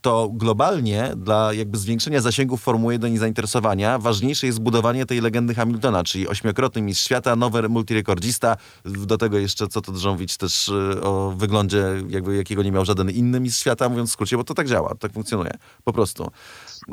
to 0.00 0.30
globalnie 0.32 1.12
dla 1.16 1.52
jakby 1.52 1.78
zwiększenia 1.78 2.20
zasięgów 2.20 2.62
Formuły 2.62 2.92
1 2.92 3.14
i 3.14 3.18
zainteresowania 3.18 3.98
ważniejsze 3.98 4.46
jest 4.46 4.60
budowanie 4.60 5.06
tej 5.06 5.20
legendy 5.20 5.54
Hamiltona, 5.54 6.04
czyli 6.04 6.28
ośmiokrotny 6.28 6.82
mistrz 6.82 7.04
świata, 7.04 7.36
nowy 7.36 7.68
multirekordzista, 7.68 8.56
do 8.84 9.18
tego 9.18 9.38
jeszcze 9.38 9.68
co 9.68 9.80
to 9.80 9.92
dużo 9.92 10.12
mówić 10.12 10.36
też 10.36 10.68
e, 10.68 11.02
o 11.02 11.34
wyglądzie 11.36 11.84
jakby 12.08 12.36
jakiego 12.36 12.62
nie 12.62 12.72
miał 12.72 12.84
żaden 12.84 13.10
inny 13.10 13.40
mistrz 13.40 13.60
świata, 13.60 13.88
mówiąc 13.88 14.10
w 14.10 14.12
skrócie, 14.12 14.36
bo 14.36 14.44
to 14.44 14.54
tak 14.54 14.68
działa, 14.68 14.94
tak 14.94 15.12
funkcjonuje, 15.12 15.50
po 15.84 15.92
prostu. 15.92 16.30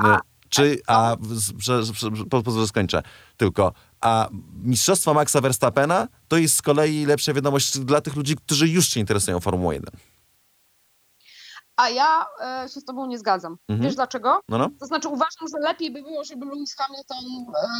E, 0.03 0.17
czy, 0.49 0.81
a, 0.87 1.17
że, 1.57 1.83
że 1.83 2.67
skończę, 2.67 3.03
tylko, 3.37 3.73
a 4.01 4.29
mistrzostwo 4.63 5.13
Maxa 5.13 5.41
Verstappena 5.41 6.07
to 6.27 6.37
jest 6.37 6.55
z 6.55 6.61
kolei 6.61 7.05
lepsza 7.05 7.33
wiadomość 7.33 7.79
dla 7.79 8.01
tych 8.01 8.15
ludzi, 8.15 8.35
którzy 8.35 8.67
już 8.67 8.89
się 8.89 8.99
interesują 8.99 9.39
Formułą 9.39 9.71
1. 9.71 10.10
A 11.81 11.89
ja 11.89 12.25
e, 12.39 12.69
się 12.69 12.79
z 12.79 12.85
tobą 12.85 13.05
nie 13.05 13.19
zgadzam. 13.19 13.57
Mhm. 13.67 13.83
Wiesz 13.87 13.95
dlaczego? 13.95 14.41
No, 14.49 14.57
no. 14.57 14.69
To 14.79 14.85
znaczy 14.85 15.07
uważam, 15.07 15.47
że 15.53 15.59
lepiej 15.59 15.91
by 15.91 16.01
było, 16.01 16.23
żeby 16.23 16.45
Lewis 16.45 16.75
Hamilton 16.75 17.25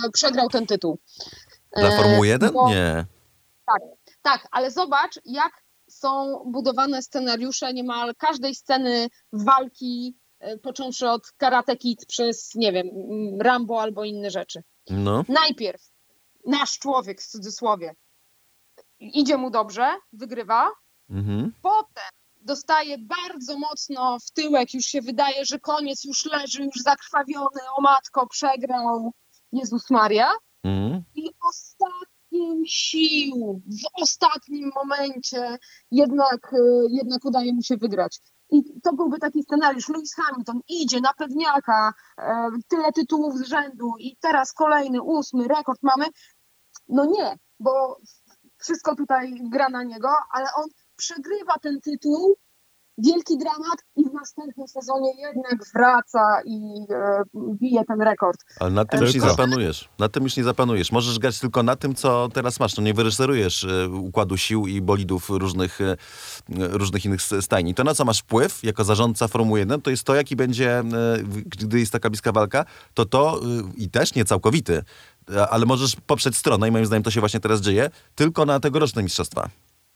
e, 0.06 0.10
przegrał 0.14 0.50
ten 0.50 0.68
tytuł. 0.68 1.00
Dla 1.76 1.90
e, 1.90 1.98
Formuły 1.98 2.28
1? 2.28 2.54
Bo... 2.54 2.70
Nie. 2.70 3.06
Tak, 3.66 3.82
tak, 4.22 4.48
ale 4.52 4.72
zobacz, 4.72 5.20
jak 5.26 5.52
są 5.90 6.44
budowane 6.46 7.02
scenariusze 7.02 7.74
niemal 7.74 8.16
każdej 8.16 8.56
sceny 8.56 9.08
walki 9.34 10.18
e, 10.40 10.58
począwszy 10.58 11.10
od 11.10 11.32
Karate 11.38 11.78
Kid 11.78 12.06
przez, 12.06 12.56
nie 12.56 12.72
wiem, 12.72 12.88
Rambo 13.42 13.82
albo 13.82 14.04
inne 14.04 14.32
rzeczy. 14.32 14.64
No. 14.90 15.24
Najpierw 15.28 15.82
nasz 16.48 16.80
człowiek, 16.80 17.22
w 17.22 17.28
cudzysłowie, 17.28 17.96
idzie 19.00 19.38
mu 19.38 19.50
dobrze, 19.50 19.90
wygrywa, 20.14 20.72
Mhm. 21.10 21.54
potem 21.62 22.21
dostaje 22.42 22.98
bardzo 22.98 23.60
mocno 23.60 24.18
w 24.20 24.32
tyłek, 24.32 24.74
już 24.74 24.86
się 24.86 25.02
wydaje, 25.02 25.46
że 25.46 25.60
koniec, 25.60 26.04
już 26.04 26.26
leży, 26.26 26.64
już 26.64 26.76
zakrwawiony, 26.76 27.62
o 27.78 27.82
matko, 27.82 28.28
przegrał, 28.28 29.12
Jezus 29.52 29.90
Maria. 29.90 30.32
Mhm. 30.64 31.04
I 31.16 31.30
ostatnim 31.50 32.64
sił, 32.66 33.62
w 33.66 34.02
ostatnim 34.02 34.72
momencie 34.76 35.58
jednak, 35.92 36.54
y, 36.54 36.88
jednak 36.90 37.26
udaje 37.26 37.54
mu 37.54 37.64
się 37.64 37.78
wygrać. 37.78 38.20
I 38.52 38.82
to 38.84 38.94
byłby 38.94 39.20
taki 39.20 39.44
scenariusz. 39.44 39.90
Lewis 39.90 40.16
Hamilton 40.16 40.60
idzie 40.68 41.02
na 41.02 41.14
pewniaka, 41.14 41.94
e, 42.18 42.50
tyle 42.68 42.92
tytułów 42.92 43.38
z 43.38 43.42
rzędu 43.42 43.94
i 44.00 44.18
teraz 44.22 44.54
kolejny, 44.54 45.02
ósmy 45.02 45.48
rekord 45.48 45.84
mamy. 45.84 46.06
No 46.90 47.06
nie, 47.06 47.38
bo 47.60 47.98
wszystko 48.58 48.96
tutaj 48.96 49.34
gra 49.50 49.70
na 49.70 49.84
niego, 49.84 50.10
ale 50.32 50.46
on 50.56 50.70
przegrywa 51.02 51.60
ten 51.62 51.82
tytuł, 51.82 52.36
wielki 52.98 53.38
dramat 53.38 53.80
i 53.96 54.04
w 54.10 54.14
następnym 54.14 54.68
sezonie 54.68 55.12
jednak 55.22 55.56
wraca 55.74 56.42
i 56.46 56.86
e, 56.90 57.24
bije 57.36 57.86
ten 57.86 58.02
rekord. 58.02 58.40
Ale 58.60 58.72
na 58.72 58.86
tym 58.86 59.02
już 59.02 59.14
nie 59.14 59.22
zapanujesz. 59.22 59.90
Na 60.00 60.10
tym 60.10 60.24
już 60.24 60.38
nie 60.38 60.44
zapanujesz. 60.44 60.92
Możesz 60.92 61.20
grać 61.20 61.40
tylko 61.40 61.64
na 61.64 61.76
tym, 61.76 61.96
co 61.96 62.30
teraz 62.34 62.60
masz. 62.60 62.78
No 62.78 62.84
nie 62.84 62.94
wyreżyserujesz 62.94 63.64
e, 63.64 63.90
układu 63.90 64.38
sił 64.38 64.68
i 64.68 64.82
bolidów 64.82 65.30
różnych, 65.30 65.82
e, 65.82 65.98
różnych 66.50 67.06
innych 67.06 67.22
stajni. 67.22 67.76
To 67.76 67.84
na 67.84 67.96
co 67.96 68.06
masz 68.06 68.20
wpływ 68.20 68.64
jako 68.64 68.84
zarządca 68.84 69.28
Formuły 69.28 69.60
1, 69.60 69.82
to 69.82 69.90
jest 69.90 70.04
to, 70.04 70.16
jaki 70.16 70.36
będzie, 70.36 70.80
e, 70.80 70.84
gdy 71.46 71.80
jest 71.80 71.92
taka 71.92 72.10
bliska 72.10 72.32
walka, 72.32 72.66
to 72.94 73.06
to 73.06 73.40
e, 73.40 73.72
i 73.76 73.90
też 73.90 74.16
nie 74.16 74.26
całkowity, 74.26 74.84
e, 75.34 75.50
ale 75.50 75.66
możesz 75.66 75.96
poprzeć 75.96 76.38
stronę 76.38 76.68
i 76.68 76.72
moim 76.72 76.86
zdaniem 76.86 77.04
to 77.04 77.12
się 77.12 77.20
właśnie 77.20 77.40
teraz 77.40 77.62
dzieje, 77.62 77.90
tylko 78.16 78.46
na 78.46 78.60
tegoroczne 78.60 79.04
mistrzostwa. 79.04 79.50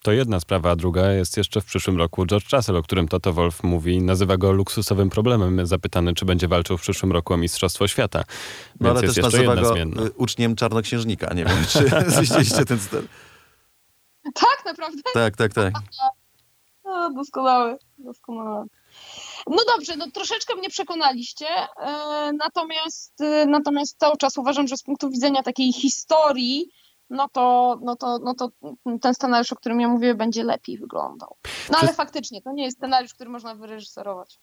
To 0.06 0.12
jedna 0.12 0.39
sprawa, 0.39 0.72
a 0.72 0.76
druga 0.76 1.12
jest 1.12 1.38
jeszcze 1.38 1.62
w 1.62 1.66
przyszłym 1.66 1.97
roku 1.97 2.26
George 2.26 2.53
Russell, 2.53 2.76
o 2.76 2.84
którym 2.84 3.08
Toto 3.08 3.34
Wolf 3.34 3.64
mówi, 3.64 4.01
nazywa 4.01 4.38
go 4.38 4.51
luksusowym 4.51 5.10
problemem, 5.10 5.68
zapytany, 5.68 6.14
czy 6.14 6.26
będzie 6.26 6.47
walczył 6.47 6.78
w 6.78 6.82
przyszłym 6.82 7.12
roku 7.12 7.34
o 7.34 7.38
Mistrzostwo 7.38 7.88
Świata. 7.88 8.20
Więc 8.20 8.80
No 8.80 8.89
ale 8.89 9.01
jest 9.01 9.16
też 9.16 9.24
jeszcze 9.24 9.38
nazywa 9.38 9.53
jedna 9.53 9.70
go 9.70 9.74
zmienna. 9.76 10.01
e, 10.01 10.12
uczniem 10.12 10.56
czarnoksiężnika. 10.56 11.34
Nie 11.34 11.45
wiem, 11.45 11.58
czy 11.70 11.89
zwiedziliście 12.16 12.66
ten 12.66 12.80
styl. 12.80 13.08
Tak, 14.24 14.66
naprawdę? 14.66 15.01
Tak, 15.14 15.36
tak, 15.38 15.53
tak. 15.53 15.74
O, 16.84 17.10
doskonały, 17.10 17.78
doskonały. 17.97 18.66
No 19.47 19.58
dobrze, 19.76 19.95
no 19.95 20.12
troszeczkę 20.12 20.56
mnie 20.56 20.70
przekonaliście, 20.70 21.47
e, 21.80 22.32
natomiast, 22.34 23.22
e, 23.22 23.45
natomiast 23.45 23.99
cały 23.99 24.18
czas 24.18 24.38
uważam, 24.38 24.68
że 24.68 24.78
z 24.78 24.84
punktu 24.84 25.10
widzenia 25.10 25.43
takiej 25.43 25.74
historii, 25.74 26.70
no 27.10 27.30
to, 27.30 27.78
no 27.84 27.95
to, 27.95 28.20
no 28.20 28.34
to 28.34 28.49
ten 29.01 29.14
scenariusz, 29.14 29.53
o 29.53 29.56
którym 29.56 29.82
ja 29.82 29.88
mówię, 29.88 30.16
będzie 30.16 30.43
lepiej 30.43 30.78
wyglądał. 30.78 31.38
No 31.72 31.78
ale 31.82 31.93
faktycznie, 31.93 32.41
to 32.41 32.51
nie 32.51 32.64
jest 32.64 32.78
scenariusz, 32.78 33.14
który 33.14 33.30
można 33.30 33.56
wyreżyserować. 33.56 34.39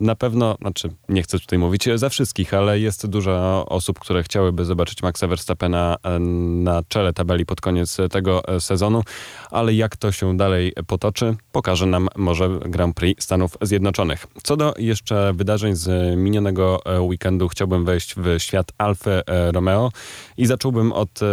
Na 0.00 0.14
pewno, 0.14 0.56
znaczy 0.60 0.88
nie 1.08 1.22
chcę 1.22 1.38
tutaj 1.38 1.58
mówić 1.58 1.88
za 1.94 2.08
wszystkich, 2.08 2.54
ale 2.54 2.80
jest 2.80 3.06
dużo 3.06 3.66
osób, 3.68 3.98
które 3.98 4.22
chciałyby 4.22 4.64
zobaczyć 4.64 5.02
Maxa 5.02 5.26
Verstappena 5.26 5.96
e, 6.02 6.18
na 6.18 6.82
czele 6.88 7.12
tabeli 7.12 7.46
pod 7.46 7.60
koniec 7.60 7.96
tego 8.10 8.48
e, 8.48 8.60
sezonu, 8.60 9.02
ale 9.50 9.74
jak 9.74 9.96
to 9.96 10.12
się 10.12 10.36
dalej 10.36 10.72
potoczy, 10.86 11.36
pokaże 11.52 11.86
nam 11.86 12.08
może 12.16 12.48
Grand 12.48 12.96
Prix 12.96 13.24
Stanów 13.24 13.56
Zjednoczonych. 13.62 14.26
Co 14.42 14.56
do 14.56 14.74
jeszcze 14.78 15.32
wydarzeń 15.34 15.76
z 15.76 16.16
minionego 16.18 16.80
e, 16.84 17.00
weekendu, 17.00 17.48
chciałbym 17.48 17.84
wejść 17.84 18.14
w 18.14 18.38
świat 18.38 18.72
Alfy 18.78 19.10
e, 19.10 19.52
Romeo 19.52 19.90
i 20.36 20.46
zacząłbym 20.46 20.92
od 20.92 21.22
e, 21.22 21.26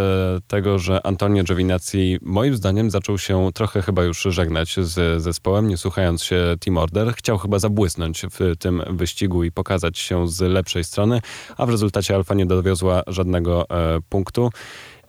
tego, 0.48 0.80
że 0.80 1.06
Antonio 1.06 1.44
Giovinazzi 1.44 2.18
moim 2.22 2.56
zdaniem 2.56 2.92
zaczął 2.92 3.18
się 3.18 3.50
trochę 3.54 3.82
chyba 3.82 4.04
już 4.04 4.22
żegnać 4.22 4.76
z 4.80 5.22
zespołem, 5.22 5.68
nie 5.68 5.78
słuchając 5.78 6.24
się 6.24 6.56
Team 6.60 6.78
Order. 6.78 7.14
Chciał 7.14 7.38
chyba 7.38 7.60
zabłysnąć 7.60 8.26
w 8.32 8.55
tym 8.58 8.84
wyścigu 8.90 9.44
i 9.44 9.52
pokazać 9.52 10.00
się 10.00 10.28
z 10.28 10.42
lepszej 10.42 10.84
strony, 10.84 11.22
a 11.58 11.66
w 11.66 11.70
rezultacie 11.70 12.16
Alfa 12.16 12.36
nie 12.36 12.46
dowiozła 12.46 13.04
żadnego 13.08 13.70
e, 13.70 14.00
punktu. 14.10 14.50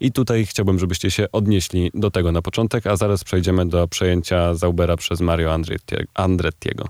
I 0.00 0.12
tutaj 0.12 0.46
chciałbym, 0.46 0.78
żebyście 0.78 1.10
się 1.10 1.26
odnieśli 1.32 1.90
do 1.94 2.10
tego 2.10 2.32
na 2.32 2.42
początek, 2.42 2.86
a 2.86 2.96
zaraz 2.96 3.24
przejdziemy 3.24 3.68
do 3.68 3.88
przejęcia 3.88 4.54
Zaubera 4.54 4.96
przez 4.96 5.20
Mario 5.20 5.50
Andretti- 5.50 6.04
Andrettiego. 6.14 6.84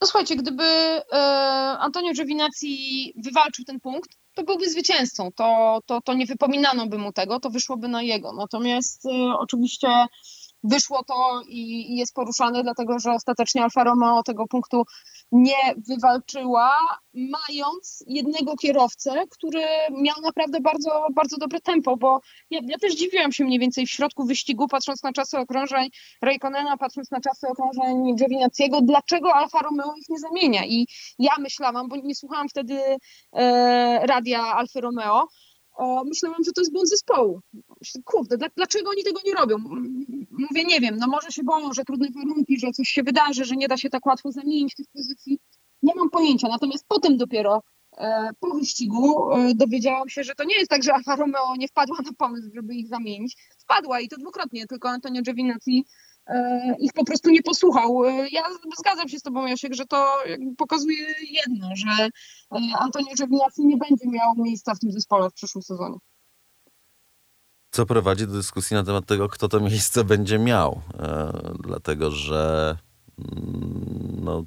No 0.00 0.06
słuchajcie, 0.06 0.36
gdyby 0.36 0.64
e, 0.64 1.16
Antonio 1.80 2.12
Giovinazzi 2.12 3.12
wywalczył 3.24 3.64
ten 3.64 3.80
punkt, 3.80 4.10
to 4.34 4.42
byłby 4.44 4.70
zwycięzcą. 4.70 5.30
To, 5.36 5.80
to, 5.86 6.00
to 6.00 6.14
nie 6.14 6.26
wypominano 6.26 6.86
by 6.86 6.98
mu 6.98 7.12
tego, 7.12 7.40
to 7.40 7.50
wyszłoby 7.50 7.88
na 7.88 8.02
jego. 8.02 8.32
Natomiast 8.32 9.06
e, 9.06 9.10
oczywiście 9.38 9.88
wyszło 10.66 11.04
to 11.04 11.42
i, 11.48 11.92
i 11.92 11.96
jest 11.96 12.14
poruszane, 12.14 12.62
dlatego 12.62 12.98
że 12.98 13.12
ostatecznie 13.12 13.62
Alfa 13.62 13.84
Romeo 13.84 14.22
tego 14.22 14.46
punktu 14.46 14.84
nie 15.32 15.74
wywalczyła, 15.88 16.70
mając 17.14 18.04
jednego 18.06 18.56
kierowcę, 18.56 19.24
który 19.30 19.64
miał 19.90 20.14
naprawdę 20.22 20.60
bardzo, 20.60 21.06
bardzo 21.14 21.36
dobre 21.36 21.60
tempo, 21.60 21.96
bo 21.96 22.20
ja, 22.50 22.60
ja 22.62 22.78
też 22.78 22.94
dziwiłam 22.94 23.32
się 23.32 23.44
mniej 23.44 23.58
więcej 23.58 23.86
w 23.86 23.90
środku 23.90 24.24
wyścigu, 24.24 24.68
patrząc 24.68 25.02
na 25.02 25.12
czasy 25.12 25.38
okrążeń 25.38 25.88
Raikkonena, 26.22 26.76
patrząc 26.76 27.10
na 27.10 27.20
czasy 27.20 27.46
okrążeń 27.48 28.16
Giovinazziego, 28.16 28.80
dlaczego 28.82 29.34
Alfa 29.34 29.58
Romeo 29.58 29.94
ich 29.96 30.08
nie 30.08 30.18
zamienia. 30.18 30.64
I 30.66 30.86
ja 31.18 31.32
myślałam, 31.38 31.88
bo 31.88 31.96
nie 31.96 32.14
słuchałam 32.14 32.48
wtedy 32.48 32.80
e, 33.32 34.06
radia 34.06 34.42
Alfa 34.42 34.80
Romeo, 34.80 35.28
e, 35.78 36.00
myślałam, 36.04 36.44
że 36.44 36.52
to 36.52 36.60
jest 36.60 36.72
błąd 36.72 36.88
zespołu. 36.88 37.40
Kurde, 38.04 38.38
dla, 38.38 38.48
dlaczego 38.56 38.90
oni 38.90 39.04
tego 39.04 39.20
nie 39.24 39.34
robią? 39.34 39.58
Mówię, 40.30 40.64
nie 40.64 40.80
wiem, 40.80 40.96
no 40.96 41.06
może 41.06 41.30
się 41.30 41.42
boją, 41.42 41.72
że 41.72 41.84
trudne 41.84 42.08
warunki, 42.14 42.60
że 42.60 42.70
coś 42.70 42.88
się 42.88 43.02
wydarzy, 43.02 43.44
że 43.44 43.56
nie 43.56 43.68
da 43.68 43.76
się 43.76 43.90
tak 43.90 44.06
łatwo 44.06 44.32
zamienić 44.32 44.74
tych 44.74 44.86
pozycji. 44.92 45.38
Nie 45.82 45.94
mam 45.94 46.10
pojęcia, 46.10 46.48
natomiast 46.48 46.84
potem 46.88 47.16
dopiero 47.16 47.62
e, 47.98 48.30
po 48.40 48.54
wyścigu 48.54 49.32
e, 49.32 49.54
dowiedziałam 49.54 50.08
się, 50.08 50.24
że 50.24 50.34
to 50.34 50.44
nie 50.44 50.58
jest 50.58 50.70
tak, 50.70 50.82
że 50.82 50.94
Alfa 50.94 51.16
Romeo 51.16 51.56
nie 51.56 51.68
wpadła 51.68 51.96
na 52.04 52.12
pomysł, 52.18 52.48
żeby 52.54 52.74
ich 52.74 52.88
zamienić. 52.88 53.36
Wpadła 53.58 54.00
i 54.00 54.08
to 54.08 54.16
dwukrotnie, 54.16 54.66
tylko 54.66 54.88
Antonio 54.88 55.22
Giovinazzi 55.22 55.84
e, 56.26 56.74
ich 56.80 56.92
po 56.92 57.04
prostu 57.04 57.30
nie 57.30 57.42
posłuchał. 57.42 58.04
Ja 58.32 58.42
zgadzam 58.78 59.08
się 59.08 59.18
z 59.18 59.22
tobą, 59.22 59.46
Jasiek, 59.46 59.74
że 59.74 59.86
to 59.86 60.06
pokazuje 60.56 61.06
jedno, 61.30 61.68
że 61.76 62.08
Antonio 62.78 63.14
Giovinazzi 63.18 63.66
nie 63.66 63.76
będzie 63.76 64.08
miał 64.08 64.34
miejsca 64.36 64.74
w 64.74 64.78
tym 64.78 64.92
zespole 64.92 65.30
w 65.30 65.34
przyszłym 65.34 65.62
sezonie. 65.62 65.96
Co 67.76 67.86
prowadzi 67.86 68.26
do 68.26 68.32
dyskusji 68.32 68.74
na 68.74 68.84
temat 68.84 69.06
tego, 69.06 69.28
kto 69.28 69.48
to 69.48 69.60
miejsce 69.60 70.04
będzie 70.04 70.38
miał. 70.38 70.82
E, 70.98 71.32
dlatego, 71.60 72.10
że 72.10 72.76
mm, 73.18 74.24
no, 74.24 74.44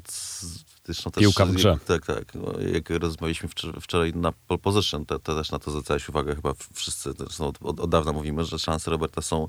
zresztą 0.85 1.11
też, 1.11 1.21
Piłka 1.21 1.45
w 1.45 1.51
grze. 1.51 1.77
Tak, 1.87 2.05
tak. 2.05 2.35
No, 2.35 2.53
jak 2.73 2.89
rozmawialiśmy 2.89 3.49
wczor- 3.49 3.81
wczoraj 3.81 4.13
na 4.13 4.31
pole 4.31 4.57
position, 4.57 5.05
to, 5.05 5.19
to 5.19 5.35
też 5.35 5.51
na 5.51 5.59
to 5.59 5.71
zwracałeś 5.71 6.09
uwagę 6.09 6.35
chyba 6.35 6.53
wszyscy. 6.73 7.13
Zresztą 7.17 7.47
od, 7.47 7.57
od, 7.61 7.79
od 7.79 7.89
dawna 7.89 8.13
mówimy, 8.13 8.45
że 8.45 8.59
szanse 8.59 8.91
Roberta 8.91 9.21
są 9.21 9.47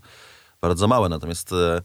bardzo 0.60 0.88
małe. 0.88 1.08
Natomiast 1.08 1.52
e, 1.52 1.82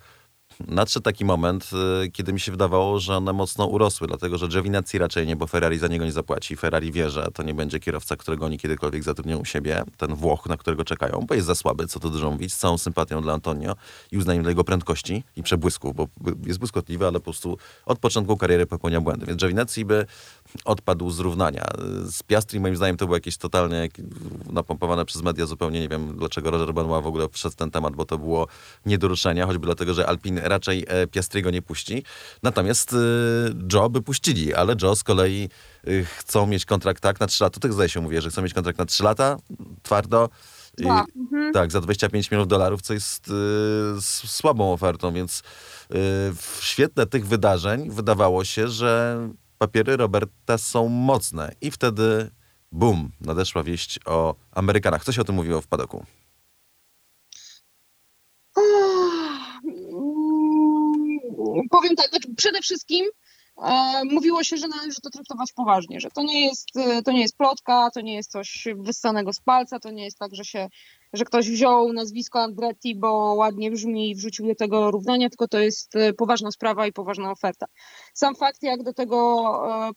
nadszedł 0.67 1.03
taki 1.03 1.25
moment, 1.25 1.69
e, 2.03 2.07
kiedy 2.09 2.33
mi 2.33 2.39
się 2.39 2.51
wydawało, 2.51 2.99
że 2.99 3.17
one 3.17 3.33
mocno 3.33 3.65
urosły, 3.65 4.07
dlatego 4.07 4.37
że 4.37 4.47
Giovinazzi 4.47 4.97
raczej 4.97 5.27
nie, 5.27 5.35
bo 5.35 5.47
Ferrari 5.47 5.77
za 5.77 5.87
niego 5.87 6.05
nie 6.05 6.11
zapłaci. 6.11 6.55
Ferrari 6.55 6.91
wie, 6.91 7.09
że 7.09 7.27
to 7.33 7.43
nie 7.43 7.53
będzie 7.53 7.79
kierowca, 7.79 8.15
którego 8.15 8.45
oni 8.45 8.57
kiedykolwiek 8.57 9.03
zatrudnią 9.03 9.37
u 9.37 9.45
siebie, 9.45 9.83
ten 9.97 10.15
Włoch, 10.15 10.45
na 10.45 10.57
którego 10.57 10.85
czekają, 10.85 11.25
bo 11.27 11.35
jest 11.35 11.47
za 11.47 11.55
słaby, 11.55 11.87
co 11.87 11.99
tu 11.99 12.09
dużo 12.09 12.31
mówić, 12.31 12.53
z 12.53 12.57
całą 12.57 12.77
sympatią 12.77 13.21
dla 13.21 13.33
Antonio 13.33 13.75
i 14.11 14.17
uznaniem 14.17 14.43
dla 14.43 14.51
jego 14.51 14.63
prędkości 14.63 15.23
i 15.35 15.43
przebłysków, 15.43 15.95
bo 15.95 16.07
jest 16.45 16.59
błyskotliwy, 16.59 17.07
ale 17.07 17.19
po 17.19 17.23
prostu 17.23 17.57
od 17.85 17.99
początku 17.99 18.37
kariery 18.37 18.65
popełnia 18.65 19.01
błędy. 19.01 19.25
Więc 19.25 19.41
Giovinazzi 19.41 19.85
by 19.85 20.05
odpadł 20.65 21.09
z 21.09 21.19
równania. 21.19 21.65
Z 22.05 22.23
Piastri 22.23 22.59
moim 22.59 22.75
zdaniem 22.75 22.97
to 22.97 23.05
było 23.05 23.17
jakieś 23.17 23.37
totalnie 23.37 23.89
napompowane 24.49 25.05
przez 25.05 25.21
media 25.21 25.45
zupełnie, 25.45 25.79
nie 25.79 25.89
wiem 25.89 26.17
dlaczego 26.17 26.51
Roger 26.51 26.73
Benoit 26.73 27.03
w 27.03 27.07
ogóle 27.07 27.27
wszedł 27.31 27.55
ten 27.55 27.71
temat, 27.71 27.95
bo 27.95 28.05
to 28.05 28.17
było 28.17 28.47
nie 28.85 28.97
do 28.97 29.07
ruszenia, 29.07 29.45
choćby 29.45 29.65
dlatego, 29.65 29.93
że 29.93 30.07
Alpin 30.07 30.37
raczej 30.43 30.85
e, 30.87 31.07
Piastriego 31.07 31.51
nie 31.51 31.61
puści. 31.61 32.03
Natomiast 32.43 32.93
e, 32.93 32.97
Joe 33.73 33.89
by 33.89 34.01
puścili, 34.01 34.53
ale 34.53 34.75
Joe 34.81 34.95
z 34.95 35.03
kolei 35.03 35.49
e, 35.87 36.03
chcą 36.03 36.47
mieć 36.47 36.65
kontrakt 36.65 37.03
tak 37.03 37.19
na 37.19 37.27
3 37.27 37.43
lata. 37.43 37.59
Tak 37.59 37.73
zdaje 37.73 37.89
się 37.89 38.01
mówię, 38.01 38.21
że 38.21 38.29
chcą 38.29 38.41
mieć 38.41 38.53
kontrakt 38.53 38.79
na 38.79 38.85
3 38.85 39.03
lata, 39.03 39.37
twardo. 39.83 40.29
I- 40.77 40.81
Dwa. 40.83 41.05
Mhm. 41.15 41.53
tak, 41.53 41.71
za 41.71 41.81
25 41.81 42.31
milionów 42.31 42.47
dolarów, 42.47 42.81
co 42.81 42.93
jest 42.93 43.27
y, 43.27 43.31
słabą 44.27 44.73
ofertą, 44.73 45.13
więc 45.13 45.39
y, 45.39 45.43
w 46.35 46.57
świetle 46.61 47.05
tych 47.05 47.27
wydarzeń 47.27 47.89
wydawało 47.91 48.43
się, 48.45 48.67
że 48.67 49.19
papiery 49.67 49.97
Roberta 49.97 50.57
są 50.57 50.89
mocne. 50.89 51.51
I 51.61 51.71
wtedy, 51.71 52.31
bum, 52.71 53.11
nadeszła 53.21 53.63
wieść 53.63 53.99
o 54.05 54.35
Amerykanach. 54.51 55.03
Co 55.03 55.11
się 55.11 55.21
o 55.21 55.23
tym 55.23 55.35
mówiło 55.35 55.61
w 55.61 55.67
padoku? 55.67 56.05
Powiem 61.69 61.95
tak, 61.95 62.09
znaczy 62.09 62.35
przede 62.37 62.61
wszystkim 62.61 63.05
E, 63.63 64.01
mówiło 64.05 64.43
się, 64.43 64.57
że 64.57 64.67
należy 64.67 65.01
to 65.01 65.09
traktować 65.09 65.53
poważnie, 65.53 65.99
że 65.99 66.11
to 66.11 66.23
nie 66.23 66.45
jest, 66.45 66.77
e, 66.77 67.01
to 67.03 67.11
nie 67.11 67.21
jest 67.21 67.37
plotka, 67.37 67.89
to 67.93 68.01
nie 68.01 68.15
jest 68.15 68.31
coś 68.31 68.67
wyssanego 68.75 69.33
z 69.33 69.39
palca, 69.39 69.79
to 69.79 69.91
nie 69.91 70.03
jest 70.03 70.19
tak, 70.19 70.35
że 70.35 70.45
się, 70.45 70.69
że 71.15 71.25
ktoś 71.25 71.49
wziął 71.49 71.93
nazwisko 71.93 72.39
Andretti, 72.39 72.95
bo 72.95 73.33
ładnie 73.33 73.71
brzmi 73.71 74.09
i 74.09 74.15
wrzucił 74.15 74.47
do 74.47 74.55
tego 74.55 74.91
równania, 74.91 75.29
tylko 75.29 75.47
to 75.47 75.59
jest 75.59 75.95
e, 75.95 76.13
poważna 76.13 76.51
sprawa 76.51 76.87
i 76.87 76.93
poważna 76.93 77.31
oferta. 77.31 77.65
Sam 78.13 78.35
fakt, 78.35 78.63
jak 78.63 78.83
do 78.83 78.93
tego 78.93 79.45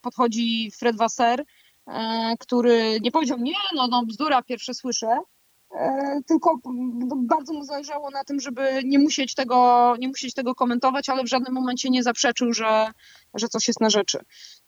podchodzi 0.01 0.71
Fred 0.79 0.97
Wasser, 0.97 1.43
który 2.39 2.99
nie 3.01 3.11
powiedział, 3.11 3.37
nie, 3.39 3.53
no, 3.75 3.87
no 3.87 4.05
bzdura, 4.05 4.43
pierwsze 4.43 4.73
słyszę, 4.73 5.17
E, 5.71 6.19
tylko 6.27 6.59
bardzo 7.15 7.53
mu 7.53 7.63
zależało 7.63 8.09
na 8.09 8.23
tym, 8.23 8.39
żeby 8.39 8.81
nie 8.85 8.99
musieć 8.99 9.35
tego, 9.35 9.95
nie 9.99 10.07
musieć 10.07 10.33
tego 10.33 10.55
komentować, 10.55 11.09
ale 11.09 11.23
w 11.23 11.29
żadnym 11.29 11.53
momencie 11.53 11.89
nie 11.89 12.03
zaprzeczył, 12.03 12.53
że, 12.53 12.91
że 13.33 13.47
coś 13.47 13.67
jest 13.67 13.81
na 13.81 13.89
rzeczy. 13.89 14.19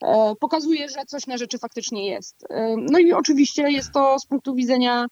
E, 0.04 0.36
pokazuje, 0.40 0.90
że 0.90 1.06
coś 1.08 1.28
na 1.28 1.38
rzeczy 1.38 1.58
faktycznie 1.58 2.10
jest. 2.10 2.46
E, 2.50 2.76
no 2.78 3.00
i 3.00 3.14
oczywiście 3.14 3.72
jest 3.72 3.92
to 3.92 4.20
z 4.20 4.26
punktu 4.26 4.56
widzenia 4.56 5.06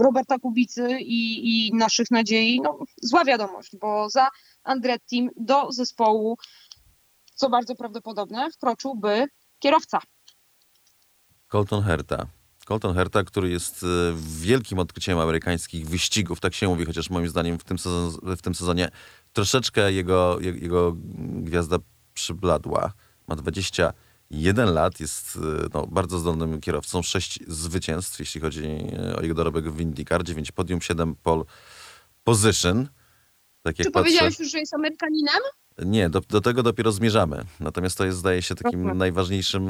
Roberta 0.00 0.38
Kubicy 0.38 0.98
i, 1.00 1.48
i 1.68 1.74
naszych 1.74 2.10
nadziei, 2.10 2.60
no, 2.60 2.78
zła 3.02 3.24
wiadomość, 3.24 3.76
bo 3.80 4.10
za 4.10 4.28
Andretti 4.64 5.28
do 5.36 5.72
zespołu, 5.72 6.38
co 7.34 7.50
bardzo 7.50 7.74
prawdopodobne, 7.74 8.50
wkroczyłby 8.50 9.26
kierowca. 9.58 10.00
Colton 11.48 11.82
Herta. 11.82 12.26
Colton 12.66 12.94
Herta, 12.94 13.24
który 13.24 13.50
jest 13.50 13.82
e, 13.82 13.86
wielkim 14.40 14.78
odkryciem 14.78 15.18
amerykańskich 15.18 15.88
wyścigów, 15.88 16.40
tak 16.40 16.54
się 16.54 16.68
mówi, 16.68 16.84
chociaż 16.84 17.10
moim 17.10 17.28
zdaniem 17.28 17.58
w 17.58 17.64
tym, 17.64 17.78
sezon, 17.78 18.36
w 18.36 18.42
tym 18.42 18.54
sezonie 18.54 18.88
troszeczkę 19.32 19.92
jego, 19.92 20.40
jego 20.40 20.96
gwiazda 21.20 21.76
przybladła. 22.14 22.92
Ma 23.26 23.36
21 24.30 24.74
lat, 24.74 25.00
jest 25.00 25.36
e, 25.36 25.68
no, 25.74 25.86
bardzo 25.86 26.18
zdolnym 26.18 26.60
kierowcą, 26.60 27.02
6 27.02 27.40
zwycięstw, 27.46 28.20
jeśli 28.20 28.40
chodzi 28.40 28.64
e, 28.66 29.16
o 29.16 29.22
jego 29.22 29.34
dorobek 29.34 29.70
w 29.70 29.80
IndyCar, 29.80 30.24
9 30.24 30.52
podium, 30.52 30.80
7 30.80 31.14
pole 31.14 31.44
position. 32.24 32.88
Tak 33.62 33.76
Czy 33.76 33.84
patrzę... 33.84 33.92
powiedziałeś 33.92 34.38
już, 34.38 34.50
że 34.50 34.58
jest 34.58 34.74
Amerykaninem? 34.74 35.40
Nie, 35.84 36.10
do, 36.10 36.20
do 36.20 36.40
tego 36.40 36.62
dopiero 36.62 36.92
zmierzamy. 36.92 37.44
Natomiast 37.60 37.98
to 37.98 38.04
jest, 38.04 38.18
zdaje 38.18 38.42
się, 38.42 38.54
takim 38.54 38.96
najważniejszym, 38.98 39.68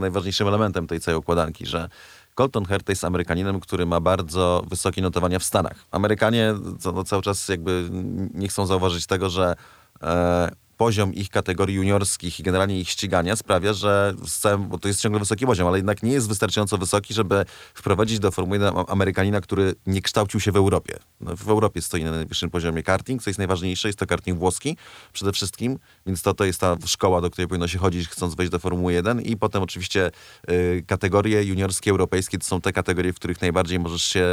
najważniejszym 0.00 0.48
elementem 0.48 0.86
tej 0.86 1.00
całej 1.00 1.18
układanki, 1.18 1.66
że 1.66 1.88
Colton 2.34 2.64
Herta 2.64 2.92
jest 2.92 3.04
Amerykaninem, 3.04 3.60
który 3.60 3.86
ma 3.86 4.00
bardzo 4.00 4.64
wysokie 4.68 5.02
notowania 5.02 5.38
w 5.38 5.44
Stanach. 5.44 5.84
Amerykanie 5.90 6.54
no, 6.84 7.04
cały 7.04 7.22
czas 7.22 7.48
jakby 7.48 7.88
nie 8.34 8.48
chcą 8.48 8.66
zauważyć 8.66 9.06
tego, 9.06 9.30
że 9.30 9.54
e, 10.02 10.50
poziom 10.76 11.14
ich 11.14 11.30
kategorii 11.30 11.76
juniorskich 11.76 12.40
i 12.40 12.42
generalnie 12.42 12.80
ich 12.80 12.90
ścigania 12.90 13.36
sprawia, 13.36 13.72
że 13.72 14.14
całym, 14.40 14.68
bo 14.68 14.78
to 14.78 14.88
jest 14.88 15.00
ciągle 15.00 15.18
wysoki 15.18 15.46
poziom, 15.46 15.68
ale 15.68 15.78
jednak 15.78 16.02
nie 16.02 16.12
jest 16.12 16.28
wystarczająco 16.28 16.78
wysoki, 16.78 17.14
żeby 17.14 17.44
wprowadzić 17.74 18.18
do 18.18 18.30
Formuły 18.30 18.58
1 18.58 18.74
Amerykanina, 18.88 19.40
który 19.40 19.74
nie 19.86 20.02
kształcił 20.02 20.40
się 20.40 20.52
w 20.52 20.56
Europie. 20.56 20.98
No, 21.20 21.36
w 21.36 21.48
Europie 21.48 21.82
stoi 21.82 22.04
na 22.04 22.10
najwyższym 22.10 22.50
poziomie 22.50 22.82
karting, 22.82 23.22
co 23.22 23.30
jest 23.30 23.38
najważniejsze, 23.38 23.88
jest 23.88 23.98
to 23.98 24.06
karting 24.06 24.38
włoski 24.38 24.76
przede 25.12 25.32
wszystkim, 25.32 25.78
więc 26.06 26.22
to, 26.22 26.34
to 26.34 26.44
jest 26.44 26.60
ta 26.60 26.76
szkoła, 26.86 27.20
do 27.20 27.30
której 27.30 27.48
powinno 27.48 27.68
się 27.68 27.78
chodzić, 27.78 28.08
chcąc 28.08 28.34
wejść 28.34 28.52
do 28.52 28.58
Formuły 28.58 28.92
1 28.92 29.20
i 29.20 29.36
potem 29.36 29.62
oczywiście 29.62 30.10
y, 30.50 30.84
kategorie 30.86 31.42
juniorskie 31.42 31.90
europejskie 31.90 32.38
to 32.38 32.44
są 32.44 32.60
te 32.60 32.72
kategorie, 32.72 33.12
w 33.12 33.16
których 33.16 33.40
najbardziej 33.40 33.78
możesz 33.78 34.02
się 34.02 34.26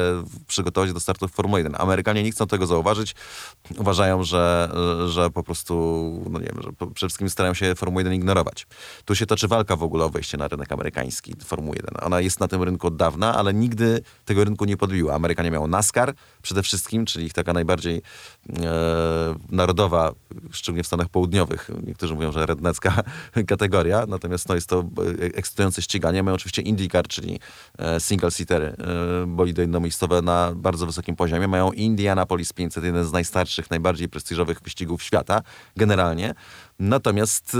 przygotować 0.47 0.93
do 0.93 0.99
startu 0.99 1.27
w 1.27 1.31
Formuły 1.31 1.59
1. 1.59 1.75
Amerykanie 1.81 2.23
nie 2.23 2.31
chcą 2.31 2.47
tego 2.47 2.67
zauważyć, 2.67 3.15
uważają, 3.77 4.23
że, 4.23 4.69
że 5.07 5.29
po 5.29 5.43
prostu 5.43 5.73
no 6.33 6.39
nie 6.39 6.45
wiem, 6.45 6.61
że 6.63 6.71
przede 6.71 7.09
wszystkim 7.09 7.29
starają 7.29 7.53
się 7.53 7.75
Formułę 7.75 8.01
1 8.01 8.13
ignorować. 8.13 8.67
Tu 9.05 9.15
się 9.15 9.25
toczy 9.25 9.47
walka 9.47 9.75
w 9.75 9.83
ogóle 9.83 10.05
o 10.05 10.09
wejście 10.09 10.37
na 10.37 10.47
rynek 10.47 10.71
amerykański 10.71 11.35
Formuły 11.45 11.75
1. 11.75 12.05
Ona 12.05 12.21
jest 12.21 12.39
na 12.39 12.47
tym 12.47 12.63
rynku 12.63 12.87
od 12.87 12.95
dawna, 12.95 13.35
ale 13.35 13.53
nigdy 13.53 14.01
tego 14.25 14.43
rynku 14.43 14.65
nie 14.65 14.77
podbiła. 14.77 15.15
Amerykanie 15.15 15.51
miało 15.51 15.67
NASCAR 15.67 16.13
przede 16.41 16.63
wszystkim, 16.63 17.05
czyli 17.05 17.25
ich 17.25 17.33
taka 17.33 17.53
najbardziej 17.53 18.01
narodowa, 19.49 20.11
szczególnie 20.51 20.83
w 20.83 20.87
Stanach 20.87 21.09
Południowych. 21.09 21.71
Niektórzy 21.87 22.13
mówią, 22.13 22.31
że 22.31 22.45
rednecka 22.45 23.03
kategoria, 23.47 24.05
natomiast 24.07 24.49
no, 24.49 24.55
jest 24.55 24.69
to 24.69 24.83
ekscytujące 25.33 25.81
ściganie. 25.81 26.23
Mają 26.23 26.35
oczywiście 26.35 26.61
IndyCar, 26.61 27.07
czyli 27.07 27.39
e, 27.77 27.99
single-seater, 27.99 28.63
e, 28.63 28.75
bolidy 29.27 29.61
jednomiejscowe 29.61 30.21
na 30.21 30.51
bardzo 30.55 30.85
wysokim 30.85 31.15
poziomie. 31.15 31.47
Mają 31.47 31.71
Indianapolis 31.71 32.53
500, 32.53 32.83
jeden 32.83 33.05
z 33.05 33.11
najstarszych, 33.11 33.69
najbardziej 33.69 34.09
prestiżowych 34.09 34.61
wyścigów 34.61 35.03
świata 35.03 35.41
generalnie 35.77 36.33
Natomiast 36.79 37.55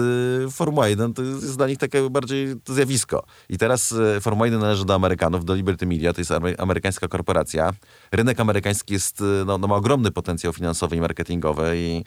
y, 0.48 0.52
Formuła 0.52 0.88
1 0.88 1.14
to 1.14 1.22
jest 1.22 1.58
dla 1.58 1.68
nich 1.68 1.78
takie 1.78 2.10
bardziej 2.10 2.56
zjawisko. 2.68 3.24
I 3.50 3.58
teraz 3.58 3.92
y, 3.92 4.22
Formuła 4.22 4.48
1 4.48 4.62
należy 4.62 4.86
do 4.86 4.96
Amerykanów, 4.96 5.46
do 5.46 5.56
Liberty 5.56 5.86
Media, 5.86 6.14
to 6.14 6.22
jest 6.22 6.32
amerykańska 6.58 7.08
korporacja. 7.08 7.74
Rynek 8.12 8.40
amerykański 8.40 8.94
jest, 8.94 9.22
y, 9.22 9.24
no, 9.46 9.58
no 9.58 9.68
ma 9.68 9.76
ogromny 9.76 10.12
potencjał 10.12 10.54
finansowy 10.54 10.96
i 10.96 11.02
marketingowy 11.02 11.74
i 11.76 12.04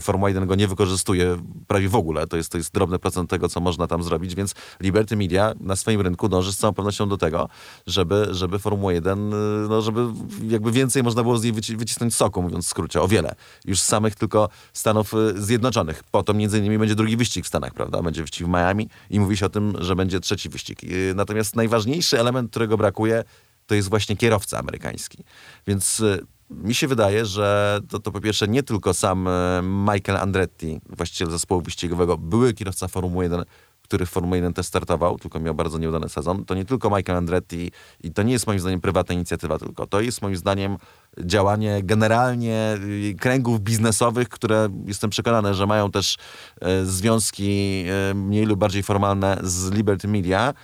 Formuła 0.00 0.28
1 0.28 0.46
go 0.46 0.54
nie 0.54 0.68
wykorzystuje 0.68 1.36
prawie 1.66 1.88
w 1.88 1.94
ogóle. 1.94 2.26
To 2.26 2.36
jest, 2.36 2.52
to 2.52 2.58
jest 2.58 2.74
drobny 2.74 2.98
procent 2.98 3.30
tego, 3.30 3.48
co 3.48 3.60
można 3.60 3.86
tam 3.86 4.02
zrobić, 4.02 4.34
więc 4.34 4.54
Liberty 4.80 5.16
Media 5.16 5.54
na 5.60 5.76
swoim 5.76 6.00
rynku 6.00 6.28
dąży 6.28 6.52
z 6.52 6.56
całą 6.56 6.72
pewnością 6.72 7.08
do 7.08 7.16
tego, 7.16 7.48
żeby, 7.86 8.26
żeby 8.30 8.58
Formuła 8.58 8.92
1, 8.92 9.32
y, 9.32 9.36
no 9.68 9.82
żeby 9.82 10.06
jakby 10.48 10.72
więcej 10.72 11.02
można 11.02 11.22
było 11.22 11.38
z 11.38 11.42
niej 11.42 11.52
wycisnąć 11.52 12.14
soku, 12.14 12.42
mówiąc 12.42 12.66
w 12.66 12.68
skrócie, 12.68 13.02
o 13.02 13.08
wiele. 13.08 13.34
Już 13.64 13.80
z 13.80 13.86
samych 13.86 14.14
tylko 14.14 14.48
Stanów 14.72 15.12
Zjednoczonych. 15.34 16.02
Potem 16.10 16.39
między 16.40 16.58
innymi 16.58 16.78
będzie 16.78 16.94
drugi 16.94 17.16
wyścig 17.16 17.44
w 17.44 17.48
Stanach, 17.48 17.74
prawda? 17.74 18.02
Będzie 18.02 18.22
wyścig 18.22 18.46
w 18.46 18.50
Miami 18.50 18.88
i 19.10 19.20
mówi 19.20 19.36
się 19.36 19.46
o 19.46 19.48
tym, 19.48 19.74
że 19.78 19.96
będzie 19.96 20.20
trzeci 20.20 20.48
wyścig. 20.48 20.84
Y, 20.84 21.12
natomiast 21.16 21.56
najważniejszy 21.56 22.20
element, 22.20 22.50
którego 22.50 22.76
brakuje, 22.76 23.24
to 23.66 23.74
jest 23.74 23.90
właśnie 23.90 24.16
kierowca 24.16 24.58
amerykański. 24.58 25.24
Więc 25.66 26.00
y, 26.00 26.26
mi 26.50 26.74
się 26.74 26.88
wydaje, 26.88 27.26
że 27.26 27.80
to, 27.88 27.98
to 27.98 28.12
po 28.12 28.20
pierwsze 28.20 28.48
nie 28.48 28.62
tylko 28.62 28.94
sam 28.94 29.26
y, 29.26 29.30
Michael 29.62 30.18
Andretti, 30.18 30.80
właściciel 30.88 31.30
zespołu 31.30 31.60
wyścigowego, 31.60 32.18
były 32.18 32.54
kierowca 32.54 32.88
Formuły 32.88 33.24
1, 33.24 33.44
który 33.90 34.06
w 34.06 34.10
Formule 34.10 34.36
1 34.36 34.52
też 34.52 34.66
startował, 34.66 35.18
tylko 35.18 35.40
miał 35.40 35.54
bardzo 35.54 35.78
nieudany 35.78 36.08
sezon. 36.08 36.44
To 36.44 36.54
nie 36.54 36.64
tylko 36.64 36.90
Michael 36.96 37.18
Andretti 37.18 37.72
i 38.02 38.12
to 38.12 38.22
nie 38.22 38.32
jest 38.32 38.46
moim 38.46 38.60
zdaniem 38.60 38.80
prywatna 38.80 39.14
inicjatywa 39.14 39.58
tylko. 39.58 39.86
To 39.86 40.00
jest 40.00 40.22
moim 40.22 40.36
zdaniem 40.36 40.76
działanie 41.18 41.80
generalnie 41.82 42.78
y, 43.10 43.14
kręgów 43.20 43.60
biznesowych, 43.60 44.28
które 44.28 44.68
jestem 44.86 45.10
przekonany, 45.10 45.54
że 45.54 45.66
mają 45.66 45.90
też 45.90 46.16
e, 46.60 46.84
związki 46.84 47.84
e, 48.10 48.14
mniej 48.14 48.46
lub 48.46 48.60
bardziej 48.60 48.82
formalne 48.82 49.38
z 49.42 49.70
Liberty 49.70 50.08
Media 50.08 50.54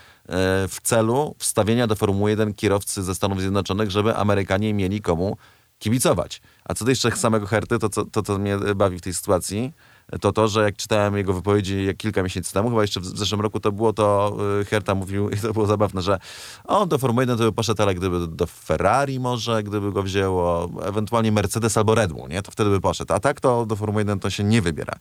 w 0.68 0.77
celu 0.83 1.35
wstawienia 1.39 1.87
do 1.87 1.95
Formuły 1.95 2.31
1 2.31 2.55
kierowcy 2.55 3.03
ze 3.03 3.14
Stanów 3.14 3.41
Zjednoczonych, 3.41 3.91
żeby 3.91 4.16
Amerykanie 4.16 4.74
mieli 4.74 5.01
komu 5.01 5.37
kibicować. 5.79 6.43
A 6.64 6.74
co 6.74 6.85
do 6.85 6.91
jeszcze 6.91 7.11
samego 7.11 7.47
Herty, 7.47 7.79
to 7.79 7.89
co 7.89 8.05
to, 8.05 8.22
to 8.22 8.39
mnie 8.39 8.57
bawi 8.77 8.99
w 8.99 9.01
tej 9.01 9.14
sytuacji, 9.14 9.72
to 10.21 10.33
to, 10.33 10.49
że 10.49 10.63
jak 10.63 10.77
czytałem 10.77 11.17
jego 11.17 11.33
wypowiedzi 11.33 11.85
jak 11.85 11.97
kilka 11.97 12.23
miesięcy 12.23 12.53
temu, 12.53 12.69
chyba 12.69 12.83
jeszcze 12.83 13.01
w 13.01 13.05
zeszłym 13.05 13.41
roku 13.41 13.61
to 13.61 13.73
było, 13.73 13.93
to 13.93 14.37
y, 14.61 14.65
Herta 14.65 14.95
mówił, 14.95 15.31
i 15.31 15.37
to 15.37 15.53
było 15.53 15.67
zabawne, 15.67 16.03
że 16.03 16.19
on 16.65 16.89
do 16.89 16.99
Formuły 16.99 17.23
1 17.23 17.39
to 17.39 17.45
by 17.45 17.53
poszedł, 17.53 17.83
ale 17.83 17.95
gdyby 17.95 18.27
do 18.27 18.47
Ferrari 18.47 19.21
może, 19.21 19.63
gdyby 19.63 19.93
go 19.93 20.03
wzięło, 20.03 20.71
ewentualnie 20.83 21.33
Mercedes 21.33 21.77
albo 21.77 21.95
Red 21.95 22.13
Bull, 22.13 22.29
nie? 22.29 22.43
To 22.43 22.51
wtedy 22.51 22.71
by 22.71 22.81
poszedł. 22.81 23.15
A 23.15 23.21
tak 23.21 23.41
to 23.41 23.67
do 23.67 23.77
Formuły 23.77 24.01
1 24.01 24.21
to 24.21 24.31
się 24.31 24.45
nie 24.45 24.63
wybiera. 24.63 24.93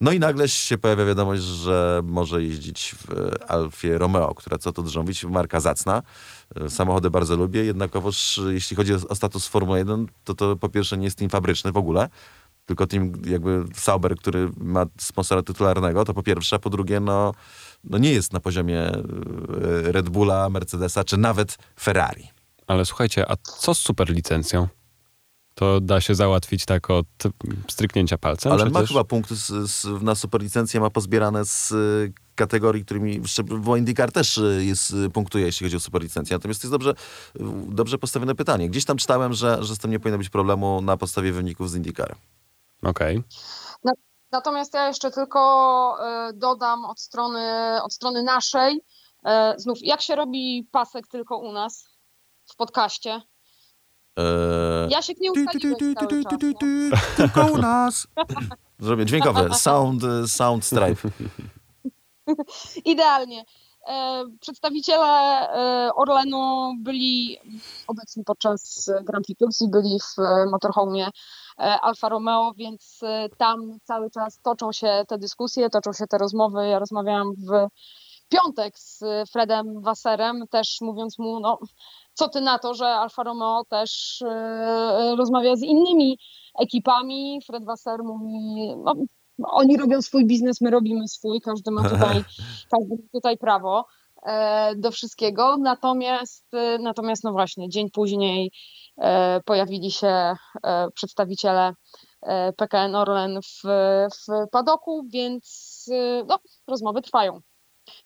No 0.00 0.12
i 0.12 0.20
nagle 0.20 0.48
się 0.48 0.78
pojawia 0.78 1.04
wiadomość, 1.04 1.42
że 1.42 2.00
może 2.04 2.42
jeździć 2.42 2.94
w 2.98 3.30
Alfie 3.48 3.98
Romeo, 3.98 4.34
która 4.34 4.58
co 4.58 4.72
tu 4.72 4.82
drząbić, 4.82 5.24
marka 5.24 5.60
zacna. 5.60 6.02
Y, 6.66 6.70
samochody 6.70 7.10
bardzo 7.10 7.36
lubię, 7.36 7.64
jednakowoż 7.64 8.40
jeśli 8.48 8.76
chodzi 8.76 8.94
o 8.94 9.14
status 9.14 9.46
Formuły 9.46 9.78
1, 9.78 10.06
to 10.24 10.34
to 10.34 10.56
po 10.56 10.68
pierwsze 10.68 10.98
nie 10.98 11.04
jest 11.04 11.18
team 11.18 11.30
fabryczny 11.30 11.72
w 11.72 11.76
ogóle, 11.76 12.08
tylko 12.66 12.86
team 12.86 13.12
jakby 13.26 13.64
Sauber, 13.74 14.16
który 14.16 14.50
ma 14.56 14.86
sponsora 15.00 15.42
tytularnego, 15.42 16.04
to 16.04 16.14
po 16.14 16.22
pierwsze, 16.22 16.56
a 16.56 16.58
po 16.58 16.70
drugie, 16.70 17.00
no, 17.00 17.34
no 17.84 17.98
nie 17.98 18.12
jest 18.12 18.32
na 18.32 18.40
poziomie 18.40 18.80
e, 18.80 19.02
Red 19.92 20.08
Bulla, 20.08 20.50
Mercedesa, 20.50 21.04
czy 21.04 21.16
nawet 21.16 21.58
Ferrari. 21.80 22.28
Ale 22.66 22.84
słuchajcie, 22.84 23.30
a 23.30 23.36
co 23.36 23.74
z 23.74 23.78
superlicencją? 23.78 24.68
To 25.54 25.80
da 25.80 26.00
się 26.00 26.14
załatwić 26.14 26.64
tak 26.64 26.90
od 26.90 27.06
stryknięcia 27.68 28.18
palcem? 28.18 28.52
Ale 28.52 28.64
przecież? 28.64 28.80
ma 28.80 28.86
chyba 28.86 29.04
punkty 29.04 29.36
z, 29.36 29.46
z, 29.46 30.02
na 30.02 30.14
superlicencję, 30.14 30.80
ma 30.80 30.90
pozbierane 30.90 31.44
z 31.44 31.74
kategorii, 32.34 32.84
którymi 32.84 33.20
w 33.48 33.76
IndyCar 33.76 34.12
też 34.12 34.38
e, 34.38 34.64
jest, 34.64 34.94
e, 35.06 35.10
punktuje, 35.10 35.46
jeśli 35.46 35.64
chodzi 35.64 35.76
o 35.76 35.80
superlicencję. 35.80 36.36
Natomiast 36.36 36.62
to 36.62 36.66
jest 36.66 36.74
dobrze, 36.74 36.94
dobrze 37.68 37.98
postawione 37.98 38.34
pytanie. 38.34 38.70
Gdzieś 38.70 38.84
tam 38.84 38.96
czytałem, 38.96 39.32
że, 39.32 39.64
że 39.64 39.76
z 39.76 39.78
tym 39.78 39.90
nie 39.90 40.00
powinno 40.00 40.18
być 40.18 40.28
problemu 40.28 40.82
na 40.82 40.96
podstawie 40.96 41.32
wyników 41.32 41.70
z 41.70 41.74
IndyCar. 41.74 42.16
Okej. 42.82 43.22
Okay. 43.82 43.94
Natomiast 44.32 44.74
ja 44.74 44.88
jeszcze 44.88 45.10
tylko 45.10 45.40
e, 46.00 46.32
dodam 46.34 46.84
od 46.84 47.00
strony, 47.00 47.42
od 47.82 47.94
strony 47.94 48.22
naszej, 48.22 48.80
e, 49.24 49.54
znów, 49.58 49.78
jak 49.82 50.02
się 50.02 50.16
robi 50.16 50.68
pasek 50.72 51.06
tylko 51.08 51.38
u 51.38 51.52
nas 51.52 51.84
w 52.52 52.56
podcaście? 52.56 53.22
Eee... 54.16 54.90
Ja 54.90 55.02
się 55.02 55.12
nie 55.20 55.32
ustaliłem 55.32 55.94
czas, 55.94 56.08
Tylko 57.16 57.46
u 57.46 57.58
nas. 57.58 58.06
Zrobię 58.78 59.06
dźwiękowe. 59.06 59.54
Sound, 59.54 60.02
sound 60.26 60.64
stripe. 60.64 61.08
Idealnie. 62.84 63.44
E, 63.88 64.24
przedstawiciele 64.40 65.06
e, 65.08 65.94
Orlenu 65.94 66.72
byli 66.80 67.38
obecni 67.86 68.24
podczas 68.24 68.90
Grand 69.04 69.26
Prix 69.26 69.38
Turcji, 69.38 69.68
byli 69.70 69.98
w 70.00 70.18
e, 70.18 70.46
motorhome 70.50 71.10
Alfa 71.56 72.08
Romeo, 72.08 72.52
więc 72.56 73.00
tam 73.38 73.78
cały 73.84 74.10
czas 74.10 74.40
toczą 74.42 74.72
się 74.72 75.04
te 75.08 75.18
dyskusje, 75.18 75.70
toczą 75.70 75.92
się 75.92 76.06
te 76.06 76.18
rozmowy. 76.18 76.68
Ja 76.68 76.78
rozmawiałam 76.78 77.32
w 77.34 77.68
piątek 78.28 78.78
z 78.78 79.04
Fredem 79.32 79.82
Wasserem, 79.82 80.44
też 80.50 80.78
mówiąc 80.80 81.18
mu, 81.18 81.40
no, 81.40 81.58
co 82.14 82.28
ty 82.28 82.40
na 82.40 82.58
to, 82.58 82.74
że 82.74 82.86
Alfa 82.86 83.22
Romeo 83.22 83.64
też 83.68 84.22
rozmawia 85.18 85.56
z 85.56 85.62
innymi 85.62 86.18
ekipami. 86.58 87.40
Fred 87.46 87.64
Wasser 87.64 88.04
mówi, 88.04 88.74
no, 88.84 88.94
oni 89.38 89.76
robią 89.76 90.02
swój 90.02 90.26
biznes, 90.26 90.60
my 90.60 90.70
robimy 90.70 91.08
swój, 91.08 91.40
każdy 91.40 91.70
ma 91.70 91.88
tutaj, 91.88 92.24
każdy 92.70 92.94
ma 92.94 93.08
tutaj 93.12 93.38
prawo 93.38 93.86
e, 94.22 94.74
do 94.76 94.90
wszystkiego. 94.90 95.56
Natomiast, 95.56 96.54
e, 96.54 96.78
natomiast, 96.78 97.24
no 97.24 97.32
właśnie, 97.32 97.68
dzień 97.68 97.90
później 97.90 98.46
e, 98.46 98.50
pojawili 99.44 99.90
się 99.90 100.34
przedstawiciele 100.94 101.72
PKN 102.56 102.94
Orlen 102.94 103.40
w, 103.42 103.62
w 104.14 104.48
padoku, 104.50 105.04
więc 105.08 105.84
no, 106.26 106.38
rozmowy 106.66 107.02
trwają. 107.02 107.40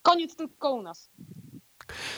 Koniec 0.03 0.37
tylko 0.37 0.73
u 0.73 0.83
nas. 0.83 1.11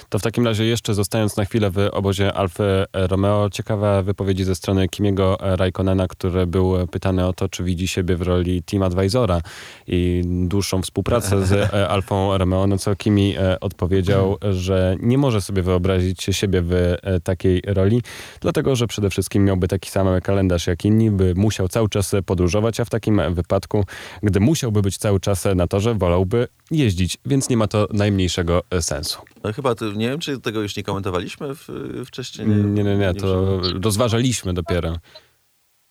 To 0.08 0.18
w 0.18 0.22
takim 0.22 0.44
razie 0.44 0.64
jeszcze 0.64 0.94
zostając 0.94 1.36
na 1.36 1.44
chwilę 1.44 1.70
w 1.70 1.78
obozie 1.92 2.32
Alfy 2.32 2.84
Romeo, 2.92 3.50
ciekawe 3.50 4.02
wypowiedzi 4.02 4.44
ze 4.44 4.54
strony 4.54 4.88
Kimiego 4.88 5.38
Raikkonena, 5.40 6.08
który 6.08 6.46
był 6.46 6.86
pytany 6.86 7.26
o 7.26 7.32
to, 7.32 7.48
czy 7.48 7.64
widzi 7.64 7.88
siebie 7.88 8.16
w 8.16 8.22
roli 8.22 8.62
team 8.62 8.82
advisora 8.82 9.40
i 9.86 10.22
dłuższą 10.24 10.82
współpracę 10.82 11.46
z 11.46 11.72
Alfą 11.94 12.38
Romeo, 12.38 12.66
no 12.66 12.78
co 12.78 12.96
Kimi 12.96 13.36
e, 13.36 13.60
odpowiedział, 13.60 14.38
że 14.50 14.96
nie 15.00 15.18
może 15.18 15.40
sobie 15.40 15.62
wyobrazić 15.62 16.22
siebie 16.30 16.62
w 16.62 16.72
e, 16.72 17.20
takiej 17.20 17.62
roli, 17.66 18.02
dlatego, 18.40 18.76
że 18.76 18.86
przede 18.86 19.10
wszystkim 19.10 19.44
miałby 19.44 19.68
taki 19.68 19.90
sam 19.90 20.20
kalendarz 20.22 20.66
jak 20.66 20.84
inni, 20.84 21.10
by 21.10 21.34
musiał 21.34 21.68
cały 21.68 21.88
czas 21.88 22.12
podróżować, 22.26 22.80
a 22.80 22.84
w 22.84 22.90
takim 22.90 23.34
wypadku, 23.34 23.84
gdy 24.22 24.40
musiałby 24.40 24.82
być 24.82 24.98
cały 24.98 25.20
czas 25.20 25.44
na 25.54 25.66
torze, 25.66 25.94
wolałby 25.94 26.48
jeździć, 26.72 27.18
więc 27.26 27.48
nie 27.48 27.56
ma 27.56 27.66
to 27.66 27.88
najmniejszego 27.92 28.62
sensu. 28.80 29.22
No 29.44 29.52
chyba, 29.52 29.74
ty, 29.74 29.92
nie 29.96 30.08
wiem, 30.08 30.20
czy 30.20 30.40
tego 30.40 30.60
już 30.60 30.76
nie 30.76 30.82
komentowaliśmy 30.82 31.54
w, 31.54 31.68
wcześniej. 32.06 32.48
Nie, 32.48 32.56
nie, 32.56 32.84
nie, 32.84 32.96
nie 32.96 33.14
to 33.14 33.60
rozważaliśmy 33.82 34.54
dopiero. 34.54 34.96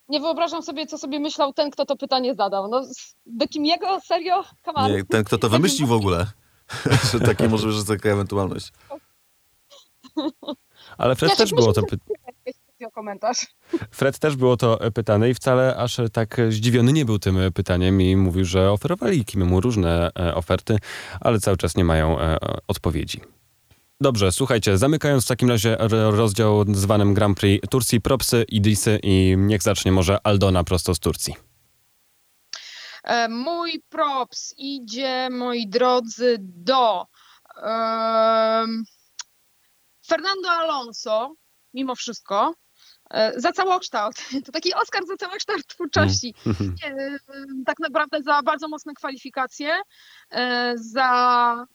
Nie 0.09 0.19
wyobrażam 0.19 0.63
sobie, 0.63 0.85
co 0.85 0.97
sobie 0.97 1.19
myślał 1.19 1.53
ten, 1.53 1.71
kto 1.71 1.85
to 1.85 1.95
pytanie 1.95 2.35
zadał. 2.35 2.67
No, 2.67 2.85
do 3.25 3.47
kim 3.47 3.65
jego? 3.65 3.99
Serio? 3.99 4.43
Nie, 4.89 5.03
ten, 5.03 5.23
kto 5.23 5.37
to 5.37 5.49
wymyślił 5.49 5.87
w 5.87 5.91
ogóle. 5.91 6.27
że 7.11 7.19
takie 7.19 7.49
może 7.49 7.67
być 7.67 7.87
taka 7.87 8.09
ewentualność. 8.09 8.71
Ale 10.97 11.15
Fred 11.15 11.31
ja 11.31 11.37
też 11.37 11.51
było 11.51 11.73
to 11.73 11.81
pytanie 11.83 12.19
o 12.85 12.91
komentarz. 12.91 13.47
Fred 13.91 14.19
też 14.19 14.35
było 14.35 14.57
to 14.57 14.79
pytane 14.93 15.29
i 15.29 15.33
wcale 15.33 15.75
aż 15.75 15.97
tak 16.13 16.37
zdziwiony 16.49 16.93
nie 16.93 17.05
był 17.05 17.19
tym 17.19 17.37
pytaniem 17.53 18.01
i 18.01 18.15
mówił, 18.15 18.45
że 18.45 18.71
oferowali 18.71 19.25
Kimiemu 19.25 19.61
różne 19.61 20.11
e, 20.19 20.35
oferty, 20.35 20.77
ale 21.21 21.39
cały 21.39 21.57
czas 21.57 21.75
nie 21.75 21.85
mają 21.85 22.19
e, 22.19 22.37
odpowiedzi. 22.67 23.21
Dobrze, 24.01 24.31
słuchajcie, 24.31 24.77
zamykając 24.77 25.25
w 25.25 25.27
takim 25.27 25.49
razie 25.49 25.77
rozdział 26.11 26.65
zwanym 26.73 27.13
Grand 27.13 27.37
Prix 27.37 27.69
Turcji, 27.69 28.01
propsy 28.01 28.45
i 28.49 28.61
disy 28.61 28.99
i 29.03 29.35
niech 29.37 29.61
zacznie 29.61 29.91
może 29.91 30.17
Aldona 30.23 30.63
prosto 30.63 30.95
z 30.95 30.99
Turcji. 30.99 31.35
E, 33.03 33.29
mój 33.29 33.83
props 33.89 34.53
idzie, 34.57 35.29
moi 35.31 35.67
drodzy, 35.67 36.37
do 36.39 37.05
um, 37.57 38.83
Fernando 40.07 40.49
Alonso, 40.49 41.35
mimo 41.73 41.95
wszystko, 41.95 42.53
za 43.35 43.51
całokształt. 43.51 44.15
To 44.45 44.51
taki 44.51 44.73
Oscar 44.73 45.05
za 45.05 45.17
całokształt 45.17 45.67
twórczości. 45.67 46.33
Mm. 46.45 46.75
Nie, 46.83 47.17
tak 47.69 47.79
naprawdę 47.79 48.23
za 48.23 48.41
bardzo 48.41 48.67
mocne 48.67 48.93
kwalifikacje, 48.93 49.75
e, 50.31 50.73
za 50.75 51.65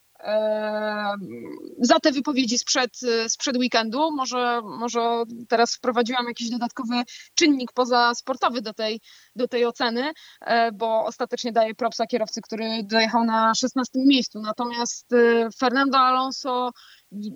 za 1.80 2.00
te 2.02 2.12
wypowiedzi 2.12 2.58
sprzed, 2.58 2.90
sprzed 3.28 3.56
weekendu. 3.56 4.10
Może, 4.10 4.60
może 4.64 5.22
teraz 5.48 5.74
wprowadziłam 5.74 6.26
jakiś 6.26 6.50
dodatkowy 6.50 7.02
czynnik 7.34 7.72
pozasportowy 7.72 8.62
do 8.62 8.74
tej, 8.74 9.00
do 9.36 9.48
tej 9.48 9.66
oceny, 9.66 10.12
e, 10.40 10.72
bo 10.72 11.04
ostatecznie 11.04 11.52
daję 11.52 11.74
propsa 11.74 12.06
kierowcy, 12.06 12.40
który 12.42 12.82
dojechał 12.84 13.24
na 13.24 13.54
16 13.54 13.98
miejscu. 14.06 14.40
Natomiast 14.40 15.12
e, 15.12 15.48
Fernando 15.58 15.98
Alonso 15.98 16.70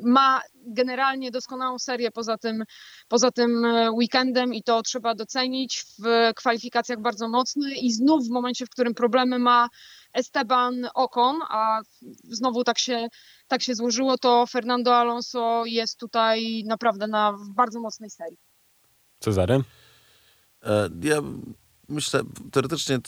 ma 0.03 0.41
generalnie 0.55 1.31
doskonałą 1.31 1.79
serię 1.79 2.11
poza 2.11 2.39
tym, 2.39 2.65
poza 3.09 3.31
tym 3.31 3.65
e, 3.65 3.91
weekendem 3.91 4.55
i 4.55 4.63
to 4.63 4.83
trzeba 4.83 5.15
docenić. 5.15 5.85
W 5.99 6.35
kwalifikacjach 6.35 7.01
bardzo 7.01 7.29
mocny 7.29 7.75
i 7.75 7.93
znów 7.93 8.27
w 8.27 8.31
momencie, 8.31 8.67
w 8.67 8.71
którym 8.71 8.95
problemy 8.95 9.39
ma 9.39 9.69
Esteban 10.13 10.89
Ocon, 10.95 11.39
a 11.49 11.81
znowu 12.23 12.65
tak 12.65 12.79
się, 12.79 13.09
tak 13.49 13.63
się 13.63 13.75
złożyło, 13.75 14.19
to 14.19 14.47
Fernando 14.47 14.97
Alonso 14.97 15.63
jest 15.67 15.99
tutaj 15.99 16.65
naprawdę 16.67 17.07
na 17.07 17.35
bardzo 17.55 17.81
mocnej 17.81 18.11
serii. 18.11 18.39
Cezary? 19.21 19.63
E, 20.63 20.89
ja 21.03 21.23
myślę, 21.91 22.21
teoretycznie 22.53 22.99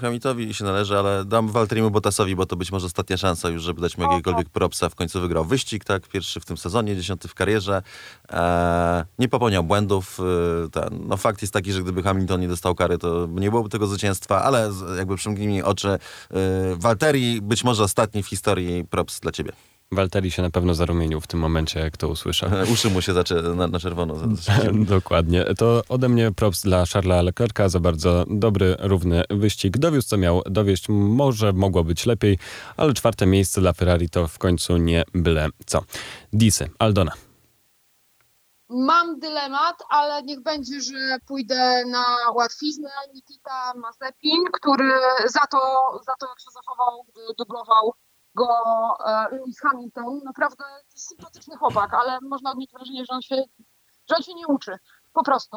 Hamiltowi 0.00 0.54
się 0.54 0.64
należy, 0.64 0.98
ale 0.98 1.24
dam 1.24 1.48
Walterimu 1.48 1.90
Bottasowi, 1.90 2.36
bo 2.36 2.46
to 2.46 2.56
być 2.56 2.72
może 2.72 2.86
ostatnia 2.86 3.16
szansa 3.16 3.48
już, 3.48 3.62
żeby 3.62 3.80
dać 3.80 3.98
mu 3.98 4.04
jakiegokolwiek 4.04 4.48
propsa. 4.48 4.88
W 4.88 4.94
końcu 4.94 5.20
wygrał 5.20 5.44
wyścig, 5.44 5.84
tak, 5.84 6.08
pierwszy 6.08 6.40
w 6.40 6.44
tym 6.44 6.56
sezonie, 6.56 6.96
dziesiąty 6.96 7.28
w 7.28 7.34
karierze. 7.34 7.82
E, 8.32 9.04
nie 9.18 9.28
popełniał 9.28 9.64
błędów. 9.64 10.20
E, 10.66 10.70
ten, 10.70 11.06
no 11.08 11.16
fakt 11.16 11.42
jest 11.42 11.52
taki, 11.52 11.72
że 11.72 11.82
gdyby 11.82 12.02
Hamilton 12.02 12.40
nie 12.40 12.48
dostał 12.48 12.74
kary, 12.74 12.98
to 12.98 13.28
nie 13.30 13.50
byłoby 13.50 13.68
tego 13.68 13.86
zwycięstwa, 13.86 14.42
ale 14.42 14.70
jakby 14.98 15.16
przymknij 15.16 15.62
oczy. 15.62 15.88
E, 15.88 15.98
Walteri, 16.76 17.42
być 17.42 17.64
może 17.64 17.82
ostatni 17.82 18.22
w 18.22 18.28
historii 18.28 18.84
props 18.84 19.20
dla 19.20 19.32
ciebie. 19.32 19.52
Walteri 19.92 20.30
się 20.30 20.42
na 20.42 20.50
pewno 20.50 20.74
zarumienił 20.74 21.20
w 21.20 21.26
tym 21.26 21.40
momencie, 21.40 21.80
jak 21.80 21.96
to 21.96 22.08
usłyszał. 22.08 22.50
Uszy 22.72 22.90
mu 22.90 23.02
się 23.02 23.12
zaczę 23.12 23.42
na, 23.42 23.66
na 23.66 23.78
czerwono. 23.78 24.14
Dokładnie. 24.96 25.44
To 25.58 25.82
ode 25.88 26.08
mnie 26.08 26.32
props 26.32 26.62
dla 26.62 26.86
Charlesa 26.86 27.22
Leclerca 27.22 27.68
za 27.68 27.80
bardzo 27.80 28.24
dobry, 28.30 28.76
równy 28.78 29.24
wyścig. 29.30 29.78
Dowiózł, 29.78 30.08
co 30.08 30.16
miał 30.16 30.42
dowieść. 30.46 30.88
Może 30.88 31.52
mogło 31.52 31.84
być 31.84 32.06
lepiej, 32.06 32.38
ale 32.76 32.94
czwarte 32.94 33.26
miejsce 33.26 33.60
dla 33.60 33.72
Ferrari 33.72 34.10
to 34.10 34.28
w 34.28 34.38
końcu 34.38 34.76
nie 34.76 35.04
byle 35.14 35.48
co. 35.66 35.82
Disy, 36.32 36.70
Aldona. 36.78 37.12
Mam 38.68 39.18
dylemat, 39.18 39.82
ale 39.90 40.22
niech 40.22 40.42
będzie, 40.42 40.80
że 40.80 41.18
pójdę 41.26 41.84
na 41.86 42.04
łatwiznę. 42.34 42.90
Nikita 43.14 43.72
Mazepin, 43.76 44.44
który 44.52 44.92
za 45.26 45.46
to, 45.50 45.58
za 46.06 46.12
to 46.20 46.26
jak 46.28 46.40
się 46.40 46.50
zachował, 46.54 47.04
gdy 47.08 47.20
dublował 47.38 47.92
go 48.36 48.48
e, 49.06 49.28
Lewis 49.36 49.60
Hamilton. 49.60 50.20
Naprawdę 50.24 50.64
sympatyczny 50.94 51.56
chłopak, 51.56 51.94
ale 51.94 52.18
można 52.20 52.50
odnieść 52.50 52.72
wrażenie, 52.72 53.04
że 53.04 53.14
on 53.14 53.22
się, 53.22 53.36
że 54.10 54.16
on 54.16 54.22
się 54.22 54.34
nie 54.34 54.46
uczy. 54.46 54.78
Po 55.12 55.22
prostu. 55.22 55.56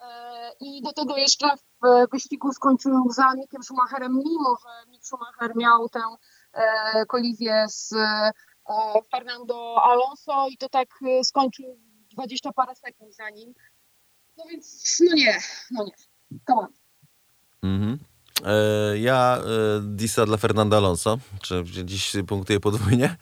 E, 0.00 0.52
I 0.60 0.82
do 0.82 0.92
tego 0.92 1.16
jeszcze 1.16 1.46
w 1.56 2.10
wyścigu 2.12 2.52
skończył 2.52 3.10
za 3.10 3.34
Mickiem 3.34 3.62
Schumacherem, 3.62 4.12
mimo 4.12 4.56
że 4.62 4.90
Mick 4.90 5.06
Schumacher 5.06 5.56
miał 5.56 5.88
tę 5.88 6.00
e, 6.52 7.06
kolizję 7.06 7.64
z 7.68 7.94
Fernando 9.10 9.82
Alonso 9.82 10.48
i 10.48 10.56
to 10.56 10.68
tak 10.68 10.88
skończył 11.22 11.78
20 12.12 12.52
parę 12.52 12.74
sekund 12.74 13.14
za 13.14 13.30
nim. 13.30 13.54
No 14.36 14.44
więc, 14.50 14.96
no 15.10 15.14
nie, 15.14 15.38
no 15.70 15.84
nie. 15.84 15.92
Come. 16.46 16.68
Mhm. 17.62 18.11
E, 18.44 18.98
ja 18.98 19.38
e, 19.38 19.80
Disa 19.82 20.26
dla 20.26 20.36
Fernanda 20.36 20.76
Alonso, 20.76 21.18
czy 21.42 21.64
dziś 21.84 22.12
punktuję 22.26 22.60
podwójnie. 22.60 23.16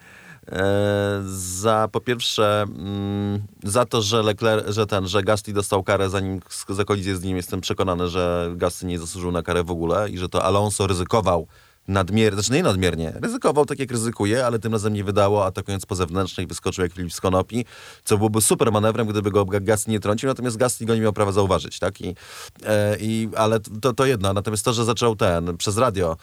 E, 0.53 1.23
za 1.27 1.89
po 1.93 2.01
pierwsze 2.01 2.63
mm, 2.63 3.43
za 3.65 3.87
to, 3.87 4.03
że 4.03 4.23
Leclerc, 4.23 4.69
że 4.69 4.87
ten, 4.87 5.09
że 5.09 5.23
Gasly 5.23 5.53
dostał 5.53 5.83
karę 5.83 6.11
zanim 6.11 6.41
za 6.69 6.85
kolizję 6.85 7.17
z 7.17 7.23
nim 7.23 7.37
jestem 7.37 7.61
przekonany, 7.61 8.09
że 8.09 8.53
Gasly 8.57 8.89
nie 8.89 8.99
zasłużył 8.99 9.33
na 9.33 9.43
karę 9.43 9.65
w 9.65 9.71
ogóle 9.71 10.11
i 10.11 10.19
że 10.19 10.29
to 10.29 10.45
Alonso 10.45 10.87
ryzykował 10.87 11.47
nadmiernie, 11.89 12.43
znaczy 12.43 12.53
nie 12.53 12.63
nadmiernie, 12.63 13.13
ryzykował 13.23 13.67
tak 13.67 13.79
jak 13.79 13.91
ryzykuje, 13.91 14.47
ale 14.47 14.59
tym 14.59 14.73
razem 14.73 14.95
nie 14.95 15.05
wydało, 15.05 15.47
atakując 15.47 15.87
po 15.87 15.95
zewnętrznej, 15.95 16.47
wyskoczył 16.47 16.85
jak 16.85 16.93
Filip 16.93 17.13
z 17.13 17.21
Konopi, 17.21 17.65
co 18.05 18.17
byłoby 18.17 18.41
super 18.41 18.73
manewrem, 18.73 19.07
gdyby 19.07 19.31
go 19.31 19.45
Gasly 19.45 19.93
nie 19.93 20.01
trącił, 20.01 20.29
natomiast 20.29 20.57
Gasly 20.57 20.87
go 20.87 20.95
nie 20.95 21.01
miał 21.01 21.13
prawa 21.13 21.33
zauważyć, 21.33 21.79
tak? 21.79 22.01
I, 22.01 22.15
e, 22.67 22.97
i, 23.01 23.29
ale 23.37 23.61
to, 23.61 23.93
to 23.93 24.07
jedno, 24.07 24.33
natomiast 24.33 24.65
to, 24.65 24.73
że 24.73 24.85
zaczął 24.85 25.17
ten, 25.17 25.57
przez 25.57 25.79
radio 25.79 26.17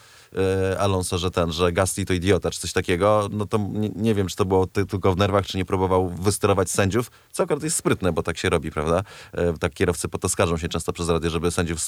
Alonso, 0.78 1.18
że 1.18 1.30
ten, 1.30 1.52
że 1.52 1.72
Gasly 1.72 2.04
to 2.04 2.12
idiota, 2.12 2.50
czy 2.50 2.60
coś 2.60 2.72
takiego, 2.72 3.28
no 3.32 3.46
to 3.46 3.58
nie, 3.58 3.88
nie 3.88 4.14
wiem, 4.14 4.26
czy 4.26 4.36
to 4.36 4.44
było 4.44 4.66
ty, 4.66 4.86
tylko 4.86 5.12
w 5.12 5.16
nerwach, 5.16 5.46
czy 5.46 5.56
nie 5.56 5.64
próbował 5.64 6.08
wysterować 6.08 6.70
sędziów, 6.70 7.10
co 7.32 7.42
akurat 7.42 7.62
jest 7.62 7.76
sprytne, 7.76 8.12
bo 8.12 8.22
tak 8.22 8.38
się 8.38 8.48
robi, 8.48 8.70
prawda? 8.70 9.02
E, 9.32 9.52
tak 9.52 9.74
kierowcy 9.74 10.08
potoskarżą 10.08 10.56
się 10.56 10.68
często 10.68 10.92
przez 10.92 11.08
radio, 11.08 11.30
żeby 11.30 11.50
sędziów 11.50 11.78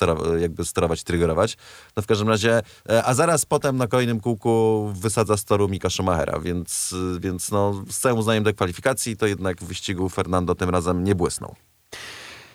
jakby 0.40 0.64
sterować 0.64 1.02
triggerować. 1.02 1.56
No 1.96 2.02
w 2.02 2.06
każdym 2.06 2.28
razie, 2.28 2.62
e, 2.88 3.04
a 3.04 3.14
zaraz 3.14 3.46
potem 3.46 3.76
na 3.76 3.86
kolejnym 3.86 4.20
kółku 4.20 4.92
wysadza 4.94 5.36
z 5.36 5.44
toru 5.44 5.68
Mika 5.68 5.90
Schumachera, 5.90 6.40
więc, 6.40 6.94
więc 7.20 7.50
no, 7.50 7.84
z 7.90 7.98
całym 7.98 8.18
uznaniem 8.18 8.44
do 8.44 8.54
kwalifikacji, 8.54 9.16
to 9.16 9.26
jednak 9.26 9.60
w 9.60 9.64
wyścigu 9.64 10.08
Fernando 10.08 10.54
tym 10.54 10.70
razem 10.70 11.04
nie 11.04 11.14
błysnął. 11.14 11.54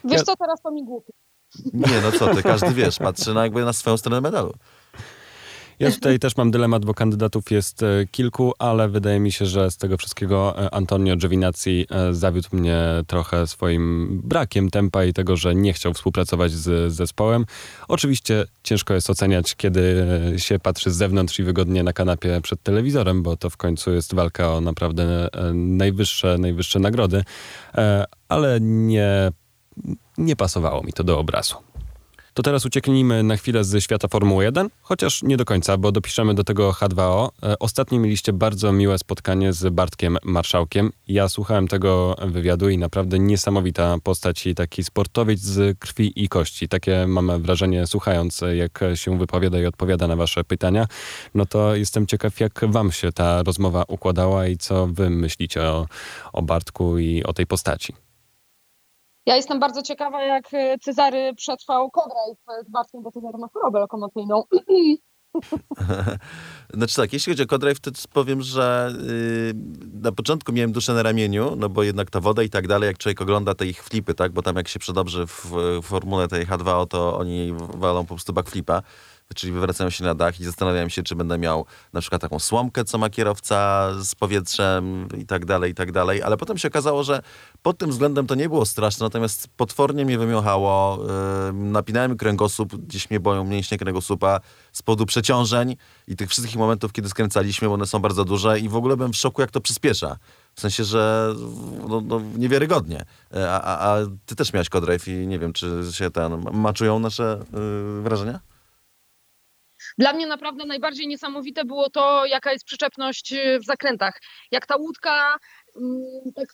Wiesz 0.04 0.22
co, 0.22 0.36
teraz 0.36 0.62
to 0.62 0.72
mi 0.72 0.86
głupie. 0.86 1.14
Nie, 1.74 2.02
no 2.02 2.12
co 2.12 2.36
ty, 2.36 2.44
każdy 2.44 2.74
wiesz, 2.74 2.98
patrzy 2.98 3.34
na 3.34 3.44
jakby 3.44 3.66
na 3.66 3.74
swoją 3.74 3.98
stronę 3.98 4.22
medalu. 4.22 4.54
Ja 5.80 5.92
tutaj 5.92 6.20
też 6.20 6.38
mam 6.38 6.52
dylemat, 6.52 6.86
bo 6.86 6.94
kandydatów 6.94 7.52
jest 7.52 7.84
e, 7.84 8.06
kilku, 8.12 8.54
ale 8.60 8.90
wydaje 8.90 9.20
mi 9.20 9.32
się, 9.32 9.46
że 9.46 9.72
z 9.72 9.78
tego 9.78 9.98
wszystkiego 9.98 10.64
e, 10.66 10.74
Antonio 10.74 11.16
Giovinazzi 11.16 11.88
e, 11.90 12.14
zawiódł 12.14 12.50
mnie 12.52 12.82
trochę 13.08 13.48
swoim 13.48 14.08
brakiem 14.24 14.70
tempa 14.70 15.06
i 15.06 15.14
tego, 15.14 15.36
że 15.38 15.56
nie 15.56 15.74
chciał 15.74 15.94
współpracować 15.94 16.52
z 16.52 16.94
zespołem. 16.94 17.46
Oczywiście 17.88 18.46
ciężko 18.64 18.94
jest 18.94 19.10
oceniać, 19.10 19.56
kiedy 19.56 20.06
się 20.38 20.60
patrzy 20.60 20.92
z 20.92 20.96
zewnątrz 20.96 21.40
i 21.40 21.44
wygodnie 21.44 21.84
na 21.84 21.94
kanapie 21.94 22.42
przed 22.42 22.64
telewizorem, 22.64 23.24
bo 23.24 23.38
to 23.38 23.50
w 23.50 23.58
końcu 23.58 23.92
jest 23.92 24.16
walka 24.16 24.54
o 24.54 24.62
naprawdę 24.62 25.30
najwyższe, 25.54 26.38
najwyższe 26.38 26.80
nagrody, 26.80 27.24
ale 28.30 28.60
nie, 28.62 29.32
nie 30.18 30.36
pasowało 30.36 30.84
mi 30.84 30.94
to 30.94 31.04
do 31.04 31.20
obrazu. 31.20 31.56
To 32.36 32.44
teraz 32.44 32.66
ucieknijmy 32.66 33.24
na 33.24 33.38
chwilę 33.38 33.64
ze 33.64 33.82
świata 33.82 34.08
Formuły 34.08 34.44
1, 34.44 34.70
chociaż 34.82 35.24
nie 35.24 35.38
do 35.38 35.46
końca, 35.46 35.78
bo 35.78 35.92
dopiszemy 35.92 36.34
do 36.34 36.44
tego 36.44 36.72
H2O. 36.72 37.30
E, 37.44 37.60
ostatnio 37.60 38.00
mieliście 38.00 38.34
bardzo 38.34 38.72
miłe 38.72 38.98
spotkanie 38.98 39.54
z 39.54 39.74
Bartkiem 39.74 40.18
Marszałkiem. 40.24 40.92
Ja 41.08 41.30
słuchałem 41.30 41.68
tego 41.68 42.16
wywiadu 42.22 42.70
i 42.70 42.78
naprawdę 42.78 43.20
niesamowita 43.20 43.98
postać 44.04 44.48
i 44.48 44.56
taki 44.56 44.84
sportowiec 44.84 45.40
z 45.40 45.80
krwi 45.80 46.24
i 46.24 46.30
kości. 46.30 46.68
Takie 46.68 47.08
mam 47.08 47.42
wrażenie 47.42 47.88
słuchając, 47.88 48.42
jak 48.54 48.80
się 48.96 49.18
wypowiada 49.18 49.60
i 49.60 49.66
odpowiada 49.66 50.08
na 50.08 50.16
wasze 50.16 50.44
pytania. 50.44 50.88
No 51.36 51.46
to 51.46 51.76
jestem 51.76 52.08
ciekaw, 52.08 52.40
jak 52.40 52.66
wam 52.68 52.92
się 52.92 53.12
ta 53.12 53.44
rozmowa 53.44 53.84
układała 53.88 54.48
i 54.48 54.58
co 54.58 54.88
wy 54.88 55.10
myślicie 55.10 55.64
o, 55.64 55.88
o 56.34 56.42
Bartku 56.42 56.98
i 56.98 57.24
o 57.24 57.34
tej 57.34 57.48
postaci. 57.48 58.05
Ja 59.26 59.36
jestem 59.36 59.60
bardzo 59.60 59.82
ciekawa, 59.82 60.22
jak 60.24 60.54
e, 60.54 60.80
Cezary 60.80 61.34
przetrwał 61.36 61.92
Kodrajw 61.92 62.66
z 62.68 62.70
Bartkiem, 62.70 63.04
bo 63.04 63.12
Cezary 63.12 63.38
ma 63.38 63.48
chorobę 63.54 63.80
lokomocyjną. 63.80 64.44
Znaczy 66.74 66.96
tak, 66.96 67.14
jeśli 67.14 67.34
chodzi 67.34 67.44
o 67.44 67.46
Codrive, 67.46 67.80
to 67.80 67.92
powiem, 68.14 68.42
że 68.42 68.94
yy, 69.08 69.54
na 70.02 70.12
początku 70.12 70.54
miałem 70.54 70.72
duszę 70.72 70.94
na 70.94 71.04
ramieniu, 71.04 71.56
no 71.56 71.70
bo 71.70 71.84
jednak 71.84 72.10
ta 72.10 72.20
woda 72.20 72.44
i 72.44 72.50
tak 72.50 72.68
dalej, 72.68 72.88
jak 72.88 72.98
człowiek 72.98 73.22
ogląda 73.22 73.56
te 73.56 73.66
ich 73.66 73.84
flipy, 73.84 74.14
tak, 74.14 74.32
bo 74.32 74.42
tam 74.42 74.56
jak 74.56 74.68
się 74.68 74.80
przedobrzy 74.80 75.28
w, 75.28 75.46
w 75.82 75.86
formule 75.86 76.28
tej 76.28 76.48
H2O, 76.48 76.88
to 76.88 77.18
oni 77.18 77.54
walą 77.58 78.06
po 78.06 78.16
prostu 78.16 78.34
backflipa 78.34 78.82
czyli 79.36 79.54
wywracają 79.54 79.90
się 79.90 80.04
na 80.04 80.16
dach 80.16 80.40
i 80.40 80.44
zastanawiałem 80.44 80.90
się, 80.90 81.04
czy 81.04 81.16
będę 81.16 81.38
miał 81.38 81.66
na 81.94 82.02
przykład 82.02 82.22
taką 82.22 82.40
słomkę, 82.40 82.84
co 82.84 82.98
ma 82.98 83.10
kierowca 83.10 83.90
z 84.00 84.16
powietrzem 84.16 85.08
i 85.18 85.26
tak 85.26 85.46
dalej, 85.46 85.72
i 85.72 85.76
tak 85.76 85.92
dalej. 85.92 86.24
Ale 86.24 86.38
potem 86.38 86.58
się 86.58 86.68
okazało, 86.68 87.04
że 87.04 87.22
pod 87.66 87.78
tym 87.78 87.90
względem 87.90 88.28
to 88.28 88.36
nie 88.36 88.50
było 88.50 88.66
straszne, 88.66 89.06
natomiast 89.06 89.48
potwornie 89.58 90.06
mnie 90.06 90.18
wymiochało. 90.18 91.00
Yy, 91.48 91.54
napinałem 91.54 92.18
kręgosłup, 92.18 92.76
gdzieś 92.76 93.10
mnie 93.10 93.20
boją 93.20 93.44
mięśnie 93.44 93.78
kręgosłupa 93.78 94.40
z 94.72 94.82
powodu 94.82 95.06
przeciążeń 95.06 95.76
i 96.08 96.16
tych 96.16 96.30
wszystkich 96.30 96.56
momentów, 96.56 96.94
kiedy 96.94 97.10
skręcaliśmy, 97.10 97.68
bo 97.68 97.74
one 97.74 97.86
są 97.86 98.00
bardzo 98.00 98.26
duże 98.26 98.60
i 98.60 98.70
w 98.70 98.76
ogóle 98.76 98.98
byłem 98.98 99.14
w 99.14 99.18
szoku, 99.18 99.42
jak 99.42 99.52
to 99.52 99.62
przyspiesza. 99.62 100.18
W 100.56 100.62
sensie, 100.62 100.84
że 100.84 101.34
no, 101.90 102.02
no, 102.02 102.22
niewiarygodnie. 102.38 103.06
A, 103.50 103.62
a, 103.62 103.90
a, 103.90 103.98
ty 104.26 104.36
też 104.36 104.54
miałeś 104.54 104.70
Codrive 104.70 105.08
i 105.08 105.28
nie 105.28 105.40
wiem, 105.40 105.54
czy 105.54 105.82
się 105.92 106.12
ten 106.12 106.46
maczują 106.54 107.00
nasze 107.00 107.40
yy, 107.54 108.02
wrażenia? 108.02 108.40
Dla 109.98 110.14
mnie 110.14 110.28
naprawdę 110.28 110.66
najbardziej 110.66 111.08
niesamowite 111.08 111.66
było 111.66 111.90
to, 111.90 112.26
jaka 112.26 112.52
jest 112.52 112.66
przyczepność 112.66 113.34
y, 113.34 113.60
w 113.60 113.66
zakrętach. 113.66 114.22
Jak 114.52 114.66
ta 114.66 114.76
łódka 114.76 115.38
mm, 115.76 116.04
tak 116.36 116.48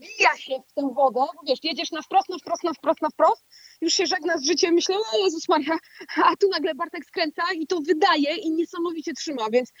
wbija 0.00 0.36
się 0.36 0.62
w 0.68 0.72
tę 0.72 0.90
wodę, 0.94 1.26
wiesz, 1.46 1.58
jedziesz 1.62 1.90
na 1.90 2.02
wprost, 2.02 2.28
na 2.28 2.38
wprost, 2.38 2.64
na 2.64 2.72
wprost, 2.72 3.02
na 3.02 3.08
wprost, 3.08 3.46
już 3.80 3.92
się 3.94 4.06
żegna 4.06 4.38
z 4.38 4.44
życiem, 4.44 4.74
myślę, 4.74 4.96
o 4.96 5.24
Jezus 5.24 5.48
Maria, 5.48 5.78
a 6.24 6.36
tu 6.36 6.48
nagle 6.48 6.74
Bartek 6.74 7.04
skręca 7.04 7.42
i 7.54 7.66
to 7.66 7.80
wydaje 7.80 8.36
i 8.36 8.52
niesamowicie 8.52 9.12
trzyma, 9.12 9.50
więc 9.52 9.72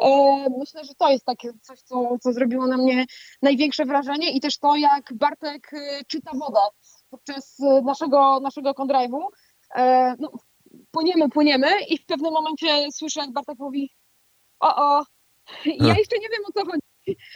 e, 0.00 0.46
myślę, 0.58 0.84
że 0.84 0.94
to 0.98 1.10
jest 1.10 1.24
takie 1.24 1.52
coś, 1.62 1.80
co, 1.80 2.18
co 2.22 2.32
zrobiło 2.32 2.66
na 2.66 2.76
mnie 2.76 3.04
największe 3.42 3.84
wrażenie 3.84 4.30
i 4.30 4.40
też 4.40 4.58
to, 4.58 4.76
jak 4.76 5.14
Bartek 5.14 5.72
y, 5.72 6.04
czyta 6.08 6.30
wodę 6.34 6.60
podczas 7.10 7.60
y, 7.60 7.82
naszego, 7.84 8.40
naszego 8.40 8.70
kondrive'u. 8.70 9.20
E, 9.76 10.14
no, 10.18 10.32
płyniemy, 10.90 11.28
płyniemy 11.28 11.68
i 11.88 11.98
w 11.98 12.06
pewnym 12.06 12.32
momencie 12.32 12.92
słyszę, 12.92 13.20
jak 13.20 13.32
Bartek 13.32 13.58
mówi 13.58 13.90
o, 14.60 14.76
o, 14.76 15.04
ja 15.64 15.94
jeszcze 15.98 16.18
nie 16.18 16.28
wiem 16.28 16.42
o 16.48 16.52
co 16.52 16.64
chodzi, 16.66 16.80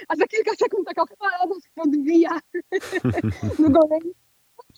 a 0.08 0.16
za 0.16 0.26
kilka 0.26 0.50
sekund 0.56 0.86
taka 0.86 1.04
fala 1.06 1.46
nas 1.46 1.62
podbija 1.74 2.40
do 3.58 3.68
góry. 3.80 3.98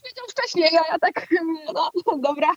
Wiedział 0.05 0.27
wcześniej, 0.31 0.79
a 0.79 0.93
ja 0.93 0.99
tak, 0.99 1.27
no, 1.75 1.91
no 2.07 2.19
dobra, 2.19 2.55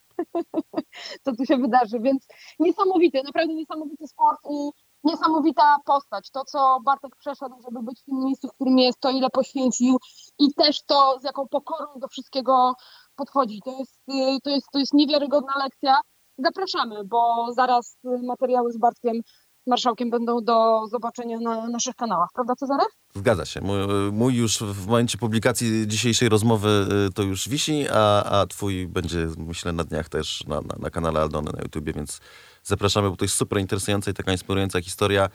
co 1.23 1.35
tu 1.35 1.45
się 1.45 1.57
wydarzy, 1.57 1.99
więc 1.99 2.27
niesamowity, 2.59 3.21
naprawdę 3.23 3.53
niesamowity 3.53 4.07
sport 4.07 4.39
i 4.49 4.71
niesamowita 5.03 5.77
postać. 5.85 6.31
To, 6.31 6.45
co 6.45 6.79
Bartek 6.83 7.15
przeszedł, 7.15 7.55
żeby 7.61 7.83
być 7.83 8.01
w 8.01 8.03
tym 8.03 8.19
miejscu, 8.19 8.47
w 8.47 8.53
którym 8.53 8.77
jest, 8.77 8.99
to 8.99 9.09
ile 9.09 9.29
poświęcił 9.29 9.97
i 10.39 10.53
też 10.53 10.83
to, 10.83 11.19
z 11.21 11.23
jaką 11.23 11.47
pokorą 11.47 11.99
do 11.99 12.07
wszystkiego 12.07 12.73
podchodzi. 13.15 13.61
To 13.65 13.71
jest, 13.79 14.01
to 14.43 14.49
jest, 14.49 14.67
to 14.71 14.79
jest 14.79 14.93
niewiarygodna 14.93 15.53
lekcja 15.63 15.99
zapraszamy, 16.37 17.03
bo 17.03 17.47
zaraz 17.53 17.97
materiały 18.03 18.71
z 18.71 18.77
Bartkiem 18.77 19.21
Marszałkiem 19.67 20.09
będą 20.09 20.43
do 20.43 20.87
zobaczenia 20.87 21.39
na 21.39 21.67
naszych 21.67 21.95
kanałach. 21.95 22.29
Prawda, 22.33 22.55
Cezary? 22.55 22.83
Zgadza 23.15 23.45
się. 23.45 23.61
Mój, 23.61 23.77
mój, 24.11 24.35
już 24.35 24.57
w 24.57 24.87
momencie 24.87 25.17
publikacji 25.17 25.87
dzisiejszej 25.87 26.29
rozmowy 26.29 26.87
y, 27.09 27.13
to 27.13 27.23
już 27.23 27.49
wisi, 27.49 27.85
a, 27.91 28.23
a 28.23 28.47
twój 28.47 28.87
będzie, 28.87 29.27
myślę, 29.37 29.71
na 29.71 29.83
dniach 29.83 30.09
też 30.09 30.43
na, 30.47 30.61
na, 30.61 30.75
na 30.79 30.89
kanale 30.89 31.21
Aldony 31.21 31.51
na 31.53 31.61
YouTubie, 31.61 31.93
więc 31.93 32.19
zapraszamy, 32.63 33.09
bo 33.09 33.15
to 33.15 33.25
jest 33.25 33.35
super 33.35 33.59
interesująca 33.59 34.11
i 34.11 34.13
taka 34.13 34.31
inspirująca 34.31 34.81
historia. 34.81 35.29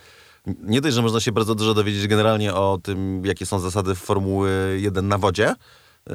Nie 0.46 0.80
dość, 0.80 0.94
że 0.94 1.02
można 1.02 1.20
się 1.20 1.32
bardzo 1.32 1.54
dużo 1.54 1.74
dowiedzieć 1.74 2.06
generalnie 2.06 2.54
o 2.54 2.78
tym, 2.82 3.26
jakie 3.26 3.46
są 3.46 3.58
zasady 3.58 3.94
Formuły 3.94 4.78
1 4.80 5.08
na 5.08 5.18
wodzie, 5.18 5.54
yy, 6.06 6.14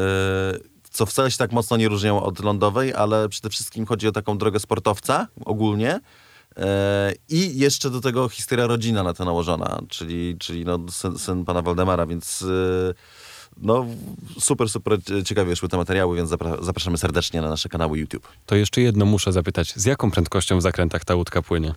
co 0.91 1.05
wcale 1.05 1.31
się 1.31 1.37
tak 1.37 1.51
mocno 1.51 1.77
nie 1.77 1.89
różnią 1.89 2.23
od 2.23 2.39
lądowej, 2.39 2.93
ale 2.93 3.29
przede 3.29 3.49
wszystkim 3.49 3.85
chodzi 3.85 4.07
o 4.07 4.11
taką 4.11 4.37
drogę 4.37 4.59
sportowca 4.59 5.27
ogólnie. 5.45 5.99
E, 6.57 7.13
I 7.29 7.59
jeszcze 7.59 7.89
do 7.89 8.01
tego 8.01 8.29
historia 8.29 8.67
rodzina 8.67 9.03
na 9.03 9.13
to 9.13 9.25
nałożona, 9.25 9.81
czyli, 9.89 10.35
czyli 10.39 10.65
no, 10.65 10.79
syn, 10.89 11.19
syn 11.19 11.45
pana 11.45 11.61
Waldemara, 11.61 12.05
więc 12.05 12.41
e, 12.41 12.93
no, 13.57 13.85
super, 14.39 14.69
super 14.69 14.99
ciekawie 15.25 15.55
szły 15.55 15.69
te 15.69 15.77
materiały, 15.77 16.17
więc 16.17 16.29
zapraszamy 16.61 16.97
serdecznie 16.97 17.41
na 17.41 17.49
nasze 17.49 17.69
kanały 17.69 17.99
YouTube. 17.99 18.27
To 18.45 18.55
jeszcze 18.55 18.81
jedno 18.81 19.05
muszę 19.05 19.31
zapytać. 19.31 19.73
Z 19.75 19.85
jaką 19.85 20.11
prędkością 20.11 20.57
w 20.57 20.61
zakrętach 20.61 21.05
ta 21.05 21.15
łódka 21.15 21.41
płynie? 21.41 21.73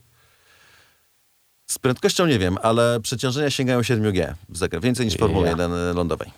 Z 1.66 1.78
prędkością 1.78 2.26
nie 2.26 2.38
wiem, 2.38 2.58
ale 2.62 3.00
przeciążenia 3.00 3.50
sięgają 3.50 3.80
7G 3.80 4.34
w 4.48 4.56
zakręt, 4.56 4.84
więcej 4.84 5.06
niż 5.06 5.14
w 5.14 5.18
Formule 5.18 5.48
1 5.48 5.72
lądowej. 5.94 6.30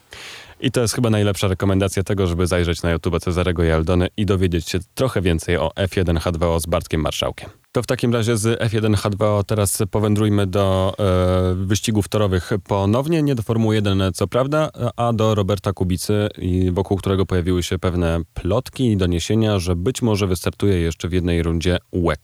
I 0.61 0.71
to 0.71 0.81
jest 0.81 0.95
chyba 0.95 1.11
najlepsza 1.11 1.49
rekomendacja 1.49 2.03
tego, 2.03 2.27
żeby 2.27 2.47
zajrzeć 2.47 2.83
na 2.83 2.91
YouTube 2.91 3.21
Cezarego 3.21 3.65
i 3.65 3.71
Aldony 3.71 4.09
i 4.17 4.27
dowiedzieć 4.27 4.69
się 4.69 4.79
trochę 4.95 5.21
więcej 5.21 5.57
o 5.57 5.71
F1H2O 5.77 6.61
z 6.61 6.67
Bartkiem 6.67 7.01
Marszałkiem. 7.01 7.51
To 7.73 7.83
w 7.83 7.87
takim 7.87 8.13
razie 8.13 8.37
z 8.37 8.61
F1H2O 8.61 9.45
teraz 9.45 9.83
powędrujmy 9.91 10.47
do 10.47 10.95
e, 10.99 11.55
wyścigów 11.55 12.09
torowych 12.09 12.51
ponownie, 12.69 13.23
nie 13.23 13.35
do 13.35 13.43
Formuły 13.43 13.75
1 13.75 14.03
co 14.15 14.27
prawda, 14.27 14.71
a 14.97 15.13
do 15.13 15.35
Roberta 15.35 15.73
Kubicy, 15.73 16.29
wokół 16.73 16.97
którego 16.97 17.27
pojawiły 17.27 17.63
się 17.63 17.79
pewne 17.79 18.21
plotki 18.35 18.93
i 18.93 18.97
doniesienia, 18.97 19.59
że 19.59 19.77
być 19.77 20.03
może 20.03 20.27
wystartuje 20.27 20.81
jeszcze 20.81 21.09
w 21.09 21.13
jednej 21.13 21.43
rundzie 21.43 21.79
WEC. 21.93 22.21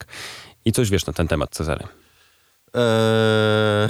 I 0.65 0.71
coś 0.71 0.89
wiesz 0.89 1.05
na 1.05 1.13
ten 1.13 1.27
temat, 1.27 1.49
Cezary? 1.49 1.87
Eee... 2.75 3.89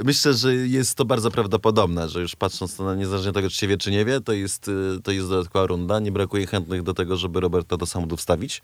Myślę, 0.04 0.34
że 0.34 0.54
jest 0.54 0.94
to 0.94 1.04
bardzo 1.04 1.30
prawdopodobne, 1.30 2.08
że 2.08 2.20
już 2.20 2.36
patrząc 2.36 2.78
na 2.78 2.94
niezależnie 2.94 3.32
tego, 3.32 3.50
czy 3.50 3.56
się 3.56 3.68
wie, 3.68 3.78
czy 3.78 3.90
nie 3.90 4.04
wie, 4.04 4.20
to 4.20 4.32
jest, 4.32 4.68
y, 4.68 4.98
to 5.04 5.12
jest 5.12 5.28
dodatkowa 5.28 5.66
runda. 5.66 6.00
Nie 6.00 6.12
brakuje 6.12 6.46
chętnych 6.46 6.82
do 6.82 6.94
tego, 6.94 7.16
żeby 7.16 7.40
Roberta 7.40 7.76
do 7.76 7.86
samochodu 7.86 8.16
wstawić. 8.16 8.62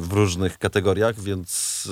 w 0.00 0.08
różnych 0.12 0.58
kategoriach, 0.58 1.20
więc 1.20 1.82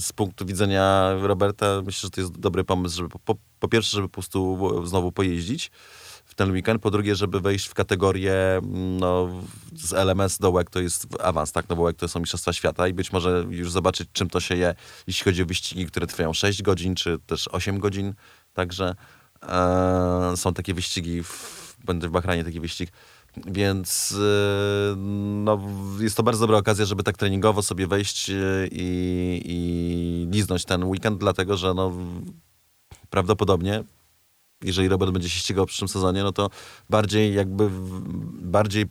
z 0.00 0.12
punktu 0.12 0.46
widzenia 0.46 1.14
Roberta 1.22 1.82
myślę, 1.84 2.00
że 2.06 2.10
to 2.10 2.20
jest 2.20 2.38
dobry 2.38 2.64
pomysł, 2.64 2.96
żeby 2.96 3.08
po, 3.24 3.34
po 3.60 3.68
pierwsze, 3.68 3.96
żeby 3.96 4.08
po 4.08 4.12
prostu 4.12 4.58
znowu 4.86 5.12
pojeździć, 5.12 5.70
w 6.32 6.34
ten 6.34 6.50
weekend. 6.50 6.82
Po 6.82 6.90
drugie, 6.90 7.14
żeby 7.14 7.40
wejść 7.40 7.66
w 7.66 7.74
kategorię 7.74 8.60
no, 9.00 9.28
z 9.76 9.92
LMS 9.92 10.38
do 10.38 10.52
WEC 10.52 10.66
to 10.70 10.80
jest 10.80 11.06
awans, 11.20 11.52
tak? 11.52 11.68
No 11.68 11.76
bo 11.76 11.84
WEC 11.84 11.96
to 11.96 12.08
są 12.08 12.20
Mistrzostwa 12.20 12.52
Świata 12.52 12.88
i 12.88 12.92
być 12.92 13.12
może 13.12 13.44
już 13.48 13.70
zobaczyć, 13.70 14.08
czym 14.12 14.30
to 14.30 14.40
się 14.40 14.56
je, 14.56 14.74
jeśli 15.06 15.24
chodzi 15.24 15.42
o 15.42 15.46
wyścigi, 15.46 15.86
które 15.86 16.06
trwają 16.06 16.32
6 16.32 16.62
godzin, 16.62 16.94
czy 16.94 17.18
też 17.26 17.48
8 17.48 17.78
godzin. 17.78 18.14
Także 18.54 18.94
e, 19.42 20.32
są 20.36 20.54
takie 20.54 20.74
wyścigi, 20.74 21.22
w, 21.22 21.76
będę 21.84 22.08
w 22.08 22.10
Bahrajnie 22.10 22.44
taki 22.44 22.60
wyścig. 22.60 22.92
Więc 23.46 24.14
e, 24.18 24.96
no, 24.96 25.60
jest 26.00 26.16
to 26.16 26.22
bardzo 26.22 26.40
dobra 26.40 26.58
okazja, 26.58 26.84
żeby 26.84 27.02
tak 27.02 27.16
treningowo 27.16 27.62
sobie 27.62 27.86
wejść 27.86 28.30
e, 28.30 28.34
i, 28.70 29.42
i 29.44 30.28
liznąć 30.30 30.64
ten 30.64 30.84
weekend, 30.84 31.18
dlatego 31.18 31.56
że 31.56 31.74
no, 31.74 31.92
prawdopodobnie 33.10 33.84
jeżeli 34.64 34.88
Robert 34.88 35.12
będzie 35.12 35.28
się 35.28 35.38
ścigał 35.38 35.66
w 35.66 35.68
przyszłym 35.68 35.88
sezonie, 35.88 36.22
no 36.22 36.32
to 36.32 36.50
bardziej 36.90 37.34
jakby 37.34 37.68
bardziej 38.42 38.86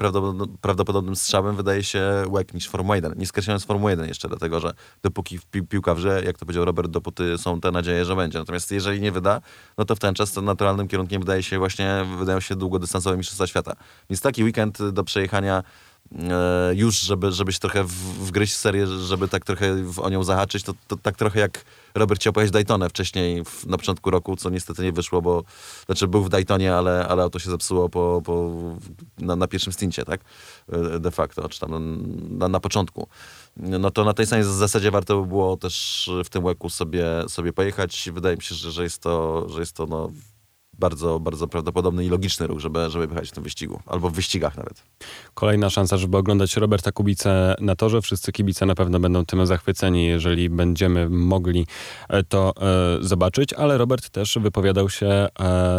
prawdopodobnym 0.62 1.16
strzałem 1.16 1.56
wydaje 1.56 1.84
się 1.84 2.24
WEC 2.34 2.54
niż 2.54 2.70
Formuła 2.70 2.96
1. 2.96 3.14
Nie 3.18 3.26
skreślając 3.26 3.66
Formuły 3.66 3.92
1 3.92 4.08
jeszcze, 4.08 4.28
dlatego 4.28 4.60
że 4.60 4.74
dopóki 5.04 5.40
pi 5.52 5.64
piłka 5.64 5.96
wrze, 5.96 6.22
jak 6.26 6.38
to 6.38 6.46
powiedział 6.46 6.66
Robert, 6.66 6.92
dopóty 6.92 7.38
są 7.38 7.62
te 7.62 7.72
nadzieje, 7.72 8.06
że 8.06 8.16
będzie. 8.16 8.40
Natomiast 8.40 8.72
jeżeli 8.72 9.02
nie 9.02 9.12
wyda, 9.12 9.42
no 9.78 9.86
to 9.86 9.96
w 9.96 10.00
ten 10.00 10.14
czas 10.14 10.36
naturalnym 10.36 10.88
kierunkiem 10.88 11.22
wydaje 11.22 11.44
się 11.44 11.60
właśnie, 11.60 12.06
wydają 12.20 12.40
się 12.40 12.56
długodystansowe 12.56 13.18
mistrzostwa 13.18 13.48
świata. 13.48 13.74
Więc 14.10 14.22
taki 14.22 14.44
weekend 14.44 14.90
do 14.90 15.04
przejechania 15.04 15.64
e, 16.12 16.76
już, 16.76 17.00
żeby, 17.00 17.32
żeby 17.32 17.54
się 17.54 17.60
trochę 17.60 17.84
wgryźć 18.20 18.54
w 18.54 18.58
serię, 18.58 18.88
żeby 18.88 19.28
tak 19.28 19.46
trochę 19.46 19.76
o 19.98 20.10
nią 20.10 20.24
zahaczyć, 20.24 20.64
to, 20.64 20.74
to 20.88 20.98
tak 20.98 21.18
trochę 21.18 21.40
jak 21.40 21.66
Robert 21.96 22.22
chciał 22.22 22.34
pojechać 22.34 22.52
Daytonę 22.52 22.89
wcześniej, 22.89 23.46
w, 23.46 23.66
na 23.68 23.78
początku 23.78 24.12
roku, 24.12 24.36
co 24.36 24.50
niestety 24.50 24.84
nie 24.84 24.92
wyszło, 24.92 25.22
bo 25.22 25.44
znaczy 25.86 26.08
był 26.08 26.24
w 26.24 26.30
Daytonie, 26.30 26.76
ale, 26.76 27.08
ale 27.08 27.24
auto 27.24 27.39
się 27.39 27.50
zepsuło 27.50 27.89
po, 27.89 28.22
po, 28.26 28.52
na, 29.18 29.36
na 29.36 29.48
pierwszym 29.48 29.74
stincie, 29.74 30.06
tak? 30.06 30.22
De 31.00 31.12
facto, 31.12 31.50
czy 31.50 31.60
tam 31.60 32.02
na, 32.38 32.48
na 32.48 32.60
początku. 32.60 33.08
No 33.58 33.92
to 33.92 34.04
na 34.04 34.14
tej 34.14 34.28
samej 34.28 34.46
zasadzie 34.46 34.92
warto 34.92 35.22
by 35.22 35.28
było 35.28 35.58
też 35.58 36.10
w 36.26 36.30
tym 36.30 36.44
łeku 36.44 36.70
sobie, 36.70 37.06
sobie 37.28 37.54
pojechać. 37.54 38.10
Wydaje 38.14 38.36
mi 38.36 38.42
się, 38.42 38.56
że, 38.56 38.72
że 38.72 38.84
jest 38.84 39.02
to, 39.02 39.46
że 39.50 39.60
jest 39.60 39.76
to 39.76 39.86
no, 39.86 40.12
bardzo, 40.82 41.20
bardzo 41.20 41.48
prawdopodobny 41.48 42.06
i 42.06 42.10
logiczny 42.10 42.48
ruch, 42.48 42.60
żeby, 42.60 42.90
żeby 42.90 43.08
wyjechać 43.08 43.30
w 43.30 43.32
tym 43.32 43.44
wyścigu, 43.44 43.80
albo 43.86 44.10
w 44.10 44.14
wyścigach 44.14 44.58
nawet. 44.58 44.84
Kolejna 45.34 45.70
szansa, 45.70 45.98
żeby 45.98 46.18
oglądać 46.18 46.58
Roberta 46.58 46.92
Kubicę 46.92 47.56
na 47.60 47.76
torze. 47.76 48.02
Wszyscy 48.02 48.32
kibice 48.32 48.66
na 48.66 48.76
pewno 48.76 49.00
będą 49.00 49.26
tym 49.26 49.46
zachwyceni, 49.46 50.06
jeżeli 50.06 50.50
będziemy 50.50 51.10
mogli 51.10 51.68
e, 52.10 52.24
to 52.24 52.54
e, 52.62 53.04
zobaczyć, 53.04 53.54
ale 53.54 53.78
Robert 53.78 54.10
też 54.10 54.38
wypowiadał 54.42 54.90
się 54.90 55.08
e, 55.08 55.30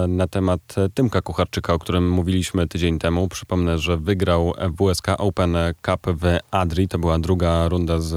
na 0.09 0.29
temat 0.29 0.61
Tymka 0.95 1.21
Kucharczyka, 1.21 1.75
o 1.75 1.79
którym 1.79 2.11
mówiliśmy 2.11 2.69
tydzień 2.69 2.99
temu. 2.99 3.29
Przypomnę, 3.29 3.79
że 3.79 3.97
wygrał 3.97 4.53
WSK 4.79 5.07
Open 5.19 5.57
Cup 5.83 6.01
w 6.07 6.39
Adri. 6.51 6.89
To 6.89 6.99
była 6.99 7.19
druga 7.19 7.69
runda 7.69 8.01
z, 8.01 8.15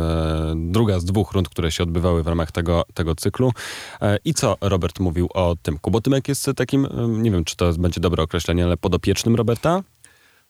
druga 0.71 0.99
z 0.99 1.05
dwóch 1.05 1.31
rund, 1.31 1.49
które 1.49 1.71
się 1.71 1.83
odbywały 1.83 2.23
w 2.23 2.27
ramach 2.27 2.51
tego, 2.51 2.83
tego 2.93 3.15
cyklu. 3.15 3.51
E, 4.01 4.17
I 4.25 4.33
co 4.33 4.57
Robert 4.61 4.99
mówił 4.99 5.27
o 5.33 5.55
Tymku? 5.61 5.91
Bo 5.91 6.01
Tymek 6.01 6.27
jest 6.27 6.49
taki 6.55 6.74
takim, 6.83 7.21
nie 7.23 7.31
wiem 7.31 7.43
czy 7.43 7.55
to 7.55 7.73
będzie 7.73 8.01
dobre 8.01 8.23
określenie, 8.23 8.63
ale 8.63 8.77
podopiecznym 8.77 9.35
Roberta? 9.35 9.83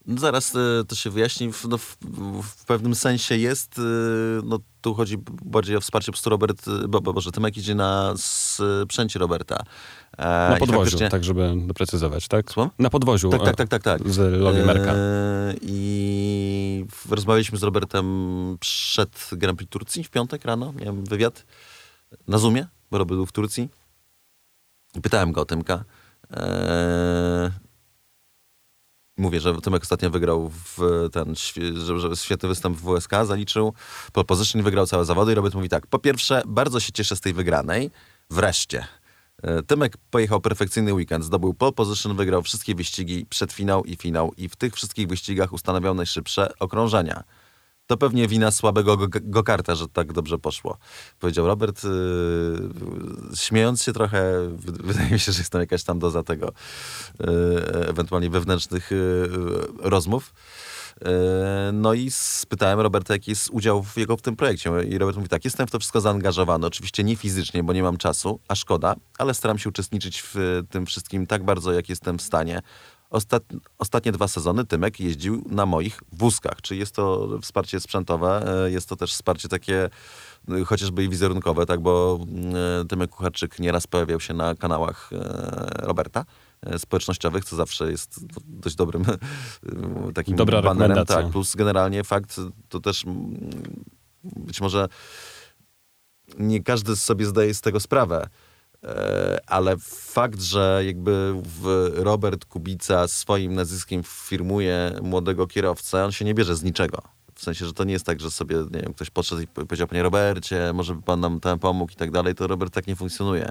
No 0.07 0.19
zaraz 0.19 0.55
e, 0.55 0.83
to 0.87 0.95
się 0.95 1.09
wyjaśni. 1.09 1.51
No, 1.69 1.77
w, 1.77 1.97
w, 2.43 2.65
pewnym 2.65 2.95
sensie 2.95 3.37
jest. 3.37 3.79
E, 3.79 3.81
no, 4.43 4.59
tu 4.81 4.93
chodzi 4.93 5.17
bardziej 5.45 5.75
o 5.75 5.81
wsparcie 5.81 6.05
po 6.05 6.11
prostu 6.11 6.29
Robert, 6.29 6.67
e, 6.67 6.87
bo, 6.87 7.01
bo, 7.01 7.13
Boże, 7.13 7.31
Tymek 7.31 7.57
idzie 7.57 7.75
na 7.75 8.13
sprzęcie 8.17 9.19
Roberta. 9.19 9.63
na 10.17 10.55
podwoziu, 10.59 10.81
faktycznie... 10.81 11.09
tak 11.09 11.23
żeby 11.23 11.53
doprecyzować, 11.67 12.27
tak? 12.27 12.51
Słucham? 12.51 12.71
Na 12.79 12.89
podwoziu. 12.89 13.29
Tak, 13.29 13.43
tak, 13.43 13.55
tak, 13.55 13.69
tak. 13.69 13.83
tak. 13.83 14.09
Z 14.09 14.41
Logi 14.41 14.61
Merka. 14.61 14.93
I 15.61 16.85
rozmawialiśmy 17.09 17.57
z 17.57 17.63
Robertem 17.63 18.57
przed 18.59 19.29
Grand 19.31 19.57
Prix 19.57 19.71
Turcji 19.71 20.03
w 20.03 20.09
piątek 20.09 20.45
rano. 20.45 20.73
Miałem 20.73 21.03
wywiad 21.03 21.45
na 22.27 22.37
Zoomie, 22.37 22.67
bo 22.91 22.97
Robert 22.97 23.15
był 23.15 23.25
w 23.25 23.31
Turcji. 23.31 23.69
Pytałem 25.01 25.31
go 25.31 25.41
o 25.41 25.45
Tymka. 25.45 25.83
Eee, 26.31 27.51
mówię, 29.17 29.39
że 29.39 29.61
Tymek 29.61 29.83
ostatnio 29.83 30.09
wygrał 30.09 30.49
w 30.49 30.79
ten 31.11 31.35
że, 31.73 31.99
że 31.99 32.15
świetny 32.15 32.49
występ 32.49 32.77
w 32.77 32.81
WSK, 32.81 33.11
zaliczył 33.25 33.73
pole 34.13 34.25
position, 34.25 34.63
wygrał 34.63 34.85
całe 34.85 35.05
zawody 35.05 35.31
i 35.31 35.35
Robert 35.35 35.55
mówi 35.55 35.69
tak, 35.69 35.87
po 35.87 35.99
pierwsze, 35.99 36.41
bardzo 36.45 36.79
się 36.79 36.91
cieszę 36.91 37.15
z 37.15 37.21
tej 37.21 37.33
wygranej, 37.33 37.91
wreszcie. 38.29 38.87
Eee, 39.43 39.63
Tymek 39.63 39.97
pojechał 40.11 40.41
perfekcyjny 40.41 40.93
weekend, 40.93 41.25
zdobył 41.25 41.53
pole 41.53 41.71
position, 41.71 42.15
wygrał 42.15 42.41
wszystkie 42.41 42.75
wyścigi, 42.75 43.25
przedfinał 43.25 43.83
i 43.83 43.95
finał 43.95 44.33
i 44.37 44.49
w 44.49 44.55
tych 44.55 44.75
wszystkich 44.75 45.07
wyścigach 45.07 45.53
ustanawiał 45.53 45.93
najszybsze 45.93 46.53
okrążenia. 46.59 47.23
To 47.87 47.97
pewnie 47.97 48.27
wina 48.27 48.51
słabego 48.51 48.97
go-karta, 49.21 49.75
że 49.75 49.87
tak 49.87 50.13
dobrze 50.13 50.37
poszło. 50.37 50.77
Powiedział 51.19 51.47
Robert, 51.47 51.83
yy, 51.83 51.89
śmiejąc 53.35 53.83
się 53.83 53.93
trochę, 53.93 54.33
wydaje 54.59 55.11
mi 55.11 55.19
się, 55.19 55.31
że 55.31 55.39
jest 55.39 55.51
tam 55.51 55.61
jakaś 55.61 55.83
tam 55.83 55.99
doza 55.99 56.23
tego, 56.23 56.51
yy, 57.19 57.27
ewentualnie 57.87 58.29
wewnętrznych 58.29 58.91
yy, 58.91 59.29
rozmów. 59.79 60.33
Yy, 61.01 61.07
no 61.73 61.93
i 61.93 62.11
spytałem 62.11 62.79
Roberta, 62.79 63.13
jaki 63.13 63.31
jest 63.31 63.49
udział 63.49 63.83
w 63.83 63.97
jego 63.97 64.17
w 64.17 64.21
tym 64.21 64.35
projekcie. 64.35 64.71
I 64.89 64.97
Robert 64.97 65.17
mówi 65.17 65.29
tak, 65.29 65.45
jestem 65.45 65.67
w 65.67 65.71
to 65.71 65.79
wszystko 65.79 66.01
zaangażowany. 66.01 66.67
Oczywiście 66.67 67.03
nie 67.03 67.15
fizycznie, 67.15 67.63
bo 67.63 67.73
nie 67.73 67.83
mam 67.83 67.97
czasu, 67.97 68.39
a 68.47 68.55
szkoda, 68.55 68.95
ale 69.17 69.33
staram 69.33 69.57
się 69.57 69.69
uczestniczyć 69.69 70.21
w 70.21 70.61
tym 70.69 70.85
wszystkim 70.85 71.27
tak 71.27 71.43
bardzo, 71.43 71.73
jak 71.73 71.89
jestem 71.89 72.17
w 72.17 72.21
stanie. 72.21 72.61
Ostat, 73.15 73.43
ostatnie 73.77 74.11
dwa 74.11 74.27
sezony 74.27 74.65
Tymek 74.65 74.99
jeździł 74.99 75.43
na 75.49 75.65
moich 75.65 75.99
wózkach, 76.11 76.61
czyli 76.61 76.79
jest 76.79 76.95
to 76.95 77.29
wsparcie 77.41 77.79
sprzętowe, 77.79 78.63
e, 78.65 78.71
jest 78.71 78.89
to 78.89 78.95
też 78.95 79.13
wsparcie 79.13 79.49
takie 79.49 79.89
e, 80.49 80.63
chociażby 80.65 81.03
i 81.03 81.09
wizerunkowe, 81.09 81.65
tak, 81.65 81.79
bo 81.79 82.19
e, 82.81 82.85
Tymek 82.85 83.09
Kucharczyk 83.09 83.59
nieraz 83.59 83.87
pojawiał 83.87 84.19
się 84.19 84.33
na 84.33 84.55
kanałach 84.55 85.09
Roberta 85.75 86.25
społecznościowych, 86.77 87.45
co 87.45 87.55
zawsze 87.55 87.91
jest 87.91 88.25
dość 88.45 88.75
dobrym 88.75 89.05
takim 90.15 90.35
Dobra 90.35 90.61
banerem. 90.61 91.05
Tak, 91.05 91.29
plus 91.29 91.55
generalnie 91.55 92.03
fakt, 92.03 92.41
to 92.69 92.79
też 92.79 93.05
być 94.23 94.61
może 94.61 94.87
nie 96.39 96.63
każdy 96.63 96.95
sobie 96.95 97.25
zdaje 97.25 97.53
z 97.53 97.61
tego 97.61 97.79
sprawę, 97.79 98.29
ale 99.47 99.75
fakt, 99.89 100.41
że 100.41 100.81
jakby 100.85 101.33
Robert 101.93 102.45
Kubica 102.45 103.07
swoim 103.07 103.53
nazwiskiem 103.53 104.03
firmuje 104.03 104.91
młodego 105.01 105.47
kierowcę, 105.47 106.05
on 106.05 106.11
się 106.11 106.25
nie 106.25 106.33
bierze 106.33 106.55
z 106.55 106.63
niczego. 106.63 107.01
W 107.35 107.43
sensie, 107.43 107.65
że 107.65 107.73
to 107.73 107.83
nie 107.83 107.93
jest 107.93 108.05
tak, 108.05 108.19
że 108.19 108.31
sobie, 108.31 108.55
nie 108.57 108.81
wiem, 108.81 108.93
ktoś 108.93 109.09
podszedł 109.09 109.41
i 109.41 109.47
powiedział, 109.47 109.87
panie 109.87 110.03
Robercie, 110.03 110.71
może 110.73 110.95
by 110.95 111.01
pan 111.01 111.19
nam 111.19 111.39
tam 111.39 111.59
pomógł 111.59 111.91
i 111.91 111.95
tak 111.95 112.11
dalej, 112.11 112.35
to 112.35 112.47
Robert 112.47 112.73
tak 112.73 112.87
nie 112.87 112.95
funkcjonuje. 112.95 113.49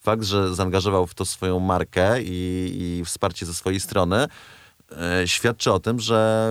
Fakt, 0.00 0.24
że 0.24 0.54
zaangażował 0.54 1.06
w 1.06 1.14
to 1.14 1.24
swoją 1.24 1.60
markę 1.60 2.22
i, 2.22 2.72
i 2.80 3.04
wsparcie 3.04 3.46
ze 3.46 3.54
swojej 3.54 3.80
strony, 3.80 4.26
E, 4.26 4.28
świadczy 5.26 5.72
o 5.72 5.80
tym, 5.80 6.00
że 6.00 6.50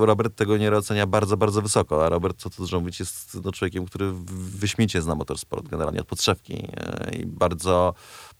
Robert 0.00 0.36
tego 0.36 0.56
nie 0.56 0.72
ocenia 0.72 1.06
bardzo, 1.06 1.36
bardzo 1.36 1.62
wysoko. 1.62 2.06
A 2.06 2.08
Robert, 2.08 2.38
co 2.38 2.50
tu 2.50 2.62
dużo 2.62 2.80
mówić, 2.80 3.00
jest 3.00 3.38
no, 3.44 3.52
człowiekiem, 3.52 3.86
który 3.86 4.12
wyśmiecie 4.58 5.02
zna 5.02 5.14
motorsport 5.14 5.68
generalnie 5.68 6.00
od 6.00 6.06
podszewki 6.06 6.68
e, 6.76 7.10
i 7.16 7.26
bardzo 7.26 7.94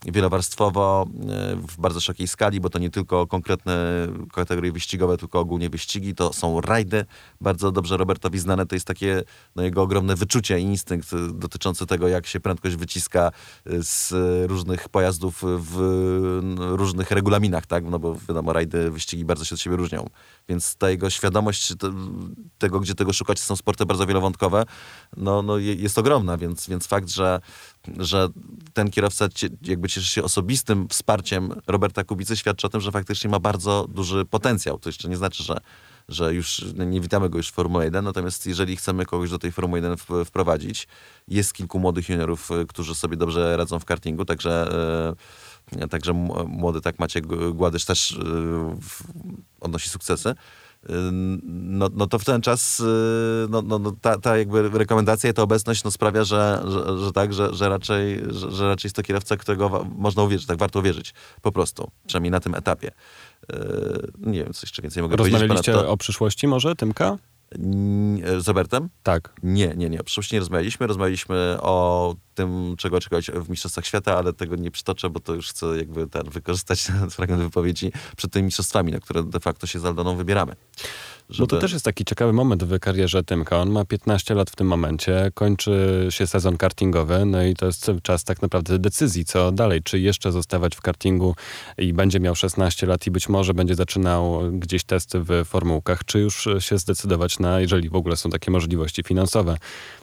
wielowarstwowo, 0.05 1.07
e, 1.07 1.57
w 1.57 1.81
bardzo 1.81 2.01
szerokiej 2.01 2.29
skali, 2.29 2.61
bo 2.61 2.71
to 2.71 2.79
nie 2.79 2.91
tylko 2.91 3.27
konkretne 3.27 4.07
kategorie 4.33 4.73
wyścigowe, 4.73 5.17
tylko 5.17 5.41
ogólnie 5.41 5.71
wyścigi, 5.71 6.15
to 6.15 6.33
są 6.33 6.61
rajdy. 6.61 7.05
Bardzo 7.41 7.73
dobrze 7.73 7.97
Robertowi 7.97 8.39
znane 8.39 8.67
to 8.67 8.77
jest 8.77 8.87
takie 8.87 9.23
no, 9.57 9.63
jego 9.63 9.83
ogromne 9.83 10.15
wyczucie 10.15 10.61
i 10.61 10.63
instynkt 10.63 11.09
dotyczący 11.33 11.87
tego, 11.87 12.09
jak 12.09 12.27
się 12.27 12.41
prędkość 12.41 12.77
wyciska 12.77 13.31
z 13.67 14.13
różnych 14.51 14.89
pojazdów 14.89 15.43
w 15.45 15.79
różnych 16.59 17.11
regulaminach, 17.11 17.67
tak? 17.67 17.85
No 17.85 17.99
bo 17.99 18.17
wiadomo, 18.29 18.53
rajdy, 18.53 18.91
wyścigi 18.91 19.25
bardzo 19.25 19.45
się 19.45 19.55
od 19.55 19.61
siebie 19.61 19.77
różnią. 19.77 20.07
Więc 20.49 20.77
ta 20.77 20.91
jego 20.91 21.11
świadomość 21.11 21.73
tego, 22.59 22.81
gdzie 22.81 22.95
tego 22.95 23.13
szukać, 23.13 23.41
są 23.41 23.57
sporty 23.57 23.87
bardzo 23.87 24.07
wielowątkowe, 24.07 24.65
no, 25.17 25.43
no 25.43 25.59
jest 25.59 25.99
ogromna, 25.99 26.37
więc, 26.37 26.69
więc 26.69 26.87
fakt, 26.87 27.09
że, 27.09 27.41
że 27.99 28.29
ten 28.73 28.91
kierowca 28.91 29.29
jakby 29.63 29.89
cieszy 29.89 30.09
się 30.09 30.23
osobistym 30.23 30.89
wsparciem 30.89 31.53
Roberta 31.67 32.05
Kubicy, 32.05 32.37
świadczy 32.37 32.67
o 32.67 32.71
tym, 32.71 32.81
że 32.81 32.93
faktycznie 32.93 33.31
ma 33.31 33.39
bardzo 33.39 33.87
duży 33.89 34.25
potencjał. 34.25 34.79
To 34.79 34.89
jeszcze 34.89 35.09
nie 35.09 35.17
znaczy, 35.17 35.43
że 35.43 35.61
że 36.09 36.35
już 36.35 36.65
nie 36.87 37.01
witamy 37.01 37.31
go 37.31 37.39
już 37.39 37.49
w 37.49 37.53
Formule 37.53 37.85
1, 37.85 38.05
natomiast 38.05 38.47
jeżeli 38.47 38.77
chcemy 38.77 39.07
kogoś 39.07 39.31
do 39.31 39.39
tej 39.39 39.53
Formuły 39.53 39.79
1 39.79 39.97
wprowadzić, 40.25 40.89
jest 41.29 41.53
kilku 41.53 41.79
młodych 41.79 42.09
juniorów, 42.09 42.51
którzy 42.69 42.95
sobie 42.95 43.17
dobrze 43.17 43.57
radzą 43.57 43.79
w 43.79 43.85
kartingu, 43.85 44.25
także 44.25 44.73
e, 44.73 45.45
Także 45.91 46.13
młody 46.47 46.81
tak 46.81 46.99
Maciek 46.99 47.27
Gładysz 47.53 47.85
też 47.85 48.13
e, 48.13 48.77
odnosi 49.61 49.89
sukcesy. 49.89 50.35
No, 51.53 51.89
no 51.95 52.07
to 52.07 52.19
w 52.19 52.25
ten 52.25 52.41
czas 52.41 52.83
no, 53.49 53.63
no, 53.63 53.79
no 53.79 53.93
ta, 54.01 54.19
ta 54.19 54.39
jakby 54.39 54.69
rekomendacja 54.69 55.31
i 55.31 55.33
ta 55.33 55.43
obecność 55.43 55.85
no 55.85 55.91
sprawia, 55.91 56.25
że, 56.25 56.63
że, 56.67 56.99
że 56.99 57.13
tak, 57.13 57.35
że, 57.35 57.55
że, 57.55 57.69
raczej, 57.69 58.23
że, 58.31 58.51
że 58.51 58.69
raczej 58.69 58.87
jest 58.89 58.97
to 58.97 59.03
kierowca, 59.03 59.37
którego 59.37 59.87
można 59.99 60.23
uwierzyć, 60.23 60.47
tak 60.47 60.59
warto 60.59 60.79
uwierzyć 60.79 61.15
po 61.43 61.53
prostu, 61.53 61.91
przynajmniej 62.07 62.31
na 62.31 62.41
tym 62.41 62.55
etapie. 62.55 62.91
Nie 64.19 64.45
wiem, 64.45 64.53
co 64.53 64.61
jeszcze 64.67 64.83
więcej 64.83 65.03
mogę 65.03 65.17
powiedzieć. 65.17 65.41
Rozmawialiście 65.41 65.89
o 65.89 65.97
przyszłości 65.97 66.47
może, 66.47 66.75
Tymka? 66.75 67.19
Z 68.39 68.49
Robertem? 68.49 68.89
Tak. 69.03 69.33
Nie, 69.43 69.75
nie, 69.77 69.91
nie. 69.91 70.01
O 70.01 70.05
przyszłości 70.05 70.35
nie 70.35 70.41
rozmawialiśmy. 70.41 70.87
Rozmawialiśmy 70.87 71.57
o 71.61 72.17
tym, 72.35 72.75
czego 72.79 72.97
oczekać 72.97 73.31
w 73.31 73.51
Mistrzostwach 73.51 73.87
Świata, 73.87 74.19
ale 74.19 74.33
tego 74.33 74.57
nie 74.57 74.71
przytoczę, 74.71 75.11
bo 75.11 75.21
to 75.21 75.35
już 75.35 75.51
chcę 75.51 75.67
jakby 75.67 76.07
ten, 76.07 76.31
wykorzystać 76.31 76.87
ten 76.87 77.11
fragment 77.17 77.43
wypowiedzi 77.43 77.93
przed 78.17 78.33
tymi 78.33 78.45
mistrzostwami, 78.45 78.93
na 78.93 79.01
które 79.01 79.23
de 79.23 79.41
facto 79.41 79.67
się 79.67 79.81
z 79.81 79.85
Aldoną 79.85 80.17
wybieramy. 80.17 80.57
Żeby... 81.31 81.47
Bo 81.47 81.47
to 81.47 81.61
też 81.61 81.73
jest 81.73 81.85
taki 81.85 82.05
ciekawy 82.05 82.33
moment 82.33 82.65
w 82.65 82.79
karierze 82.79 83.25
Tymka. 83.25 83.61
On 83.61 83.71
ma 83.71 83.85
15 83.85 84.35
lat 84.35 84.51
w 84.51 84.57
tym 84.57 84.67
momencie, 84.67 85.31
kończy 85.35 86.07
się 86.11 86.27
sezon 86.27 86.57
kartingowy, 86.57 87.25
no 87.25 87.43
i 87.43 87.55
to 87.55 87.67
jest 87.67 87.91
czas 88.03 88.25
tak 88.25 88.43
naprawdę 88.43 88.79
decyzji, 88.79 89.25
co 89.25 89.53
dalej. 89.53 89.83
Czy 89.83 89.99
jeszcze 89.99 90.33
zostawać 90.33 90.77
w 90.77 90.81
kartingu 90.81 91.35
i 91.79 91.93
będzie 91.93 92.21
miał 92.21 92.35
16 92.35 92.87
lat 92.87 93.07
i 93.07 93.11
być 93.11 93.29
może 93.29 93.55
będzie 93.55 93.75
zaczynał 93.75 94.41
gdzieś 94.53 94.85
testy 94.85 95.21
w 95.21 95.45
formułkach, 95.45 96.05
czy 96.05 96.19
już 96.19 96.49
się 96.59 96.79
zdecydować 96.79 97.39
na, 97.39 97.61
jeżeli 97.61 97.89
w 97.89 97.95
ogóle 97.95 98.17
są 98.17 98.31
takie 98.31 98.51
możliwości 98.51 99.03
finansowe, 99.03 99.57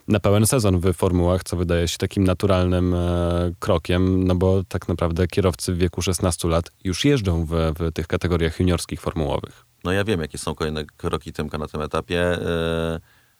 na 0.07 0.19
pełen 0.19 0.47
sezon 0.47 0.79
w 0.79 0.93
formułach, 0.93 1.43
co 1.43 1.57
wydaje 1.57 1.87
się 1.87 1.97
takim 1.97 2.23
naturalnym 2.23 2.93
e, 2.93 3.51
krokiem, 3.59 4.23
no 4.23 4.35
bo 4.35 4.63
tak 4.63 4.87
naprawdę 4.87 5.27
kierowcy 5.27 5.73
w 5.73 5.77
wieku 5.77 6.01
16 6.01 6.47
lat 6.47 6.71
już 6.83 7.05
jeżdżą 7.05 7.45
w, 7.45 7.51
w 7.79 7.91
tych 7.93 8.07
kategoriach 8.07 8.59
juniorskich 8.59 9.01
formułowych. 9.01 9.70
No 9.83 9.91
ja 9.91 10.03
wiem, 10.03 10.21
jakie 10.21 10.37
są 10.37 10.55
kolejne 10.55 10.85
kroki 10.85 11.33
Tymka 11.33 11.57
na 11.57 11.67
tym 11.67 11.81
etapie. 11.81 12.21
E, 12.21 12.99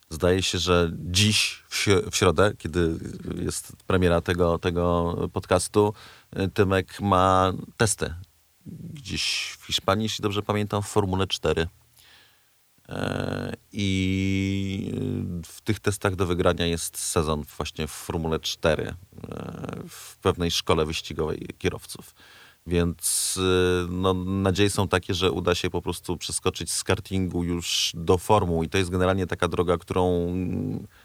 zdaje 0.10 0.44
się, 0.44 0.58
że 0.58 0.92
dziś, 0.94 1.64
w 2.12 2.16
środę, 2.16 2.54
kiedy 2.58 3.00
jest 3.36 3.74
premiera 3.88 4.22
tego, 4.22 4.60
tego 4.60 5.16
podcastu, 5.34 5.94
e, 6.32 6.48
Tymek 6.48 7.02
ma 7.02 7.54
testy. 7.78 8.14
Gdzieś 8.66 9.56
w 9.60 9.66
Hiszpanii, 9.66 10.04
jeśli 10.04 10.24
dobrze 10.24 10.42
pamiętam, 10.42 10.82
w 10.82 10.88
Formule 10.88 11.28
4. 11.28 11.68
E, 12.90 13.54
I 13.72 14.94
w 15.46 15.62
tych 15.62 15.80
testach 15.80 16.16
do 16.16 16.26
wygrania 16.26 16.66
jest 16.66 16.98
sezon 16.98 17.44
właśnie 17.58 17.88
w 17.88 17.92
Formule 17.92 18.40
4 18.40 18.96
w 19.90 20.18
pewnej 20.18 20.52
szkole 20.52 20.86
wyścigowej 20.86 21.48
kierowców. 21.58 22.14
Więc 22.68 23.38
y, 23.38 23.88
no, 23.90 24.14
nadzieje 24.14 24.70
są 24.70 24.88
takie, 24.88 25.14
że 25.14 25.32
uda 25.32 25.56
się 25.56 25.70
po 25.70 25.82
prostu 25.82 26.18
przeskoczyć 26.18 26.72
z 26.72 26.84
kartingu 26.84 27.44
już 27.44 27.92
do 27.94 28.18
formuł. 28.18 28.64
I 28.64 28.70
to 28.70 28.78
jest 28.78 28.90
generalnie 28.90 29.28
taka 29.28 29.48
droga, 29.48 29.78
którą 29.78 30.36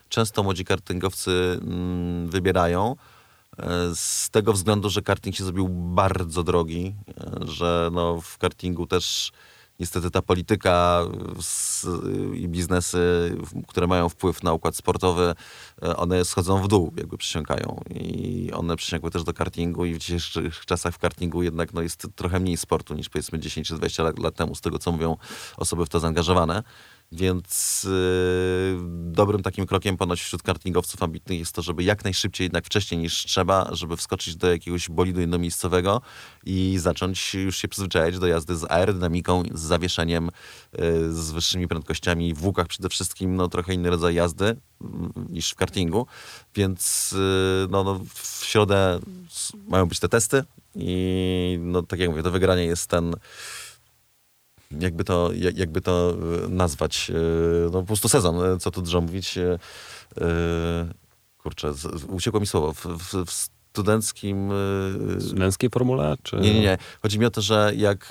często 0.09 0.43
młodzi 0.43 0.65
kartingowcy 0.65 1.61
mm, 1.63 2.29
wybierają. 2.29 2.97
E, 3.59 3.95
z 3.95 4.31
tego 4.31 4.53
względu, 4.53 4.91
że 4.91 5.03
karting 5.03 5.37
się 5.37 5.45
zrobił 5.45 5.69
bardzo 5.69 6.43
drogi, 6.43 6.95
e, 7.21 7.47
że 7.47 7.91
no, 7.93 8.21
w 8.21 8.39
kartingu 8.39 8.87
też 8.87 9.33
niestety 9.81 10.11
ta 10.11 10.23
polityka 10.23 11.03
i 12.35 12.49
biznesy, 12.49 13.37
które 13.69 13.87
mają 13.87 14.09
wpływ 14.09 14.43
na 14.43 14.53
układ 14.53 14.77
sportowy, 14.77 15.35
e, 15.83 15.97
one 15.97 16.25
schodzą 16.25 16.63
w 16.63 16.69
dół, 16.69 16.93
jakby 16.97 17.19
przysiąkają. 17.19 17.81
I 17.91 18.51
one 18.53 18.77
przysiąkły 18.77 19.11
też 19.11 19.25
do 19.25 19.33
kartingu 19.33 19.85
i 19.85 19.95
w 19.95 19.99
dzisiejszych 19.99 20.67
czasach 20.67 20.95
w 20.95 20.99
kartingu 20.99 21.43
jednak 21.43 21.75
no, 21.75 21.83
jest 21.83 22.07
trochę 22.17 22.41
mniej 22.41 22.57
sportu 22.57 22.95
niż 22.95 23.09
powiedzmy 23.09 23.39
10 23.39 23.69
czy 23.69 23.75
20 23.75 24.03
lat, 24.03 24.19
lat 24.19 24.35
temu, 24.35 24.55
z 24.55 24.61
tego 24.61 24.79
co 24.79 24.93
mówią 24.93 25.17
osoby 25.57 25.87
w 25.87 25.89
to 25.89 26.01
zaangażowane. 26.01 26.63
Więc 27.13 27.85
yy, 27.85 28.79
dobrym 28.91 29.43
takim 29.43 29.67
krokiem 29.67 29.97
ponoć 29.97 30.23
wśród 30.23 30.43
kartingowców 30.43 31.03
ambitnych 31.03 31.39
jest 31.39 31.53
to, 31.53 31.63
żeby 31.63 31.83
jak 31.85 32.05
najszybciej, 32.05 32.45
jednak 32.45 32.65
wcześniej 32.65 33.01
niż 33.01 33.25
trzeba, 33.25 33.69
żeby 33.73 33.97
wskoczyć 33.97 34.37
do 34.37 34.51
jakiegoś 34.51 34.89
bolidu 34.89 35.21
jednomiejscowego 35.21 36.01
i 36.45 36.77
zacząć 36.79 37.35
już 37.35 37.57
się 37.57 37.69
przyzwyczajać 37.69 38.19
do 38.19 38.27
jazdy 38.27 38.57
z 38.57 38.65
aerodynamiką, 38.71 39.43
z 39.55 39.61
zawieszeniem, 39.61 40.31
yy, 40.79 41.13
z 41.13 41.31
wyższymi 41.31 41.69
prędkościami 41.69 42.35
w 42.35 42.45
łukach 42.45 42.67
przede 42.67 42.89
wszystkim, 42.89 43.37
no 43.37 43.49
trochę 43.49 43.75
inny 43.75 43.91
rodzaj 43.91 44.15
jazdy 44.15 44.45
yy, 44.45 44.89
niż 45.29 45.51
w 45.51 45.55
kartingu. 45.55 46.07
Więc 46.55 47.13
yy, 47.13 47.69
no, 47.71 47.85
no, 47.85 48.01
w 48.15 48.45
środę 48.45 49.01
mają 49.69 49.87
być 49.87 50.01
te 50.01 50.09
testy 50.09 50.45
i 50.75 51.59
no 51.61 51.83
tak 51.83 51.99
jak 51.99 52.11
mówię, 52.11 52.23
do 52.23 52.31
wygrania 52.31 52.63
jest 52.63 52.87
ten 52.87 53.15
jakby 54.71 55.05
to, 55.05 55.31
jakby 55.55 55.81
to 55.81 56.17
e, 56.45 56.49
nazwać, 56.49 57.11
e, 57.11 57.15
no 57.65 57.81
po 57.81 57.87
prostu 57.87 58.09
sezon, 58.09 58.45
e, 58.45 58.59
co 58.59 58.71
tu 58.71 58.83
dużo 58.83 59.01
mówić. 59.01 59.39
Kurczę, 61.39 61.73
uciekło 62.09 62.41
mi 62.41 62.47
słowo. 62.47 62.73
W, 62.73 62.87
w, 62.87 63.25
w 63.27 63.31
studenckim... 63.31 64.51
Studenckiej 65.21 65.71
formule? 65.71 66.17
Czy... 66.23 66.37
Nie, 66.37 66.55
nie, 66.55 66.61
nie. 66.61 66.79
Chodzi 67.03 67.19
mi 67.19 67.27
o 67.27 67.31
to, 67.31 67.41
że 67.43 67.73
jak 67.77 68.09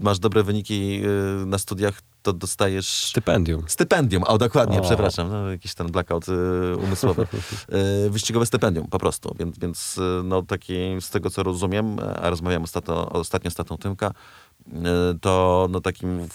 masz 0.00 0.18
dobre 0.18 0.42
wyniki 0.42 1.02
na 1.46 1.58
studiach, 1.58 2.00
to 2.22 2.32
dostajesz... 2.32 3.08
Stypendium. 3.08 3.64
Stypendium, 3.66 4.22
o 4.22 4.38
dokładnie, 4.38 4.78
o. 4.78 4.82
przepraszam. 4.82 5.28
No, 5.28 5.50
jakiś 5.50 5.74
ten 5.74 5.86
blackout 5.86 6.28
y, 6.28 6.76
umysłowy. 6.76 7.26
y, 8.06 8.10
wyścigowe 8.14 8.46
stypendium 8.46 8.88
po 8.88 8.98
prostu. 8.98 9.34
Więc, 9.38 9.58
więc 9.58 10.00
no 10.24 10.42
taki, 10.42 10.74
z 11.00 11.10
tego 11.10 11.30
co 11.30 11.42
rozumiem, 11.42 11.96
a 12.22 12.30
rozmawiałem 12.30 12.62
ostatnio, 12.62 13.08
ostatnio 13.08 13.50
z 13.50 13.54
tatą 13.54 13.78
Tymka, 13.78 14.12
to 15.20 15.66
no 15.70 15.80
takim 15.80 16.28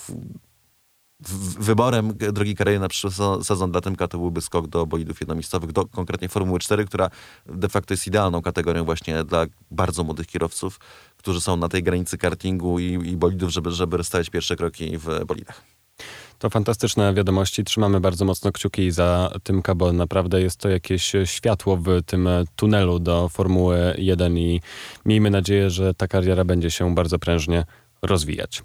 wyborem 1.59 2.13
drogi 2.17 2.55
kariery 2.55 2.79
na 2.79 2.87
przyszły 2.87 3.11
sezon 3.43 3.71
dla 3.71 3.81
Tymka 3.81 4.07
to 4.07 4.17
byłby 4.17 4.41
skok 4.41 4.67
do 4.67 4.85
bolidów 4.85 5.19
jednomiejscowych, 5.19 5.71
do 5.71 5.85
konkretnie 5.85 6.29
Formuły 6.29 6.59
4, 6.59 6.85
która 6.85 7.09
de 7.45 7.69
facto 7.69 7.93
jest 7.93 8.07
idealną 8.07 8.41
kategorią 8.41 8.85
właśnie 8.85 9.23
dla 9.23 9.45
bardzo 9.71 10.03
młodych 10.03 10.27
kierowców, 10.27 10.79
którzy 11.17 11.41
są 11.41 11.57
na 11.57 11.69
tej 11.69 11.83
granicy 11.83 12.17
kartingu 12.17 12.79
i, 12.79 12.85
i 12.85 13.17
bolidów, 13.17 13.49
żeby, 13.49 13.71
żeby 13.71 14.03
stawiać 14.03 14.29
pierwsze 14.29 14.55
kroki 14.55 14.97
w 14.97 15.25
bolidach. 15.25 15.61
To 16.39 16.49
fantastyczne 16.49 17.13
wiadomości. 17.13 17.63
Trzymamy 17.63 17.99
bardzo 17.99 18.25
mocno 18.25 18.51
kciuki 18.51 18.91
za 18.91 19.31
Tymka, 19.43 19.75
bo 19.75 19.93
naprawdę 19.93 20.41
jest 20.41 20.59
to 20.59 20.69
jakieś 20.69 21.11
światło 21.25 21.77
w 21.77 22.01
tym 22.05 22.29
tunelu 22.55 22.99
do 22.99 23.29
Formuły 23.29 23.95
1 23.97 24.37
i 24.37 24.61
miejmy 25.05 25.29
nadzieję, 25.29 25.69
że 25.69 25.93
ta 25.93 26.07
kariera 26.07 26.45
będzie 26.45 26.71
się 26.71 26.95
bardzo 26.95 27.19
prężnie 27.19 27.65
rozwijać. 28.01 28.63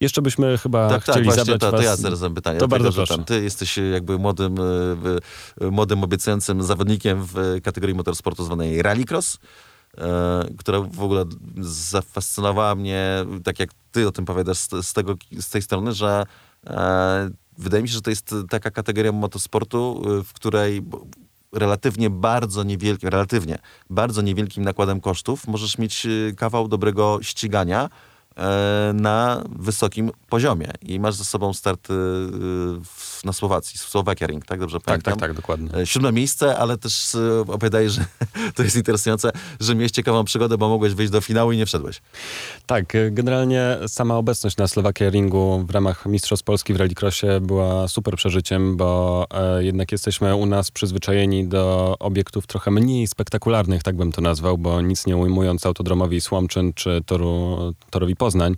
Jeszcze 0.00 0.22
byśmy 0.22 0.58
chyba 0.58 0.88
tak, 0.88 1.04
tak 1.04 1.14
chcieli 1.14 1.28
tak, 1.28 1.36
zabrać 1.36 1.60
to, 1.60 1.70
was... 1.70 1.80
to 1.80 1.86
ja 1.86 1.96
zaraz 1.96 2.20
pytanie. 2.34 2.58
To 2.58 2.68
bardzo 2.68 2.92
proszę. 2.92 3.24
ty 3.24 3.42
jesteś 3.42 3.78
jakby 3.92 4.18
młodym, 4.18 4.54
e, 5.60 5.70
młodym 5.70 6.04
obiecującym 6.04 6.62
zawodnikiem 6.62 7.24
w 7.24 7.60
kategorii 7.62 7.94
motorsportu 7.94 8.44
zwanej 8.44 8.82
rallycross, 8.82 9.38
e, 9.98 10.48
która 10.58 10.80
w 10.80 11.02
ogóle 11.02 11.24
zafascynowała 11.60 12.74
mnie, 12.74 13.24
tak 13.44 13.60
jak 13.60 13.70
ty 13.92 14.08
o 14.08 14.12
tym 14.12 14.24
powiadasz 14.24 14.58
z, 14.58 14.92
tego, 14.92 15.14
z 15.40 15.50
tej 15.50 15.62
strony, 15.62 15.92
że 15.92 16.24
e, 16.66 17.30
wydaje 17.58 17.82
mi 17.82 17.88
się, 17.88 17.94
że 17.94 18.02
to 18.02 18.10
jest 18.10 18.34
taka 18.50 18.70
kategoria 18.70 19.12
motorsportu, 19.12 20.02
w 20.24 20.32
której 20.32 20.82
relatywnie 21.52 22.10
bardzo 22.10 22.62
niewielkim, 22.62 23.08
relatywnie 23.08 23.58
bardzo 23.90 24.22
niewielkim 24.22 24.64
nakładem 24.64 25.00
kosztów 25.00 25.46
możesz 25.46 25.78
mieć 25.78 26.06
y, 26.06 26.34
kawał 26.36 26.68
dobrego 26.68 27.18
ścigania, 27.22 27.88
na 28.94 29.44
wysokim 29.58 30.10
poziomie. 30.28 30.70
I 30.82 31.00
masz 31.00 31.14
ze 31.14 31.24
sobą 31.24 31.52
start 31.52 31.88
na 33.24 33.32
Słowacji, 33.32 33.78
Słowakia 33.78 34.26
Ring, 34.26 34.46
tak? 34.46 34.60
Dobrze 34.60 34.78
tak, 34.78 34.84
pamiętam? 34.84 35.12
Tak, 35.12 35.20
tak, 35.20 35.36
dokładnie. 35.36 35.74
E, 35.74 35.86
siódme 35.86 36.12
miejsce, 36.12 36.58
ale 36.58 36.78
też 36.78 37.14
e, 37.14 37.40
opowiadaj, 37.40 37.90
że 37.90 38.04
to 38.54 38.62
jest 38.62 38.76
interesujące, 38.76 39.30
że 39.60 39.74
miałeś 39.74 39.92
ciekawą 39.92 40.24
przygodę, 40.24 40.58
bo 40.58 40.68
mogłeś 40.68 40.94
wyjść 40.94 41.12
do 41.12 41.20
finału 41.20 41.52
i 41.52 41.56
nie 41.56 41.66
wszedłeś. 41.66 42.02
Tak, 42.66 42.92
generalnie 43.10 43.78
sama 43.86 44.16
obecność 44.16 44.56
na 44.56 44.68
Słowakia 44.68 45.10
Ringu 45.10 45.64
w 45.68 45.70
ramach 45.70 46.06
Mistrzostw 46.06 46.44
Polski 46.44 46.74
w 46.74 46.76
Rallycrossie 46.76 47.26
była 47.40 47.88
super 47.88 48.16
przeżyciem, 48.16 48.76
bo 48.76 49.26
jednak 49.58 49.92
jesteśmy 49.92 50.36
u 50.36 50.46
nas 50.46 50.70
przyzwyczajeni 50.70 51.48
do 51.48 51.96
obiektów 51.98 52.46
trochę 52.46 52.70
mniej 52.70 53.06
spektakularnych, 53.06 53.82
tak 53.82 53.96
bym 53.96 54.12
to 54.12 54.20
nazwał, 54.20 54.58
bo 54.58 54.80
nic 54.80 55.06
nie 55.06 55.16
ujmując 55.16 55.66
autodromowi 55.66 56.20
Słomczyn 56.20 56.72
czy 56.74 57.02
toru, 57.06 57.56
torowi 57.90 58.16
Poznań, 58.26 58.54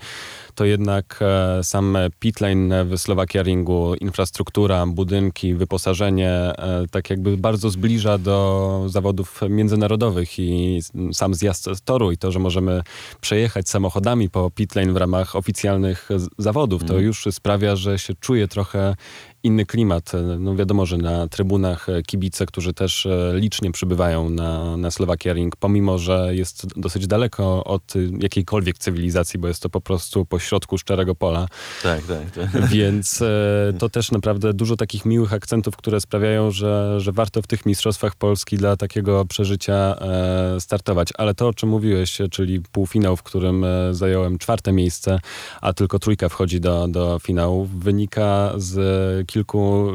to 0.54 0.64
jednak 0.64 1.18
e, 1.22 1.64
sam 1.64 1.98
pitlane 2.20 2.84
w 2.84 2.98
Slovakia 2.98 3.42
Ringu, 3.42 3.94
infrastruktura, 3.94 4.86
budynki, 4.86 5.54
wyposażenie 5.54 6.30
e, 6.30 6.84
tak 6.90 7.10
jakby 7.10 7.36
bardzo 7.36 7.70
zbliża 7.70 8.18
do 8.18 8.84
zawodów 8.86 9.40
międzynarodowych 9.48 10.38
i 10.38 10.80
sam 11.12 11.34
zjazd 11.34 11.64
z 11.74 11.82
toru 11.82 12.12
i 12.12 12.16
to, 12.16 12.32
że 12.32 12.38
możemy 12.38 12.82
przejechać 13.20 13.68
samochodami 13.68 14.30
po 14.30 14.50
pitlane 14.50 14.92
w 14.92 14.96
ramach 14.96 15.36
oficjalnych 15.36 16.08
zawodów, 16.38 16.84
to 16.84 16.94
mm. 16.94 17.04
już 17.04 17.28
sprawia, 17.30 17.76
że 17.76 17.98
się 17.98 18.14
czuje 18.14 18.48
trochę 18.48 18.96
inny 19.43 19.66
klimat. 19.66 20.12
No 20.39 20.57
wiadomo, 20.57 20.86
że 20.86 20.99
na 20.99 21.28
trybunach 21.28 21.86
kibice, 22.07 22.47
którzy 22.47 22.74
też 22.74 23.07
e, 23.07 23.32
licznie 23.34 23.72
przybywają 23.72 24.30
na, 24.30 24.76
na 24.76 24.89
Ring, 25.24 25.57
pomimo, 25.57 25.99
że 25.99 26.34
jest 26.34 26.66
dosyć 26.80 27.07
daleko 27.07 27.64
od 27.64 27.95
jakiejkolwiek 28.20 28.78
cywilizacji, 28.78 29.39
bo 29.39 29.49
jest 29.49 29.62
to 29.62 29.68
po 29.68 29.80
prostu 29.80 30.24
poś 30.24 30.45
środku 30.45 30.78
szczerego 30.78 31.14
pola. 31.14 31.49
Tak, 31.82 32.03
tak. 32.07 32.30
tak. 32.30 32.66
Więc 32.70 33.22
e, 33.22 33.72
to 33.78 33.89
też 33.89 34.11
naprawdę 34.11 34.55
dużo 34.55 34.76
takich 34.76 35.05
miłych 35.05 35.32
akcentów, 35.32 35.76
które 35.76 36.01
sprawiają, 36.01 36.51
że, 36.51 37.01
że 37.01 37.12
warto 37.12 37.43
w 37.43 37.47
tych 37.47 37.66
Mistrzostwach 37.66 38.16
Polski 38.16 38.57
dla 38.57 38.76
takiego 38.76 39.24
przeżycia 39.24 39.97
e, 40.01 40.61
startować. 40.61 41.09
Ale 41.18 41.34
to, 41.34 41.49
o 41.49 41.55
czym 41.55 41.68
mówiłeś, 41.68 42.18
czyli 42.30 42.61
półfinał, 42.61 43.16
w 43.16 43.22
którym 43.22 43.64
e, 43.64 43.95
zająłem 43.95 44.39
czwarte 44.39 44.72
miejsce, 44.72 45.20
a 45.61 45.72
tylko 45.72 45.99
trójka 45.99 46.28
wchodzi 46.28 46.61
do, 46.61 46.89
do 46.89 47.18
finału, 47.18 47.64
wynika 47.64 48.53
z 48.57 49.26
kilku 49.26 49.38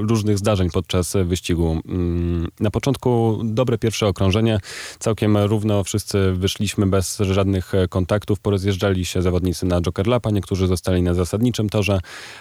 różnych 0.01 0.37
zdarzeń 0.37 0.69
podczas 0.69 1.13
wyścigu. 1.25 1.81
Mm, 1.87 2.47
na 2.59 2.71
początku 2.71 3.41
dobre 3.43 3.77
pierwsze 3.77 4.07
okrążenie, 4.07 4.59
całkiem 4.99 5.37
równo 5.37 5.83
wszyscy 5.83 6.33
wyszliśmy 6.33 6.85
bez 6.85 7.17
żadnych 7.17 7.71
kontaktów, 7.89 8.39
porozjeżdżali 8.39 9.05
się 9.05 9.21
zawodnicy 9.21 9.65
na 9.65 9.81
Joker 9.81 10.07
Lapa, 10.07 10.31
niektórzy 10.31 10.67
zostali 10.67 11.01
na 11.01 11.13
zasadniczym 11.13 11.69
torze. 11.69 11.99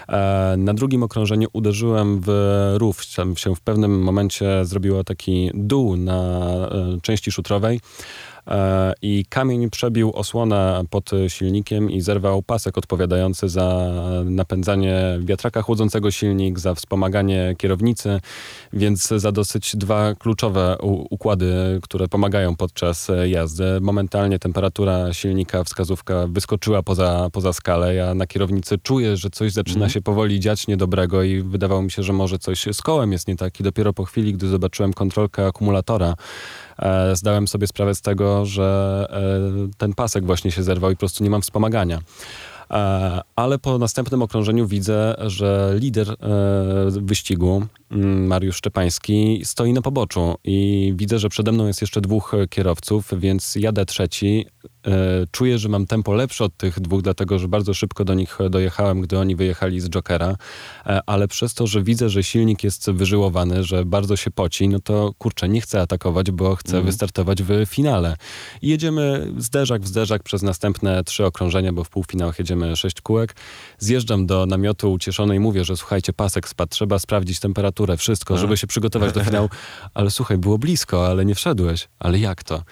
E, 0.08 0.54
na 0.58 0.74
drugim 0.74 1.02
okrążeniu 1.02 1.48
uderzyłem 1.52 2.20
w 2.20 2.30
rów, 2.78 3.14
tam 3.16 3.36
się 3.36 3.54
w 3.54 3.60
pewnym 3.60 4.02
momencie 4.02 4.64
zrobiło 4.64 5.04
taki 5.04 5.50
dół 5.54 5.96
na 5.96 6.20
e, 6.68 6.98
części 7.02 7.32
szutrowej. 7.32 7.80
E, 8.46 8.92
i 9.02 9.24
kamień 9.28 9.70
przebił 9.70 10.12
osłonę 10.14 10.84
pod 10.90 11.10
silnikiem 11.28 11.90
i 11.90 12.00
zerwał 12.00 12.42
pasek 12.42 12.78
odpowiadający 12.78 13.48
za 13.48 13.92
napędzanie 14.24 15.18
wiatraka 15.20 15.62
chłodzącego 15.62 16.10
silnik, 16.10 16.58
za 16.58 16.74
wspomaganie 16.74 17.54
kierownicy, 17.58 18.20
więc 18.72 19.08
za 19.08 19.32
dosyć 19.32 19.76
dwa 19.76 20.14
kluczowe 20.14 20.76
układy, 21.10 21.80
które 21.82 22.08
pomagają 22.08 22.56
podczas 22.56 23.10
jazdy. 23.26 23.64
Momentalnie 23.80 24.38
temperatura 24.38 25.12
silnika, 25.12 25.64
wskazówka 25.64 26.26
wyskoczyła 26.26 26.82
poza, 26.82 27.28
poza 27.32 27.52
skalę. 27.52 27.94
Ja 27.94 28.14
na 28.14 28.26
kierownicy 28.26 28.78
czuję, 28.78 29.16
że 29.16 29.30
coś 29.30 29.52
zaczyna 29.52 29.76
mm. 29.76 29.90
się 29.90 30.00
powoli 30.00 30.40
dziać 30.40 30.66
niedobrego 30.66 31.22
i 31.22 31.42
wydawało 31.42 31.82
mi 31.82 31.90
się, 31.90 32.02
że 32.02 32.12
może 32.12 32.38
coś 32.38 32.66
z 32.72 32.82
kołem 32.82 33.12
jest 33.12 33.28
nie 33.28 33.36
tak. 33.36 33.60
I 33.60 33.62
dopiero 33.62 33.92
po 33.92 34.04
chwili, 34.04 34.34
gdy 34.34 34.48
zobaczyłem 34.48 34.92
kontrolkę 34.92 35.46
akumulatora, 35.46 36.14
zdałem 37.12 37.48
sobie 37.48 37.66
sprawę 37.66 37.94
z 37.94 38.00
tego, 38.02 38.46
że 38.46 39.06
e, 39.10 39.68
ten 39.78 39.94
pasek 39.94 40.26
właśnie 40.26 40.50
się 40.50 40.62
zerwał 40.62 40.90
i 40.90 40.94
po 40.94 40.98
prostu 40.98 41.24
nie 41.24 41.30
mam 41.30 41.42
wspomagania. 41.42 41.98
E, 42.70 43.20
ale 43.36 43.58
po 43.58 43.78
następnym 43.78 44.22
okrążeniu 44.22 44.66
widzę, 44.66 45.14
że 45.18 45.74
lider 45.78 46.16
wyścigu, 46.88 47.66
Mariusz 48.26 48.56
Szczepański, 48.56 49.40
stoi 49.44 49.72
na 49.72 49.82
poboczu 49.82 50.34
i 50.44 50.92
widzę, 50.96 51.18
że 51.18 51.28
przede 51.28 51.52
mną 51.52 51.66
jest 51.66 51.80
jeszcze 51.80 52.00
dwóch 52.00 52.32
kierowców, 52.50 53.10
więc 53.16 53.56
jadę 53.56 53.86
trzeci, 53.86 54.46
E, 54.46 54.51
czuję, 55.30 55.58
że 55.58 55.68
mam 55.68 55.86
tempo 55.86 56.14
lepsze 56.14 56.44
od 56.44 56.56
tych 56.56 56.80
dwóch, 56.80 57.02
dlatego 57.02 57.38
że 57.38 57.48
bardzo 57.48 57.74
szybko 57.74 58.04
do 58.04 58.14
nich 58.14 58.38
dojechałem, 58.50 59.00
gdy 59.00 59.18
oni 59.18 59.36
wyjechali 59.36 59.80
z 59.80 59.88
Jokera, 59.88 60.36
e, 60.86 61.00
ale 61.06 61.28
przez 61.28 61.54
to, 61.54 61.66
że 61.66 61.82
widzę, 61.82 62.08
że 62.08 62.22
silnik 62.22 62.64
jest 62.64 62.90
wyżyłowany, 62.90 63.64
że 63.64 63.84
bardzo 63.84 64.16
się 64.16 64.30
poci, 64.30 64.68
no 64.68 64.78
to 64.80 65.12
kurczę, 65.18 65.48
nie 65.48 65.60
chcę 65.60 65.80
atakować, 65.80 66.30
bo 66.30 66.56
chcę 66.56 66.72
mm. 66.72 66.86
wystartować 66.86 67.42
w 67.42 67.66
finale. 67.66 68.16
I 68.62 68.68
jedziemy 68.68 69.32
zderzak 69.38 69.82
w 69.82 69.86
zderzak 69.86 70.22
przez 70.22 70.42
następne 70.42 71.04
trzy 71.04 71.26
okrążenia, 71.26 71.72
bo 71.72 71.84
w 71.84 71.90
półfinałach 71.90 72.38
jedziemy 72.38 72.76
sześć 72.76 73.00
kółek. 73.00 73.36
Zjeżdżam 73.78 74.26
do 74.26 74.46
namiotu 74.46 74.92
ucieszony 74.92 75.36
i 75.36 75.40
mówię, 75.40 75.64
że 75.64 75.76
słuchajcie, 75.76 76.12
pasek 76.12 76.48
spadł, 76.48 76.70
trzeba 76.70 76.98
sprawdzić 76.98 77.40
temperaturę, 77.40 77.96
wszystko, 77.96 78.38
żeby 78.38 78.56
się 78.56 78.66
przygotować 78.66 79.12
do 79.12 79.24
finału. 79.24 79.48
Ale 79.94 80.10
słuchaj, 80.10 80.38
było 80.38 80.58
blisko, 80.58 81.06
ale 81.06 81.24
nie 81.24 81.34
wszedłeś. 81.34 81.88
Ale 81.98 82.18
jak 82.18 82.44
to? 82.44 82.62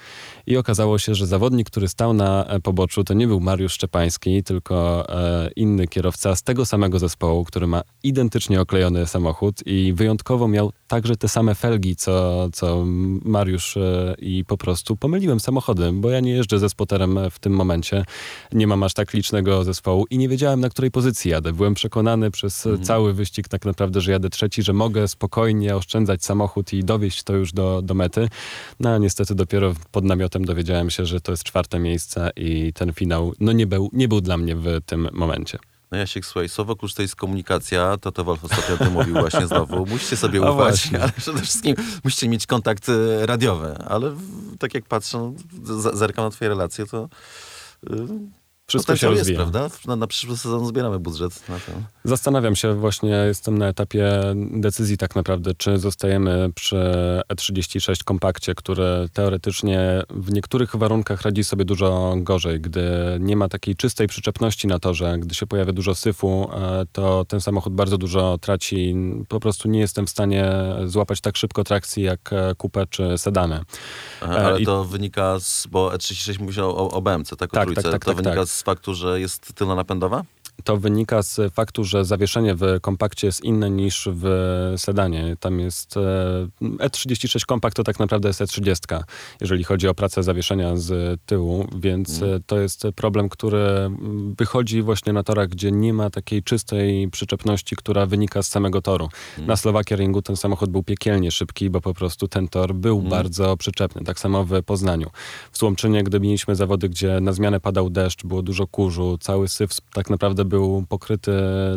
I 0.47 0.57
okazało 0.57 0.99
się, 0.99 1.15
że 1.15 1.27
zawodnik, 1.27 1.69
który 1.69 1.87
stał 1.87 2.13
na 2.13 2.45
e, 2.45 2.59
poboczu, 2.59 3.03
to 3.03 3.13
nie 3.13 3.27
był 3.27 3.39
Mariusz 3.39 3.73
Szczepański, 3.73 4.43
tylko 4.43 5.05
e, 5.09 5.49
inny 5.55 5.87
kierowca 5.87 6.35
z 6.35 6.43
tego 6.43 6.65
samego 6.65 6.99
zespołu, 6.99 7.45
który 7.45 7.67
ma 7.67 7.81
identycznie 8.03 8.61
oklejony 8.61 9.07
samochód 9.07 9.55
i 9.65 9.93
wyjątkowo 9.93 10.47
miał 10.47 10.71
także 10.87 11.17
te 11.17 11.27
same 11.27 11.55
felgi, 11.55 11.95
co, 11.95 12.47
co 12.53 12.83
Mariusz 13.25 13.77
e, 13.77 14.15
i 14.19 14.45
po 14.45 14.57
prostu 14.57 14.95
pomyliłem 14.95 15.39
samochody, 15.39 15.91
bo 15.93 16.09
ja 16.09 16.19
nie 16.19 16.31
jeżdżę 16.31 16.59
ze 16.59 16.69
spoterem 16.69 17.19
w 17.31 17.39
tym 17.39 17.53
momencie. 17.53 18.05
Nie 18.51 18.67
mam 18.67 18.83
aż 18.83 18.93
tak 18.93 19.13
licznego 19.13 19.63
zespołu 19.63 20.05
i 20.09 20.17
nie 20.17 20.29
wiedziałem, 20.29 20.59
na 20.59 20.69
której 20.69 20.91
pozycji 20.91 21.31
jadę. 21.31 21.53
Byłem 21.53 21.73
przekonany 21.73 22.31
przez 22.31 22.65
mhm. 22.65 22.85
cały 22.85 23.13
wyścig 23.13 23.47
tak 23.47 23.65
naprawdę, 23.65 24.01
że 24.01 24.11
jadę 24.11 24.29
trzeci, 24.29 24.63
że 24.63 24.73
mogę 24.73 25.07
spokojnie 25.07 25.75
oszczędzać 25.75 26.23
samochód 26.23 26.73
i 26.73 26.83
dowieść 26.83 27.23
to 27.23 27.33
już 27.33 27.53
do, 27.53 27.81
do 27.81 27.93
mety. 27.93 28.29
No 28.79 28.89
a 28.89 28.97
niestety 28.97 29.35
dopiero 29.35 29.73
pod 29.91 30.03
namiotem 30.03 30.30
dowiedziałem 30.39 30.89
się, 30.89 31.05
że 31.05 31.21
to 31.21 31.31
jest 31.31 31.43
czwarte 31.43 31.79
miejsce 31.79 32.31
i 32.35 32.73
ten 32.73 32.93
finał 32.93 33.33
no 33.39 33.51
nie 33.51 33.67
był, 33.67 33.89
nie 33.93 34.07
był 34.07 34.21
dla 34.21 34.37
mnie 34.37 34.55
w 34.55 34.65
tym 34.85 35.07
momencie. 35.11 35.59
No 35.91 35.97
Jasiek, 35.97 36.25
słuchaj, 36.25 36.49
słowo 36.49 36.75
klucz 36.75 36.93
to 36.93 37.01
jest 37.01 37.15
komunikacja, 37.15 37.97
to 37.97 38.11
to 38.11 38.23
Wolf 38.23 38.45
ostatnio 38.45 38.75
o 38.75 38.77
tym 38.77 38.93
mówił 38.93 39.13
właśnie 39.13 39.47
znowu. 39.47 39.85
Musicie 39.85 40.17
sobie 40.17 40.41
ufać, 40.41 40.89
ale 41.01 41.11
przede 41.11 41.41
wszystkim 41.41 41.75
musicie 42.03 42.29
mieć 42.29 42.47
kontakt 42.47 42.89
e, 42.89 43.25
radiowy. 43.25 43.77
Ale 43.77 44.15
tak 44.59 44.73
jak 44.73 44.85
patrzę, 44.85 45.33
zerkam 45.93 46.25
na 46.25 46.31
twoje 46.31 46.49
relacje, 46.49 46.85
to 46.85 47.09
y, 47.89 48.40
wszystko 48.71 48.95
się 48.95 49.07
rozwija. 49.07 49.39
jest, 49.39 49.51
prawda? 49.51 49.75
Na, 49.87 49.95
na 49.95 50.07
przyszły 50.07 50.37
sezon 50.37 50.67
zbieramy 50.67 50.99
budżet 50.99 51.49
na 51.49 51.55
to. 51.55 51.71
Zastanawiam 52.03 52.55
się 52.55 52.73
właśnie, 52.73 53.09
jestem 53.09 53.57
na 53.57 53.67
etapie 53.67 54.11
decyzji 54.51 54.97
tak 54.97 55.15
naprawdę, 55.15 55.53
czy 55.57 55.79
zostajemy 55.79 56.49
przy 56.55 56.93
E36 57.33 58.03
kompakcie, 58.03 58.55
który 58.55 59.09
teoretycznie 59.13 60.03
w 60.09 60.31
niektórych 60.31 60.75
warunkach 60.75 61.21
radzi 61.21 61.43
sobie 61.43 61.65
dużo 61.65 62.13
gorzej, 62.17 62.61
gdy 62.61 62.81
nie 63.19 63.35
ma 63.35 63.49
takiej 63.49 63.75
czystej 63.75 64.07
przyczepności 64.07 64.67
na 64.67 64.79
torze, 64.79 65.17
gdy 65.19 65.35
się 65.35 65.47
pojawia 65.47 65.73
dużo 65.73 65.95
syfu, 65.95 66.49
e, 66.53 66.85
to 66.91 67.25
ten 67.25 67.41
samochód 67.41 67.73
bardzo 67.73 67.97
dużo 67.97 68.37
traci. 68.37 68.95
Po 69.27 69.39
prostu 69.39 69.69
nie 69.69 69.79
jestem 69.79 70.07
w 70.07 70.09
stanie 70.09 70.51
złapać 70.85 71.21
tak 71.21 71.37
szybko 71.37 71.63
trakcji 71.63 72.03
jak 72.03 72.33
e, 72.33 72.55
kupę 72.55 72.85
czy 72.89 73.17
sedany. 73.17 73.59
Aha, 74.21 74.37
ale 74.37 74.61
I... 74.61 74.65
to 74.65 74.85
wynika 74.85 75.39
z, 75.39 75.67
bo 75.67 75.89
E36 75.89 76.39
mówi 76.39 76.61
o, 76.61 76.91
o 76.91 77.01
BMC, 77.01 77.29
tak? 77.29 77.53
O 77.53 77.53
tak, 77.53 77.63
trójce. 77.63 77.81
tak, 77.81 77.91
tak, 77.91 78.05
to 78.05 78.11
tak, 78.11 78.23
wynika 78.23 78.39
tak. 78.41 78.49
z 78.49 78.60
faktu, 78.63 78.93
że 78.93 79.19
jest 79.19 79.53
tylnonapędowa? 79.53 80.23
To 80.63 80.77
wynika 80.77 81.23
z 81.23 81.53
faktu, 81.53 81.83
że 81.83 82.05
zawieszenie 82.05 82.55
w 82.55 82.63
kompakcie 82.81 83.27
jest 83.27 83.43
inne 83.43 83.69
niż 83.69 84.09
w 84.11 84.25
sedanie. 84.77 85.35
Tam 85.39 85.59
jest 85.59 85.95
E36 86.61 87.37
e 87.37 87.45
kompakt 87.47 87.75
to 87.75 87.83
tak 87.83 87.99
naprawdę 87.99 88.29
jest 88.29 88.41
E30, 88.41 89.03
jeżeli 89.41 89.63
chodzi 89.63 89.87
o 89.87 89.93
pracę 89.93 90.23
zawieszenia 90.23 90.77
z 90.77 91.19
tyłu, 91.25 91.67
więc 91.75 92.21
mm. 92.21 92.43
to 92.45 92.59
jest 92.59 92.87
problem, 92.95 93.29
który 93.29 93.89
wychodzi 94.37 94.81
właśnie 94.81 95.13
na 95.13 95.23
torach, 95.23 95.49
gdzie 95.49 95.71
nie 95.71 95.93
ma 95.93 96.09
takiej 96.09 96.43
czystej 96.43 97.09
przyczepności, 97.09 97.75
która 97.75 98.05
wynika 98.05 98.43
z 98.43 98.47
samego 98.47 98.81
toru. 98.81 99.09
Mm. 99.37 99.47
Na 99.47 99.55
Slovakia 99.55 99.95
Ringu 99.95 100.21
ten 100.21 100.37
samochód 100.37 100.69
był 100.69 100.83
piekielnie 100.83 101.31
szybki, 101.31 101.69
bo 101.69 101.81
po 101.81 101.93
prostu 101.93 102.27
ten 102.27 102.47
tor 102.47 102.75
był 102.75 102.97
mm. 102.97 103.09
bardzo 103.09 103.57
przyczepny. 103.57 104.03
Tak 104.03 104.19
samo 104.19 104.45
w 104.45 104.63
Poznaniu. 104.63 105.09
W 105.51 105.57
Słomczynie, 105.57 106.03
gdy 106.03 106.19
mieliśmy 106.19 106.55
zawody, 106.55 106.89
gdzie 106.89 107.19
na 107.21 107.33
zmianę 107.33 107.59
padał 107.59 107.89
deszcz, 107.89 108.25
było 108.25 108.41
dużo 108.41 108.67
kurzu, 108.67 109.17
cały 109.17 109.47
syf 109.47 109.71
tak 109.93 110.09
naprawdę 110.09 110.45
był 110.51 110.85
pokryty 110.89 111.31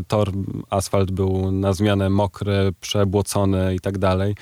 tor, 0.08 0.30
asfalt 0.70 1.10
był 1.10 1.52
na 1.52 1.72
zmianę 1.72 2.10
mokry, 2.10 2.72
przebłocony 2.80 3.74
i 3.74 3.80
tak 3.80 3.98
dalej, 3.98 4.34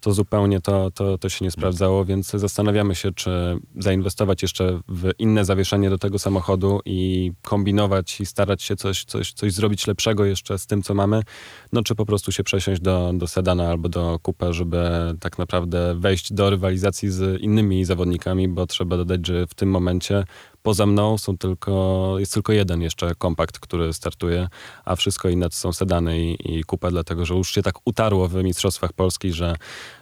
to 0.00 0.12
zupełnie 0.12 0.60
to, 0.60 0.90
to, 0.90 1.18
to 1.18 1.28
się 1.28 1.44
nie 1.44 1.50
sprawdzało, 1.50 2.04
więc 2.04 2.30
zastanawiamy 2.30 2.94
się, 2.94 3.12
czy 3.12 3.58
zainwestować 3.78 4.42
jeszcze 4.42 4.80
w 4.88 5.10
inne 5.18 5.44
zawieszenie 5.44 5.90
do 5.90 5.98
tego 5.98 6.18
samochodu 6.18 6.80
i 6.84 7.32
kombinować 7.42 8.20
i 8.20 8.26
starać 8.26 8.62
się 8.62 8.76
coś, 8.76 9.04
coś, 9.04 9.32
coś 9.32 9.52
zrobić 9.52 9.86
lepszego 9.86 10.24
jeszcze 10.24 10.58
z 10.58 10.66
tym, 10.66 10.82
co 10.82 10.94
mamy, 10.94 11.22
no 11.72 11.82
czy 11.82 11.94
po 11.94 12.06
prostu 12.06 12.32
się 12.32 12.44
przesiąść 12.44 12.80
do, 12.80 13.12
do 13.14 13.26
sedana 13.26 13.68
albo 13.68 13.88
do 13.88 14.18
kupy, 14.22 14.52
żeby 14.52 14.90
tak 15.20 15.38
naprawdę 15.38 15.94
wejść 15.94 16.32
do 16.32 16.50
rywalizacji 16.50 17.10
z 17.10 17.40
innymi 17.40 17.84
zawodnikami, 17.84 18.48
bo 18.48 18.66
trzeba 18.66 18.96
dodać, 18.96 19.26
że 19.26 19.46
w 19.46 19.54
tym 19.54 19.70
momencie 19.70 20.24
Poza 20.62 20.86
mną 20.86 21.18
są 21.18 21.38
tylko, 21.38 22.14
jest 22.18 22.34
tylko 22.34 22.52
jeden 22.52 22.82
jeszcze 22.82 23.14
kompakt, 23.14 23.58
który 23.58 23.92
startuje, 23.92 24.48
a 24.84 24.96
wszystko 24.96 25.28
inne 25.28 25.50
to 25.50 25.56
są 25.56 25.72
sedany 25.72 26.20
i, 26.20 26.58
i 26.58 26.64
kupa, 26.64 26.90
dlatego 26.90 27.24
że 27.26 27.34
już 27.34 27.54
się 27.54 27.62
tak 27.62 27.74
utarło 27.84 28.28
w 28.28 28.34
Mistrzostwach 28.34 28.92
Polski, 28.92 29.32
że, 29.32 29.56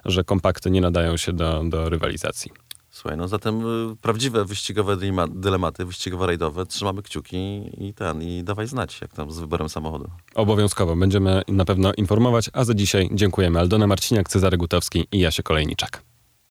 że 0.05 0.25
kompakty 0.25 0.71
nie 0.71 0.81
nadają 0.81 1.17
się 1.17 1.33
do, 1.33 1.63
do 1.65 1.89
rywalizacji. 1.89 2.51
Słuchaj, 2.91 3.17
no 3.17 3.29
zatem 3.29 3.67
y, 3.93 3.97
prawdziwe 3.97 4.45
wyścigowe 4.45 4.97
dylematy, 5.29 5.87
wyścigowo-rajdowe, 5.87 6.67
trzymamy 6.67 7.03
kciuki 7.03 7.71
i 7.79 7.95
ten, 7.95 8.23
i 8.23 8.45
dawaj 8.45 8.67
znać, 8.67 9.01
jak 9.01 9.13
tam 9.13 9.31
z 9.31 9.39
wyborem 9.39 9.69
samochodu. 9.69 10.11
Obowiązkowo, 10.35 10.97
będziemy 10.97 11.43
na 11.49 11.65
pewno 11.65 11.93
informować, 11.93 12.51
a 12.53 12.65
za 12.65 12.75
dzisiaj 12.75 13.09
dziękujemy 13.13 13.59
Aldona 13.61 13.87
Marciniak, 13.87 14.29
Cezary 14.29 14.57
Gutowski 14.57 15.07
i 15.13 15.19
Jasie 15.19 15.43
Kolejniczak. 15.43 16.03